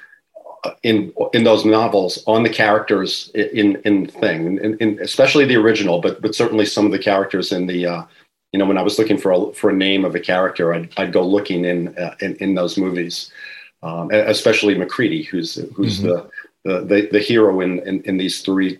uh, 0.64 0.70
in 0.82 1.12
in 1.34 1.44
those 1.44 1.66
novels 1.66 2.22
on 2.26 2.42
the 2.42 2.48
characters 2.48 3.30
in 3.34 3.76
in 3.84 4.06
thing, 4.06 4.58
in, 4.58 4.78
in, 4.78 4.98
especially 5.02 5.44
the 5.44 5.56
original, 5.56 6.00
but 6.00 6.22
but 6.22 6.34
certainly 6.34 6.64
some 6.64 6.86
of 6.86 6.92
the 6.92 6.98
characters 6.98 7.52
in 7.52 7.66
the. 7.66 7.86
Uh, 7.86 8.02
you 8.54 8.58
know, 8.58 8.64
when 8.64 8.78
I 8.78 8.82
was 8.82 8.98
looking 8.98 9.18
for 9.18 9.30
a 9.30 9.52
for 9.52 9.68
a 9.68 9.74
name 9.74 10.06
of 10.06 10.14
a 10.14 10.20
character, 10.20 10.72
I'd, 10.72 10.88
I'd 10.96 11.12
go 11.12 11.22
looking 11.22 11.66
in, 11.66 11.94
uh, 11.98 12.14
in 12.20 12.34
in 12.36 12.54
those 12.54 12.78
movies, 12.78 13.30
um, 13.82 14.10
especially 14.10 14.74
MacCready, 14.74 15.22
who's 15.22 15.56
who's 15.74 15.98
mm-hmm. 15.98 16.08
the 16.08 16.30
the, 16.64 16.80
the, 16.84 17.08
the 17.12 17.18
hero 17.18 17.60
in, 17.60 17.78
in, 17.80 18.02
in, 18.02 18.16
these 18.16 18.40
three 18.40 18.78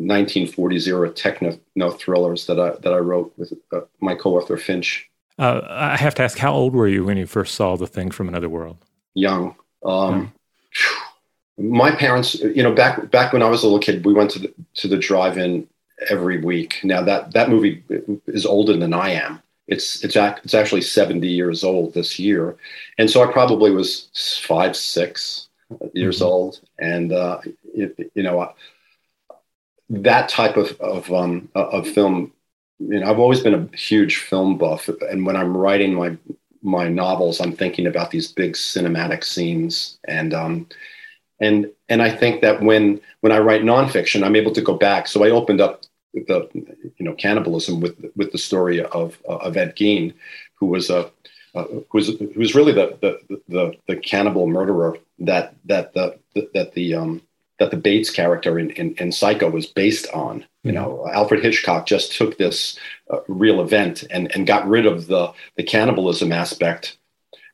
1940s 0.00 0.86
era 0.86 1.10
techno 1.10 1.58
thrillers 1.92 2.46
that 2.46 2.58
I, 2.58 2.70
that 2.80 2.92
I 2.92 2.98
wrote 2.98 3.32
with 3.36 3.52
uh, 3.72 3.80
my 4.00 4.14
co-author 4.14 4.56
Finch. 4.56 5.08
Uh, 5.38 5.60
I 5.68 5.96
have 5.96 6.14
to 6.16 6.22
ask, 6.22 6.38
how 6.38 6.52
old 6.52 6.74
were 6.74 6.88
you 6.88 7.04
when 7.04 7.16
you 7.16 7.26
first 7.26 7.54
saw 7.54 7.76
The 7.76 7.86
Thing 7.86 8.10
from 8.10 8.28
Another 8.28 8.48
World? 8.48 8.78
Young. 9.14 9.54
Um, 9.84 10.32
My 11.58 11.90
parents, 11.90 12.34
you 12.34 12.62
know, 12.62 12.72
back 12.72 13.10
back 13.10 13.34
when 13.34 13.42
I 13.42 13.48
was 13.50 13.62
a 13.62 13.66
little 13.66 13.80
kid, 13.80 14.04
we 14.04 14.14
went 14.14 14.30
to 14.30 14.38
the, 14.38 14.54
to 14.76 14.88
the 14.88 14.96
drive-in 14.96 15.68
every 16.08 16.40
week. 16.40 16.80
Now 16.82 17.02
that 17.02 17.32
that 17.32 17.50
movie 17.50 17.82
is 18.26 18.46
older 18.46 18.76
than 18.76 18.94
I 18.94 19.10
am. 19.10 19.42
It's 19.66 20.02
it's 20.02 20.16
it's 20.16 20.54
actually 20.54 20.80
70 20.80 21.28
years 21.28 21.62
old 21.62 21.92
this 21.92 22.18
year, 22.18 22.56
and 22.98 23.10
so 23.10 23.22
I 23.22 23.30
probably 23.30 23.70
was 23.70 24.08
five, 24.46 24.74
six 24.74 25.48
years 25.92 26.16
mm-hmm. 26.16 26.24
old, 26.24 26.60
and 26.78 27.12
uh, 27.12 27.40
it, 27.74 28.10
you 28.14 28.22
know, 28.22 28.52
that 29.90 30.28
type 30.28 30.56
of 30.56 30.80
of, 30.80 31.12
um, 31.12 31.48
of 31.54 31.86
film. 31.88 32.32
You 32.78 33.00
know, 33.00 33.10
I've 33.10 33.18
always 33.18 33.40
been 33.40 33.54
a 33.54 33.76
huge 33.76 34.16
film 34.16 34.56
buff, 34.56 34.88
and 34.88 35.26
when 35.26 35.36
I'm 35.36 35.56
writing 35.56 35.94
my 35.94 36.16
my 36.62 36.88
novels, 36.88 37.40
I'm 37.40 37.52
thinking 37.52 37.86
about 37.86 38.10
these 38.10 38.32
big 38.32 38.54
cinematic 38.54 39.24
scenes, 39.24 39.98
and 40.04 40.32
um, 40.32 40.68
and 41.40 41.70
and 41.88 42.00
I 42.00 42.10
think 42.10 42.40
that 42.40 42.62
when 42.62 43.00
when 43.20 43.32
I 43.32 43.38
write 43.38 43.62
nonfiction, 43.62 44.24
I'm 44.24 44.36
able 44.36 44.52
to 44.52 44.62
go 44.62 44.74
back. 44.74 45.08
So 45.08 45.24
I 45.24 45.30
opened 45.30 45.60
up 45.60 45.82
the 46.14 46.48
you 46.54 47.04
know 47.04 47.14
cannibalism 47.14 47.80
with 47.80 47.96
with 48.16 48.32
the 48.32 48.38
story 48.38 48.82
of 48.82 49.18
of 49.26 49.56
Ed 49.56 49.76
Gein, 49.76 50.14
who 50.54 50.66
was 50.66 50.88
a 50.88 51.10
uh, 51.54 51.64
who's 51.90 52.08
who's 52.34 52.54
really 52.54 52.72
the, 52.72 52.96
the 53.00 53.40
the 53.48 53.72
the 53.88 53.96
cannibal 53.96 54.46
murderer 54.46 54.96
that 55.18 55.54
that 55.64 55.92
the 55.94 56.18
that 56.54 56.72
the 56.74 56.94
um, 56.94 57.22
that 57.60 57.70
the 57.70 57.76
Bates 57.76 58.10
character 58.10 58.58
in, 58.58 58.70
in, 58.70 58.94
in 58.94 59.12
Psycho 59.12 59.48
was 59.50 59.66
based 59.66 60.08
on. 60.12 60.44
You 60.64 60.72
know, 60.72 61.08
Alfred 61.12 61.42
Hitchcock 61.42 61.86
just 61.86 62.12
took 62.12 62.36
this 62.36 62.78
uh, 63.10 63.20
real 63.28 63.60
event 63.60 64.04
and, 64.10 64.34
and 64.34 64.46
got 64.46 64.68
rid 64.68 64.86
of 64.86 65.06
the 65.06 65.32
the 65.56 65.62
cannibalism 65.62 66.32
aspect 66.32 66.96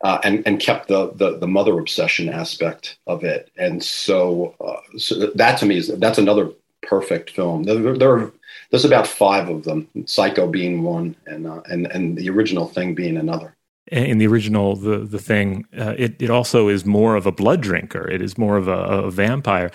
uh, 0.03 0.19
and 0.25 0.43
and 0.47 0.61
kept 0.61 0.89
the, 0.89 1.13
the, 1.15 1.39
the 1.39 1.47
mother 1.47 1.79
obsession 1.79 2.29
aspect 2.29 2.99
of 3.07 3.25
it. 3.25 3.51
And 3.57 3.83
so, 3.83 4.55
uh, 4.61 4.99
so 4.99 5.31
that 5.35 5.59
to 5.59 5.67
me 5.67 5.79
is 5.79 5.89
that's 5.99 6.19
another 6.19 6.51
perfect 6.83 7.31
film. 7.31 7.65
There, 7.65 7.97
there, 7.97 8.17
are 8.17 8.33
there's 8.71 8.85
about 8.85 9.07
five 9.07 9.49
of 9.49 9.65
them, 9.65 9.89
Psycho 10.07 10.47
being 10.47 10.83
one, 10.83 11.17
and 11.27 11.47
uh, 11.47 11.63
and 11.71 11.87
and 11.87 12.17
the 12.17 12.31
original 12.31 12.69
thing 12.69 12.95
being 12.95 13.17
another. 13.17 13.56
In 13.93 14.19
the 14.19 14.27
original, 14.27 14.75
the 14.75 14.99
the 14.99 15.19
thing, 15.19 15.65
uh, 15.79 15.95
it 15.97 16.21
it 16.21 16.31
also 16.31 16.69
is 16.69 16.85
more 16.85 17.15
of 17.15 17.27
a 17.27 17.33
blood 17.33 17.61
drinker. 17.61 18.09
It 18.09 18.21
is 18.21 18.37
more 18.37 18.57
of 18.57 18.67
a, 18.67 19.05
a 19.05 19.11
vampire. 19.11 19.71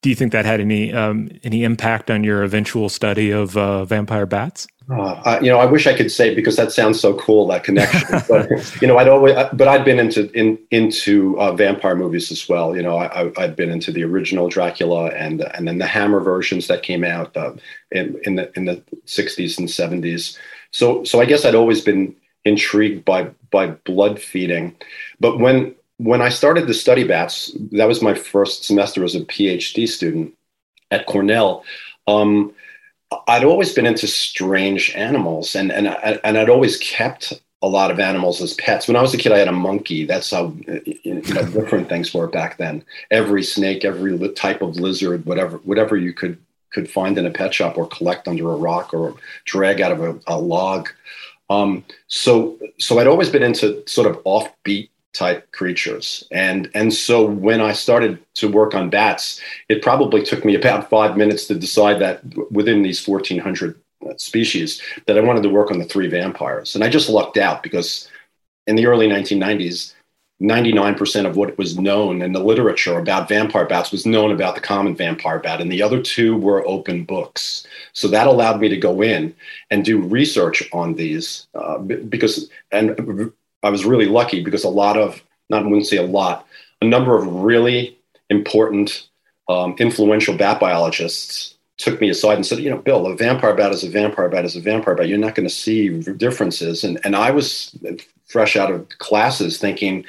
Do 0.00 0.10
you 0.10 0.14
think 0.14 0.30
that 0.30 0.44
had 0.44 0.60
any 0.60 0.92
um, 0.92 1.28
any 1.42 1.64
impact 1.64 2.10
on 2.10 2.22
your 2.22 2.44
eventual 2.44 2.88
study 2.88 3.32
of 3.32 3.56
uh, 3.56 3.84
vampire 3.84 4.26
bats? 4.26 4.68
Uh, 4.90 5.38
you 5.42 5.50
know, 5.50 5.58
I 5.58 5.66
wish 5.66 5.86
I 5.86 5.94
could 5.94 6.10
say 6.10 6.34
because 6.34 6.56
that 6.56 6.72
sounds 6.72 6.98
so 6.98 7.14
cool 7.18 7.46
that 7.48 7.62
connection. 7.62 8.08
but 8.28 8.48
you 8.80 8.88
know, 8.88 8.96
I'd 8.96 9.08
always, 9.08 9.34
but 9.52 9.68
I'd 9.68 9.84
been 9.84 9.98
into 9.98 10.30
in, 10.32 10.58
into 10.70 11.38
uh, 11.38 11.52
vampire 11.52 11.94
movies 11.94 12.32
as 12.32 12.48
well. 12.48 12.74
You 12.74 12.82
know, 12.82 12.96
I, 12.96 13.30
had 13.36 13.54
been 13.54 13.70
into 13.70 13.92
the 13.92 14.04
original 14.04 14.48
Dracula 14.48 15.08
and 15.08 15.42
and 15.42 15.68
then 15.68 15.78
the 15.78 15.86
Hammer 15.86 16.20
versions 16.20 16.68
that 16.68 16.82
came 16.82 17.04
out 17.04 17.36
uh, 17.36 17.52
in 17.90 18.18
in 18.22 18.36
the 18.36 18.50
in 18.56 18.64
the 18.64 18.82
sixties 19.04 19.58
and 19.58 19.70
seventies. 19.70 20.38
So 20.70 21.04
so 21.04 21.20
I 21.20 21.26
guess 21.26 21.44
I'd 21.44 21.54
always 21.54 21.82
been 21.82 22.14
intrigued 22.48 23.04
by 23.04 23.30
by 23.50 23.68
blood 23.68 24.20
feeding, 24.20 24.76
but 25.20 25.38
when 25.38 25.74
when 25.98 26.22
I 26.22 26.28
started 26.28 26.66
to 26.66 26.74
study 26.74 27.04
bats, 27.04 27.52
that 27.72 27.88
was 27.88 28.02
my 28.02 28.14
first 28.14 28.64
semester 28.64 29.04
as 29.04 29.14
a 29.14 29.20
PhD 29.20 29.88
student 29.88 30.34
at 30.90 31.06
Cornell. 31.06 31.64
Um, 32.06 32.54
I'd 33.26 33.44
always 33.44 33.72
been 33.72 33.86
into 33.86 34.06
strange 34.06 34.94
animals, 34.94 35.54
and 35.54 35.72
and 35.72 35.88
and 35.88 36.38
I'd 36.38 36.50
always 36.50 36.76
kept 36.78 37.32
a 37.60 37.68
lot 37.68 37.90
of 37.90 37.98
animals 37.98 38.40
as 38.40 38.54
pets. 38.54 38.86
When 38.86 38.96
I 38.96 39.02
was 39.02 39.14
a 39.14 39.18
kid, 39.18 39.32
I 39.32 39.38
had 39.38 39.48
a 39.48 39.52
monkey. 39.52 40.04
That's 40.04 40.30
how 40.30 40.54
you 40.84 41.14
know 41.14 41.44
different 41.44 41.88
things 41.88 42.14
were 42.14 42.28
back 42.28 42.58
then. 42.58 42.84
Every 43.10 43.42
snake, 43.42 43.84
every 43.84 44.16
type 44.34 44.62
of 44.62 44.76
lizard, 44.76 45.26
whatever 45.26 45.58
whatever 45.58 45.96
you 45.96 46.12
could 46.12 46.38
could 46.70 46.90
find 46.90 47.16
in 47.16 47.26
a 47.26 47.30
pet 47.30 47.54
shop 47.54 47.78
or 47.78 47.86
collect 47.86 48.28
under 48.28 48.52
a 48.52 48.56
rock 48.56 48.92
or 48.92 49.14
drag 49.44 49.80
out 49.80 49.92
of 49.92 50.00
a, 50.00 50.20
a 50.26 50.38
log. 50.38 50.90
Um, 51.50 51.84
so 52.08 52.58
so 52.78 52.98
I'd 52.98 53.06
always 53.06 53.30
been 53.30 53.42
into 53.42 53.82
sort 53.86 54.06
of 54.06 54.22
offbeat 54.24 54.90
type 55.18 55.50
creatures. 55.52 56.24
And, 56.30 56.70
and 56.74 56.92
so 56.92 57.24
when 57.24 57.60
I 57.60 57.72
started 57.72 58.18
to 58.34 58.48
work 58.48 58.74
on 58.74 58.90
bats, 58.90 59.40
it 59.68 59.82
probably 59.82 60.22
took 60.22 60.44
me 60.44 60.54
about 60.54 60.88
five 60.88 61.16
minutes 61.16 61.46
to 61.46 61.54
decide 61.54 61.98
that 62.00 62.22
within 62.52 62.82
these 62.82 63.06
1,400 63.06 63.80
species 64.16 64.80
that 65.06 65.18
I 65.18 65.22
wanted 65.22 65.42
to 65.42 65.48
work 65.48 65.70
on 65.70 65.78
the 65.78 65.84
three 65.84 66.08
vampires. 66.08 66.74
And 66.74 66.84
I 66.84 66.88
just 66.88 67.08
lucked 67.08 67.36
out 67.36 67.62
because 67.62 68.08
in 68.66 68.76
the 68.76 68.86
early 68.86 69.08
1990s, 69.08 69.94
99% 70.40 71.26
of 71.26 71.36
what 71.36 71.58
was 71.58 71.78
known 71.78 72.22
in 72.22 72.32
the 72.32 72.42
literature 72.42 72.98
about 72.98 73.28
vampire 73.28 73.66
bats 73.66 73.90
was 73.90 74.06
known 74.06 74.30
about 74.30 74.54
the 74.54 74.60
common 74.60 74.94
vampire 74.94 75.40
bat, 75.40 75.60
and 75.60 75.70
the 75.70 75.82
other 75.82 76.00
two 76.00 76.36
were 76.36 76.66
open 76.66 77.04
books. 77.04 77.66
So 77.92 78.06
that 78.08 78.28
allowed 78.28 78.60
me 78.60 78.68
to 78.68 78.76
go 78.76 79.02
in 79.02 79.34
and 79.70 79.84
do 79.84 80.00
research 80.00 80.62
on 80.72 80.94
these 80.94 81.48
uh, 81.54 81.78
because, 81.78 82.48
and 82.70 83.32
I 83.64 83.70
was 83.70 83.84
really 83.84 84.06
lucky 84.06 84.42
because 84.42 84.62
a 84.62 84.68
lot 84.68 84.96
of, 84.96 85.22
not 85.50 85.62
I 85.62 85.66
wouldn't 85.66 85.86
say 85.86 85.96
a 85.96 86.02
lot, 86.02 86.46
a 86.80 86.84
number 86.84 87.16
of 87.16 87.26
really 87.26 87.98
important, 88.30 89.08
um, 89.48 89.74
influential 89.78 90.36
bat 90.36 90.60
biologists 90.60 91.56
took 91.78 92.00
me 92.00 92.10
aside 92.10 92.34
and 92.34 92.46
said, 92.46 92.58
you 92.58 92.70
know, 92.70 92.76
Bill, 92.76 93.06
a 93.06 93.16
vampire 93.16 93.54
bat 93.54 93.72
is 93.72 93.82
a 93.82 93.90
vampire 93.90 94.28
bat 94.28 94.44
is 94.44 94.56
a 94.56 94.60
vampire 94.60 94.94
bat. 94.94 95.08
You're 95.08 95.18
not 95.18 95.34
going 95.34 95.48
to 95.48 95.54
see 95.54 95.88
differences. 96.00 96.84
And 96.84 97.00
and 97.04 97.16
I 97.16 97.30
was 97.30 97.76
fresh 98.28 98.56
out 98.56 98.70
of 98.70 98.88
classes 98.98 99.58
thinking 99.58 100.04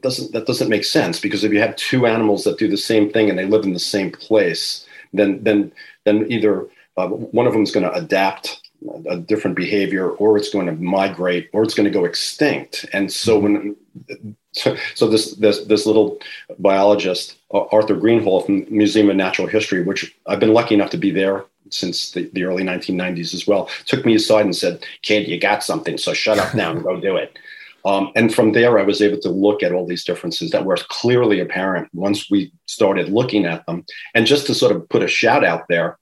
doesn't 0.00 0.32
that 0.32 0.46
doesn't 0.46 0.70
make 0.70 0.84
sense 0.84 1.20
because 1.20 1.44
if 1.44 1.52
you 1.52 1.60
have 1.60 1.76
two 1.76 2.06
animals 2.06 2.44
that 2.44 2.58
do 2.58 2.68
the 2.68 2.76
same 2.76 3.10
thing 3.10 3.28
and 3.28 3.38
they 3.38 3.46
live 3.46 3.64
in 3.64 3.74
the 3.74 3.78
same 3.78 4.10
place, 4.10 4.86
then 5.12 5.42
then 5.42 5.72
then 6.04 6.30
either 6.30 6.66
uh, 6.96 7.08
one 7.08 7.46
of 7.46 7.52
them 7.52 7.62
is 7.62 7.70
going 7.70 7.84
to 7.84 7.92
adapt 7.92 8.60
a 9.08 9.16
different 9.16 9.56
behavior 9.56 10.10
or 10.10 10.36
it's 10.36 10.50
going 10.50 10.66
to 10.66 10.72
migrate 10.72 11.50
or 11.52 11.62
it's 11.62 11.74
going 11.74 11.84
to 11.84 11.98
go 11.98 12.04
extinct. 12.04 12.86
And 12.92 13.12
so 13.12 13.38
when 13.38 13.76
so, 14.52 14.76
so 14.94 15.06
this 15.06 15.34
this 15.36 15.64
this 15.64 15.86
little 15.86 16.18
biologist 16.58 17.36
arthur 17.50 17.94
greenhall 17.94 18.42
from 18.42 18.66
museum 18.70 19.10
of 19.10 19.16
natural 19.16 19.46
history 19.46 19.82
which 19.82 20.14
i've 20.26 20.40
been 20.40 20.54
lucky 20.54 20.74
enough 20.74 20.90
to 20.90 20.96
be 20.96 21.10
there 21.10 21.44
since 21.70 22.12
the, 22.12 22.30
the 22.32 22.44
early 22.44 22.62
1990s 22.62 23.34
as 23.34 23.46
well 23.46 23.68
took 23.86 24.04
me 24.04 24.14
aside 24.14 24.44
and 24.44 24.56
said 24.56 24.84
kid 25.02 25.28
you 25.28 25.38
got 25.38 25.62
something 25.62 25.98
so 25.98 26.12
shut 26.12 26.38
up 26.38 26.54
now 26.54 26.70
and 26.70 26.82
go 26.82 27.00
do 27.00 27.16
it. 27.16 27.38
Um, 27.84 28.10
and 28.16 28.34
from 28.34 28.52
there 28.52 28.78
i 28.78 28.82
was 28.82 29.00
able 29.00 29.20
to 29.20 29.30
look 29.30 29.62
at 29.62 29.72
all 29.72 29.86
these 29.86 30.04
differences 30.04 30.50
that 30.50 30.64
were 30.64 30.76
clearly 30.88 31.40
apparent 31.40 31.88
once 31.94 32.30
we 32.30 32.52
started 32.66 33.08
looking 33.08 33.46
at 33.46 33.64
them. 33.66 33.84
And 34.14 34.26
just 34.26 34.46
to 34.46 34.54
sort 34.54 34.74
of 34.74 34.88
put 34.88 35.02
a 35.02 35.08
shout 35.08 35.44
out 35.44 35.68
there 35.68 35.98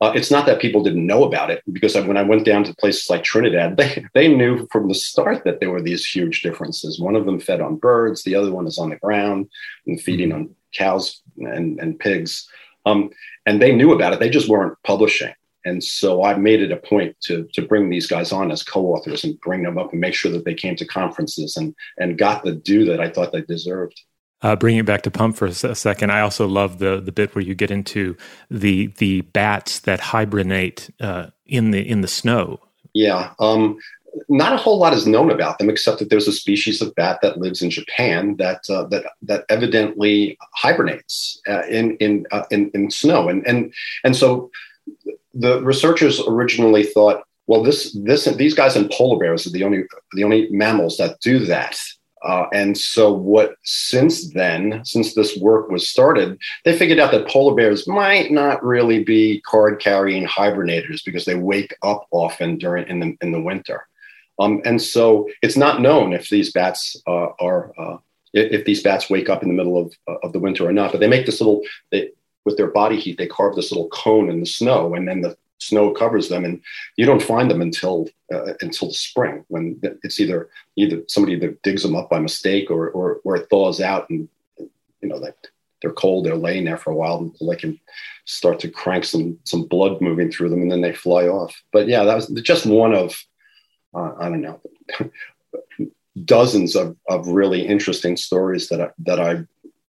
uh, 0.00 0.12
it's 0.14 0.30
not 0.30 0.46
that 0.46 0.60
people 0.60 0.82
didn't 0.82 1.06
know 1.06 1.24
about 1.24 1.50
it 1.50 1.62
because 1.72 1.94
when 1.94 2.16
I 2.16 2.22
went 2.22 2.44
down 2.44 2.62
to 2.64 2.74
places 2.76 3.10
like 3.10 3.24
Trinidad, 3.24 3.76
they, 3.78 4.04
they 4.14 4.28
knew 4.28 4.66
from 4.70 4.88
the 4.88 4.94
start 4.94 5.44
that 5.44 5.60
there 5.60 5.70
were 5.70 5.82
these 5.82 6.06
huge 6.06 6.42
differences. 6.42 7.00
One 7.00 7.16
of 7.16 7.26
them 7.26 7.40
fed 7.40 7.60
on 7.60 7.76
birds, 7.76 8.22
the 8.22 8.34
other 8.34 8.52
one 8.52 8.66
is 8.66 8.78
on 8.78 8.90
the 8.90 8.96
ground 8.96 9.48
and 9.86 10.00
feeding 10.00 10.32
on 10.32 10.54
cows 10.74 11.20
and, 11.38 11.80
and 11.80 11.98
pigs. 11.98 12.48
Um, 12.86 13.10
and 13.46 13.60
they 13.60 13.74
knew 13.74 13.92
about 13.92 14.12
it, 14.12 14.20
they 14.20 14.30
just 14.30 14.48
weren't 14.48 14.78
publishing. 14.84 15.32
And 15.64 15.82
so 15.82 16.24
I 16.24 16.34
made 16.34 16.62
it 16.62 16.72
a 16.72 16.76
point 16.76 17.16
to, 17.22 17.46
to 17.52 17.66
bring 17.66 17.90
these 17.90 18.06
guys 18.06 18.32
on 18.32 18.50
as 18.50 18.62
co-authors 18.62 19.24
and 19.24 19.40
bring 19.40 19.64
them 19.64 19.76
up 19.76 19.92
and 19.92 20.00
make 20.00 20.14
sure 20.14 20.30
that 20.32 20.44
they 20.44 20.54
came 20.54 20.76
to 20.76 20.86
conferences 20.86 21.56
and, 21.56 21.74
and 21.98 22.16
got 22.16 22.44
the 22.44 22.52
due 22.52 22.84
that 22.86 23.00
I 23.00 23.10
thought 23.10 23.32
they 23.32 23.42
deserved. 23.42 24.00
Uh, 24.40 24.54
bringing 24.54 24.80
it 24.80 24.86
back 24.86 25.02
to 25.02 25.10
Pump 25.10 25.36
for 25.36 25.46
a 25.46 25.52
second, 25.52 26.12
I 26.12 26.20
also 26.20 26.46
love 26.46 26.78
the 26.78 27.00
the 27.00 27.10
bit 27.10 27.34
where 27.34 27.42
you 27.42 27.54
get 27.54 27.70
into 27.70 28.16
the 28.50 28.88
the 28.98 29.22
bats 29.22 29.80
that 29.80 29.98
hibernate 29.98 30.90
uh, 31.00 31.30
in 31.46 31.72
the 31.72 31.80
in 31.80 32.02
the 32.02 32.08
snow. 32.08 32.60
Yeah, 32.94 33.32
um, 33.40 33.78
not 34.28 34.52
a 34.52 34.56
whole 34.56 34.78
lot 34.78 34.92
is 34.92 35.06
known 35.06 35.30
about 35.30 35.58
them 35.58 35.70
except 35.70 35.98
that 35.98 36.10
there's 36.10 36.28
a 36.28 36.32
species 36.32 36.80
of 36.80 36.94
bat 36.94 37.18
that 37.22 37.38
lives 37.38 37.62
in 37.62 37.70
Japan 37.70 38.36
that 38.36 38.62
uh, 38.70 38.84
that 38.84 39.06
that 39.22 39.44
evidently 39.48 40.38
hibernates 40.54 41.40
uh, 41.48 41.62
in 41.68 41.96
in, 41.96 42.26
uh, 42.30 42.44
in 42.50 42.70
in 42.74 42.90
snow, 42.90 43.28
and 43.28 43.46
and 43.46 43.72
and 44.04 44.16
so 44.16 44.50
the 45.34 45.62
researchers 45.62 46.20
originally 46.26 46.84
thought, 46.84 47.22
well, 47.46 47.62
this 47.62 47.96
this 48.04 48.24
these 48.24 48.54
guys 48.54 48.76
and 48.76 48.90
polar 48.90 49.18
bears 49.18 49.46
are 49.46 49.50
the 49.50 49.64
only 49.64 49.84
the 50.12 50.24
only 50.24 50.48
mammals 50.50 50.96
that 50.96 51.20
do 51.20 51.40
that. 51.40 51.78
Uh, 52.22 52.46
and 52.52 52.76
so, 52.76 53.12
what 53.12 53.56
since 53.62 54.32
then, 54.32 54.80
since 54.84 55.14
this 55.14 55.36
work 55.36 55.70
was 55.70 55.88
started, 55.88 56.38
they 56.64 56.76
figured 56.76 56.98
out 56.98 57.12
that 57.12 57.28
polar 57.28 57.54
bears 57.54 57.86
might 57.86 58.30
not 58.30 58.62
really 58.64 59.04
be 59.04 59.40
card 59.42 59.80
carrying 59.80 60.26
hibernators 60.26 61.04
because 61.04 61.24
they 61.24 61.36
wake 61.36 61.74
up 61.82 62.06
often 62.10 62.58
during 62.58 62.88
in 62.88 63.00
the 63.00 63.16
in 63.20 63.32
the 63.32 63.40
winter. 63.40 63.86
Um, 64.38 64.60
and 64.64 64.80
so, 64.80 65.28
it's 65.42 65.56
not 65.56 65.80
known 65.80 66.12
if 66.12 66.28
these 66.28 66.52
bats 66.52 67.00
uh, 67.06 67.28
are 67.40 67.72
uh, 67.78 67.98
if 68.32 68.64
these 68.64 68.82
bats 68.82 69.08
wake 69.08 69.28
up 69.28 69.42
in 69.42 69.48
the 69.48 69.54
middle 69.54 69.78
of 69.78 69.94
uh, 70.08 70.16
of 70.22 70.32
the 70.32 70.40
winter 70.40 70.66
or 70.66 70.72
not. 70.72 70.92
But 70.92 71.00
they 71.00 71.08
make 71.08 71.26
this 71.26 71.40
little 71.40 71.62
they, 71.90 72.10
with 72.44 72.56
their 72.56 72.70
body 72.70 72.98
heat, 72.98 73.18
they 73.18 73.26
carve 73.26 73.54
this 73.54 73.70
little 73.70 73.88
cone 73.90 74.30
in 74.30 74.40
the 74.40 74.46
snow, 74.46 74.94
and 74.94 75.06
then 75.06 75.20
the 75.20 75.36
snow 75.58 75.90
covers 75.90 76.28
them, 76.28 76.44
and 76.44 76.60
you 76.96 77.06
don't 77.06 77.22
find 77.22 77.50
them 77.50 77.60
until 77.60 78.08
uh, 78.32 78.54
until 78.60 78.90
spring 78.90 79.44
when 79.48 79.80
it's 80.02 80.20
either 80.20 80.48
either 80.76 81.02
somebody 81.08 81.34
either 81.36 81.56
digs 81.62 81.82
them 81.82 81.96
up 81.96 82.10
by 82.10 82.18
mistake 82.18 82.70
or 82.70 82.90
or, 82.90 83.20
or 83.24 83.36
it 83.36 83.48
thaws 83.50 83.80
out, 83.80 84.08
and 84.10 84.28
you 84.58 85.08
know 85.08 85.18
they 85.18 85.30
they're 85.80 85.92
cold, 85.92 86.24
they're 86.24 86.36
laying 86.36 86.64
there 86.64 86.78
for 86.78 86.90
a 86.90 86.96
while 86.96 87.18
until 87.18 87.48
they 87.48 87.56
can 87.56 87.78
start 88.24 88.58
to 88.60 88.68
crank 88.68 89.04
some 89.04 89.38
some 89.44 89.64
blood 89.64 90.00
moving 90.00 90.30
through 90.30 90.48
them, 90.48 90.62
and 90.62 90.70
then 90.70 90.80
they 90.80 90.92
fly 90.92 91.26
off. 91.26 91.62
But 91.72 91.88
yeah, 91.88 92.04
that 92.04 92.14
was 92.14 92.26
just 92.42 92.66
one 92.66 92.94
of 92.94 93.16
uh, 93.94 94.14
I 94.18 94.28
don't 94.28 94.42
know. 94.42 94.60
dozens 96.24 96.76
of, 96.76 96.96
of 97.08 97.28
really 97.28 97.66
interesting 97.66 98.16
stories 98.16 98.68
that 98.68 98.80
I, 98.80 98.90
that 99.00 99.20
I 99.20 99.44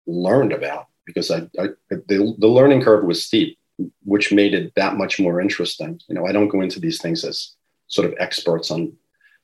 learned 0.05 0.53
about 0.53 0.87
because 1.05 1.31
I, 1.31 1.41
I 1.59 1.69
the, 1.89 2.35
the 2.37 2.47
learning 2.47 2.81
curve 2.81 3.03
was 3.03 3.25
steep 3.25 3.57
which 4.03 4.31
made 4.31 4.53
it 4.53 4.73
that 4.75 4.95
much 4.95 5.19
more 5.19 5.41
interesting. 5.41 5.99
You 6.07 6.15
know, 6.15 6.25
I 6.25 6.31
don't 6.31 6.47
go 6.47 6.61
into 6.61 6.79
these 6.79 7.01
things 7.01 7.23
as 7.23 7.55
sort 7.87 8.07
of 8.07 8.15
experts 8.19 8.71
on 8.71 8.93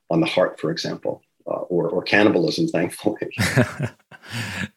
on 0.09 0.19
the 0.19 0.27
heart, 0.27 0.59
for 0.59 0.71
example, 0.71 1.21
uh, 1.47 1.61
or 1.69 1.89
or 1.89 2.03
cannibalism, 2.03 2.67
thankfully. 2.77 3.29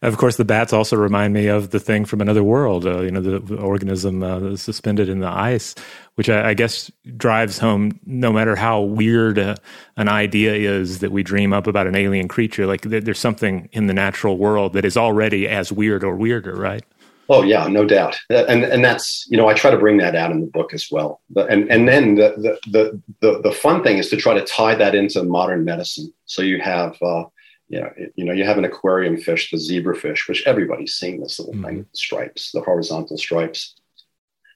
Of 0.02 0.16
course, 0.16 0.36
the 0.36 0.44
bats 0.44 0.72
also 0.72 0.96
remind 0.96 1.32
me 1.34 1.46
of 1.46 1.70
the 1.70 1.80
thing 1.80 2.04
from 2.04 2.20
another 2.20 2.44
world. 2.44 2.86
Uh, 2.86 3.00
you 3.00 3.10
know, 3.10 3.20
the 3.20 3.56
organism 3.56 4.22
uh, 4.22 4.56
suspended 4.56 5.08
in 5.08 5.20
the 5.20 5.28
ice, 5.28 5.74
which 6.14 6.28
I, 6.28 6.50
I, 6.50 6.54
guess 6.54 6.90
drives 7.16 7.58
home. 7.58 7.98
No 8.04 8.32
matter 8.32 8.54
how 8.54 8.82
weird 8.82 9.38
uh, 9.38 9.56
an 9.96 10.08
idea 10.08 10.54
is 10.54 10.98
that 11.00 11.12
we 11.12 11.22
dream 11.22 11.52
up 11.52 11.66
about 11.66 11.86
an 11.86 11.96
alien 11.96 12.28
creature, 12.28 12.66
like 12.66 12.82
there's 12.82 13.18
something 13.18 13.68
in 13.72 13.86
the 13.86 13.94
natural 13.94 14.36
world 14.36 14.74
that 14.74 14.84
is 14.84 14.96
already 14.96 15.48
as 15.48 15.72
weird 15.72 16.04
or 16.04 16.14
weirder, 16.14 16.54
right? 16.54 16.84
Oh 17.30 17.42
yeah, 17.42 17.66
no 17.66 17.84
doubt, 17.84 18.18
and 18.30 18.64
and 18.64 18.82
that's 18.82 19.26
you 19.28 19.36
know 19.36 19.48
I 19.48 19.54
try 19.54 19.70
to 19.70 19.76
bring 19.76 19.98
that 19.98 20.16
out 20.16 20.30
in 20.30 20.40
the 20.40 20.46
book 20.46 20.72
as 20.72 20.88
well. 20.90 21.20
And 21.36 21.70
and 21.70 21.86
then 21.86 22.14
the 22.14 22.34
the 22.38 22.70
the 22.70 23.02
the, 23.20 23.42
the 23.42 23.52
fun 23.52 23.82
thing 23.82 23.98
is 23.98 24.08
to 24.10 24.16
try 24.16 24.32
to 24.32 24.44
tie 24.46 24.74
that 24.76 24.94
into 24.94 25.22
modern 25.22 25.62
medicine. 25.64 26.10
So 26.24 26.40
you 26.40 26.58
have 26.60 26.96
uh, 27.02 27.24
you 27.68 27.80
know 27.80 27.92
you 28.16 28.24
know 28.24 28.32
you 28.32 28.44
have 28.44 28.56
an 28.56 28.64
aquarium 28.64 29.18
fish, 29.18 29.50
the 29.50 29.58
zebrafish, 29.58 30.26
which 30.26 30.46
everybody's 30.46 30.94
seen 30.94 31.20
this 31.20 31.38
little 31.38 31.52
mm-hmm. 31.52 31.64
thing, 31.64 31.78
the 31.80 31.98
stripes, 31.98 32.50
the 32.52 32.62
horizontal 32.62 33.18
stripes. 33.18 33.74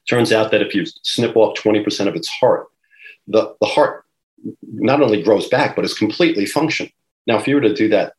Turns 0.09 0.31
out 0.31 0.49
that 0.49 0.63
if 0.63 0.73
you 0.73 0.85
snip 1.03 1.37
off 1.37 1.55
twenty 1.55 1.83
percent 1.83 2.09
of 2.09 2.15
its 2.15 2.27
heart, 2.27 2.69
the 3.27 3.55
the 3.61 3.67
heart 3.67 4.05
not 4.63 4.99
only 4.99 5.21
grows 5.21 5.47
back 5.47 5.75
but 5.75 5.85
is 5.85 5.93
completely 5.93 6.47
functional. 6.47 6.91
Now, 7.27 7.37
if 7.37 7.47
you 7.47 7.53
were 7.55 7.61
to 7.61 7.73
do 7.73 7.87
that, 7.89 8.13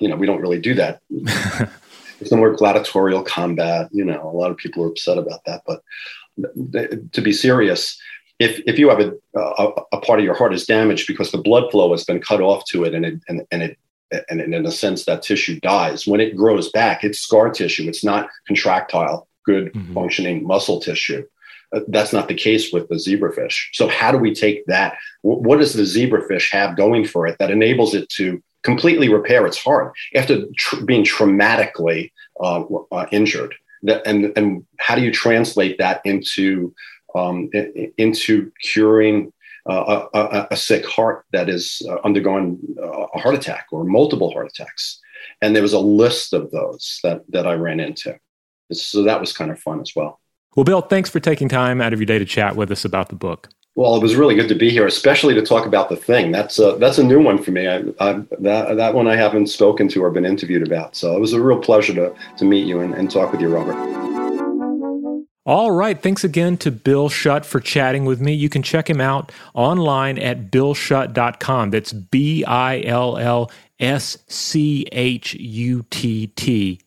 you 0.00 0.08
know 0.08 0.16
we 0.16 0.26
don't 0.26 0.40
really 0.40 0.58
do 0.58 0.74
that. 0.74 1.00
some 2.26 2.38
more 2.38 2.54
gladiatorial 2.54 3.22
combat. 3.22 3.88
You 3.92 4.04
know, 4.04 4.30
a 4.30 4.36
lot 4.36 4.50
of 4.50 4.56
people 4.56 4.84
are 4.84 4.88
upset 4.88 5.18
about 5.18 5.44
that. 5.46 5.62
But 5.66 5.82
to 7.12 7.20
be 7.20 7.32
serious, 7.32 8.00
if, 8.38 8.60
if 8.66 8.78
you 8.78 8.88
have 8.88 9.00
a, 9.00 9.12
a, 9.38 9.68
a, 9.92 10.00
part 10.00 10.18
of 10.18 10.24
your 10.24 10.34
heart 10.34 10.54
is 10.54 10.66
damaged 10.66 11.06
because 11.06 11.30
the 11.30 11.38
blood 11.38 11.70
flow 11.70 11.90
has 11.92 12.04
been 12.04 12.20
cut 12.20 12.40
off 12.40 12.64
to 12.66 12.84
it 12.84 12.94
and 12.94 13.04
it, 13.04 13.20
and, 13.28 13.46
and 13.50 13.62
it 13.62 13.78
and 14.28 14.40
in 14.40 14.66
a 14.66 14.70
sense 14.70 15.04
that 15.04 15.22
tissue 15.22 15.58
dies 15.60 16.06
when 16.06 16.20
it 16.20 16.36
grows 16.36 16.70
back 16.70 17.02
it's 17.02 17.20
scar 17.20 17.50
tissue 17.50 17.88
it's 17.88 18.04
not 18.04 18.28
contractile 18.46 19.26
good 19.46 19.72
mm-hmm. 19.72 19.94
functioning 19.94 20.46
muscle 20.46 20.80
tissue 20.80 21.24
uh, 21.74 21.80
that's 21.88 22.12
not 22.12 22.28
the 22.28 22.34
case 22.34 22.72
with 22.72 22.88
the 22.88 22.96
zebrafish 22.96 23.68
so 23.72 23.88
how 23.88 24.12
do 24.12 24.18
we 24.18 24.34
take 24.34 24.64
that 24.66 24.96
w- 25.22 25.42
what 25.42 25.58
does 25.58 25.72
the 25.72 25.82
zebrafish 25.82 26.50
have 26.52 26.76
going 26.76 27.06
for 27.06 27.26
it 27.26 27.38
that 27.38 27.50
enables 27.50 27.94
it 27.94 28.08
to 28.10 28.42
completely 28.62 29.08
repair 29.08 29.46
its 29.46 29.58
heart 29.58 29.92
after 30.14 30.44
tr- 30.56 30.84
being 30.84 31.04
traumatically 31.04 32.11
uh, 32.40 32.62
uh, 32.90 33.06
injured. 33.12 33.54
and, 33.82 34.32
and 34.36 34.66
how 34.78 34.94
do 34.94 35.02
you 35.02 35.12
translate 35.12 35.78
that 35.78 36.00
into, 36.04 36.74
um, 37.14 37.50
into 37.98 38.50
curing 38.62 39.32
uh, 39.68 40.06
a, 40.14 40.46
a, 40.50 40.56
sick 40.56 40.84
heart 40.84 41.24
that 41.32 41.48
is 41.48 41.82
uh, 41.88 41.96
undergoing 42.04 42.58
uh, 42.80 43.06
a 43.14 43.18
heart 43.18 43.34
attack 43.34 43.66
or 43.70 43.84
multiple 43.84 44.32
heart 44.32 44.48
attacks? 44.48 45.00
And 45.40 45.54
there 45.54 45.62
was 45.62 45.72
a 45.72 45.78
list 45.78 46.32
of 46.32 46.50
those 46.50 46.98
that, 47.02 47.22
that 47.28 47.46
I 47.46 47.54
ran 47.54 47.80
into. 47.80 48.18
So 48.72 49.02
that 49.02 49.20
was 49.20 49.32
kind 49.32 49.50
of 49.50 49.60
fun 49.60 49.80
as 49.80 49.92
well. 49.94 50.20
Well, 50.56 50.64
Bill, 50.64 50.80
thanks 50.80 51.10
for 51.10 51.20
taking 51.20 51.48
time 51.48 51.80
out 51.80 51.92
of 51.92 51.98
your 51.98 52.06
day 52.06 52.18
to 52.18 52.24
chat 52.24 52.56
with 52.56 52.70
us 52.70 52.84
about 52.84 53.08
the 53.08 53.14
book. 53.14 53.48
Well, 53.74 53.96
it 53.96 54.02
was 54.02 54.16
really 54.16 54.34
good 54.34 54.48
to 54.48 54.54
be 54.54 54.68
here, 54.68 54.86
especially 54.86 55.32
to 55.34 55.42
talk 55.42 55.64
about 55.64 55.88
the 55.88 55.96
thing. 55.96 56.30
That's 56.30 56.58
a, 56.58 56.76
that's 56.78 56.98
a 56.98 57.04
new 57.04 57.22
one 57.22 57.42
for 57.42 57.52
me. 57.52 57.66
I, 57.66 57.78
I, 58.00 58.22
that, 58.40 58.76
that 58.76 58.94
one 58.94 59.08
I 59.08 59.16
haven't 59.16 59.46
spoken 59.46 59.88
to 59.88 60.04
or 60.04 60.10
been 60.10 60.26
interviewed 60.26 60.66
about. 60.66 60.94
So 60.94 61.16
it 61.16 61.20
was 61.20 61.32
a 61.32 61.40
real 61.40 61.58
pleasure 61.58 61.94
to, 61.94 62.14
to 62.36 62.44
meet 62.44 62.66
you 62.66 62.80
and, 62.80 62.92
and 62.94 63.10
talk 63.10 63.32
with 63.32 63.40
you, 63.40 63.48
Robert. 63.48 63.76
All 65.44 65.70
right. 65.70 66.00
Thanks 66.00 66.22
again 66.22 66.58
to 66.58 66.70
Bill 66.70 67.08
Schutt 67.08 67.46
for 67.46 67.60
chatting 67.60 68.04
with 68.04 68.20
me. 68.20 68.32
You 68.32 68.50
can 68.50 68.62
check 68.62 68.88
him 68.88 69.00
out 69.00 69.32
online 69.54 70.18
at 70.18 70.50
billschutt.com. 70.50 71.70
That's 71.70 71.92
B 71.92 72.44
I 72.44 72.82
L 72.82 73.16
L 73.16 73.50
S 73.80 74.18
C 74.28 74.86
H 74.92 75.34
U 75.34 75.84
T 75.90 76.28
T 76.28 76.78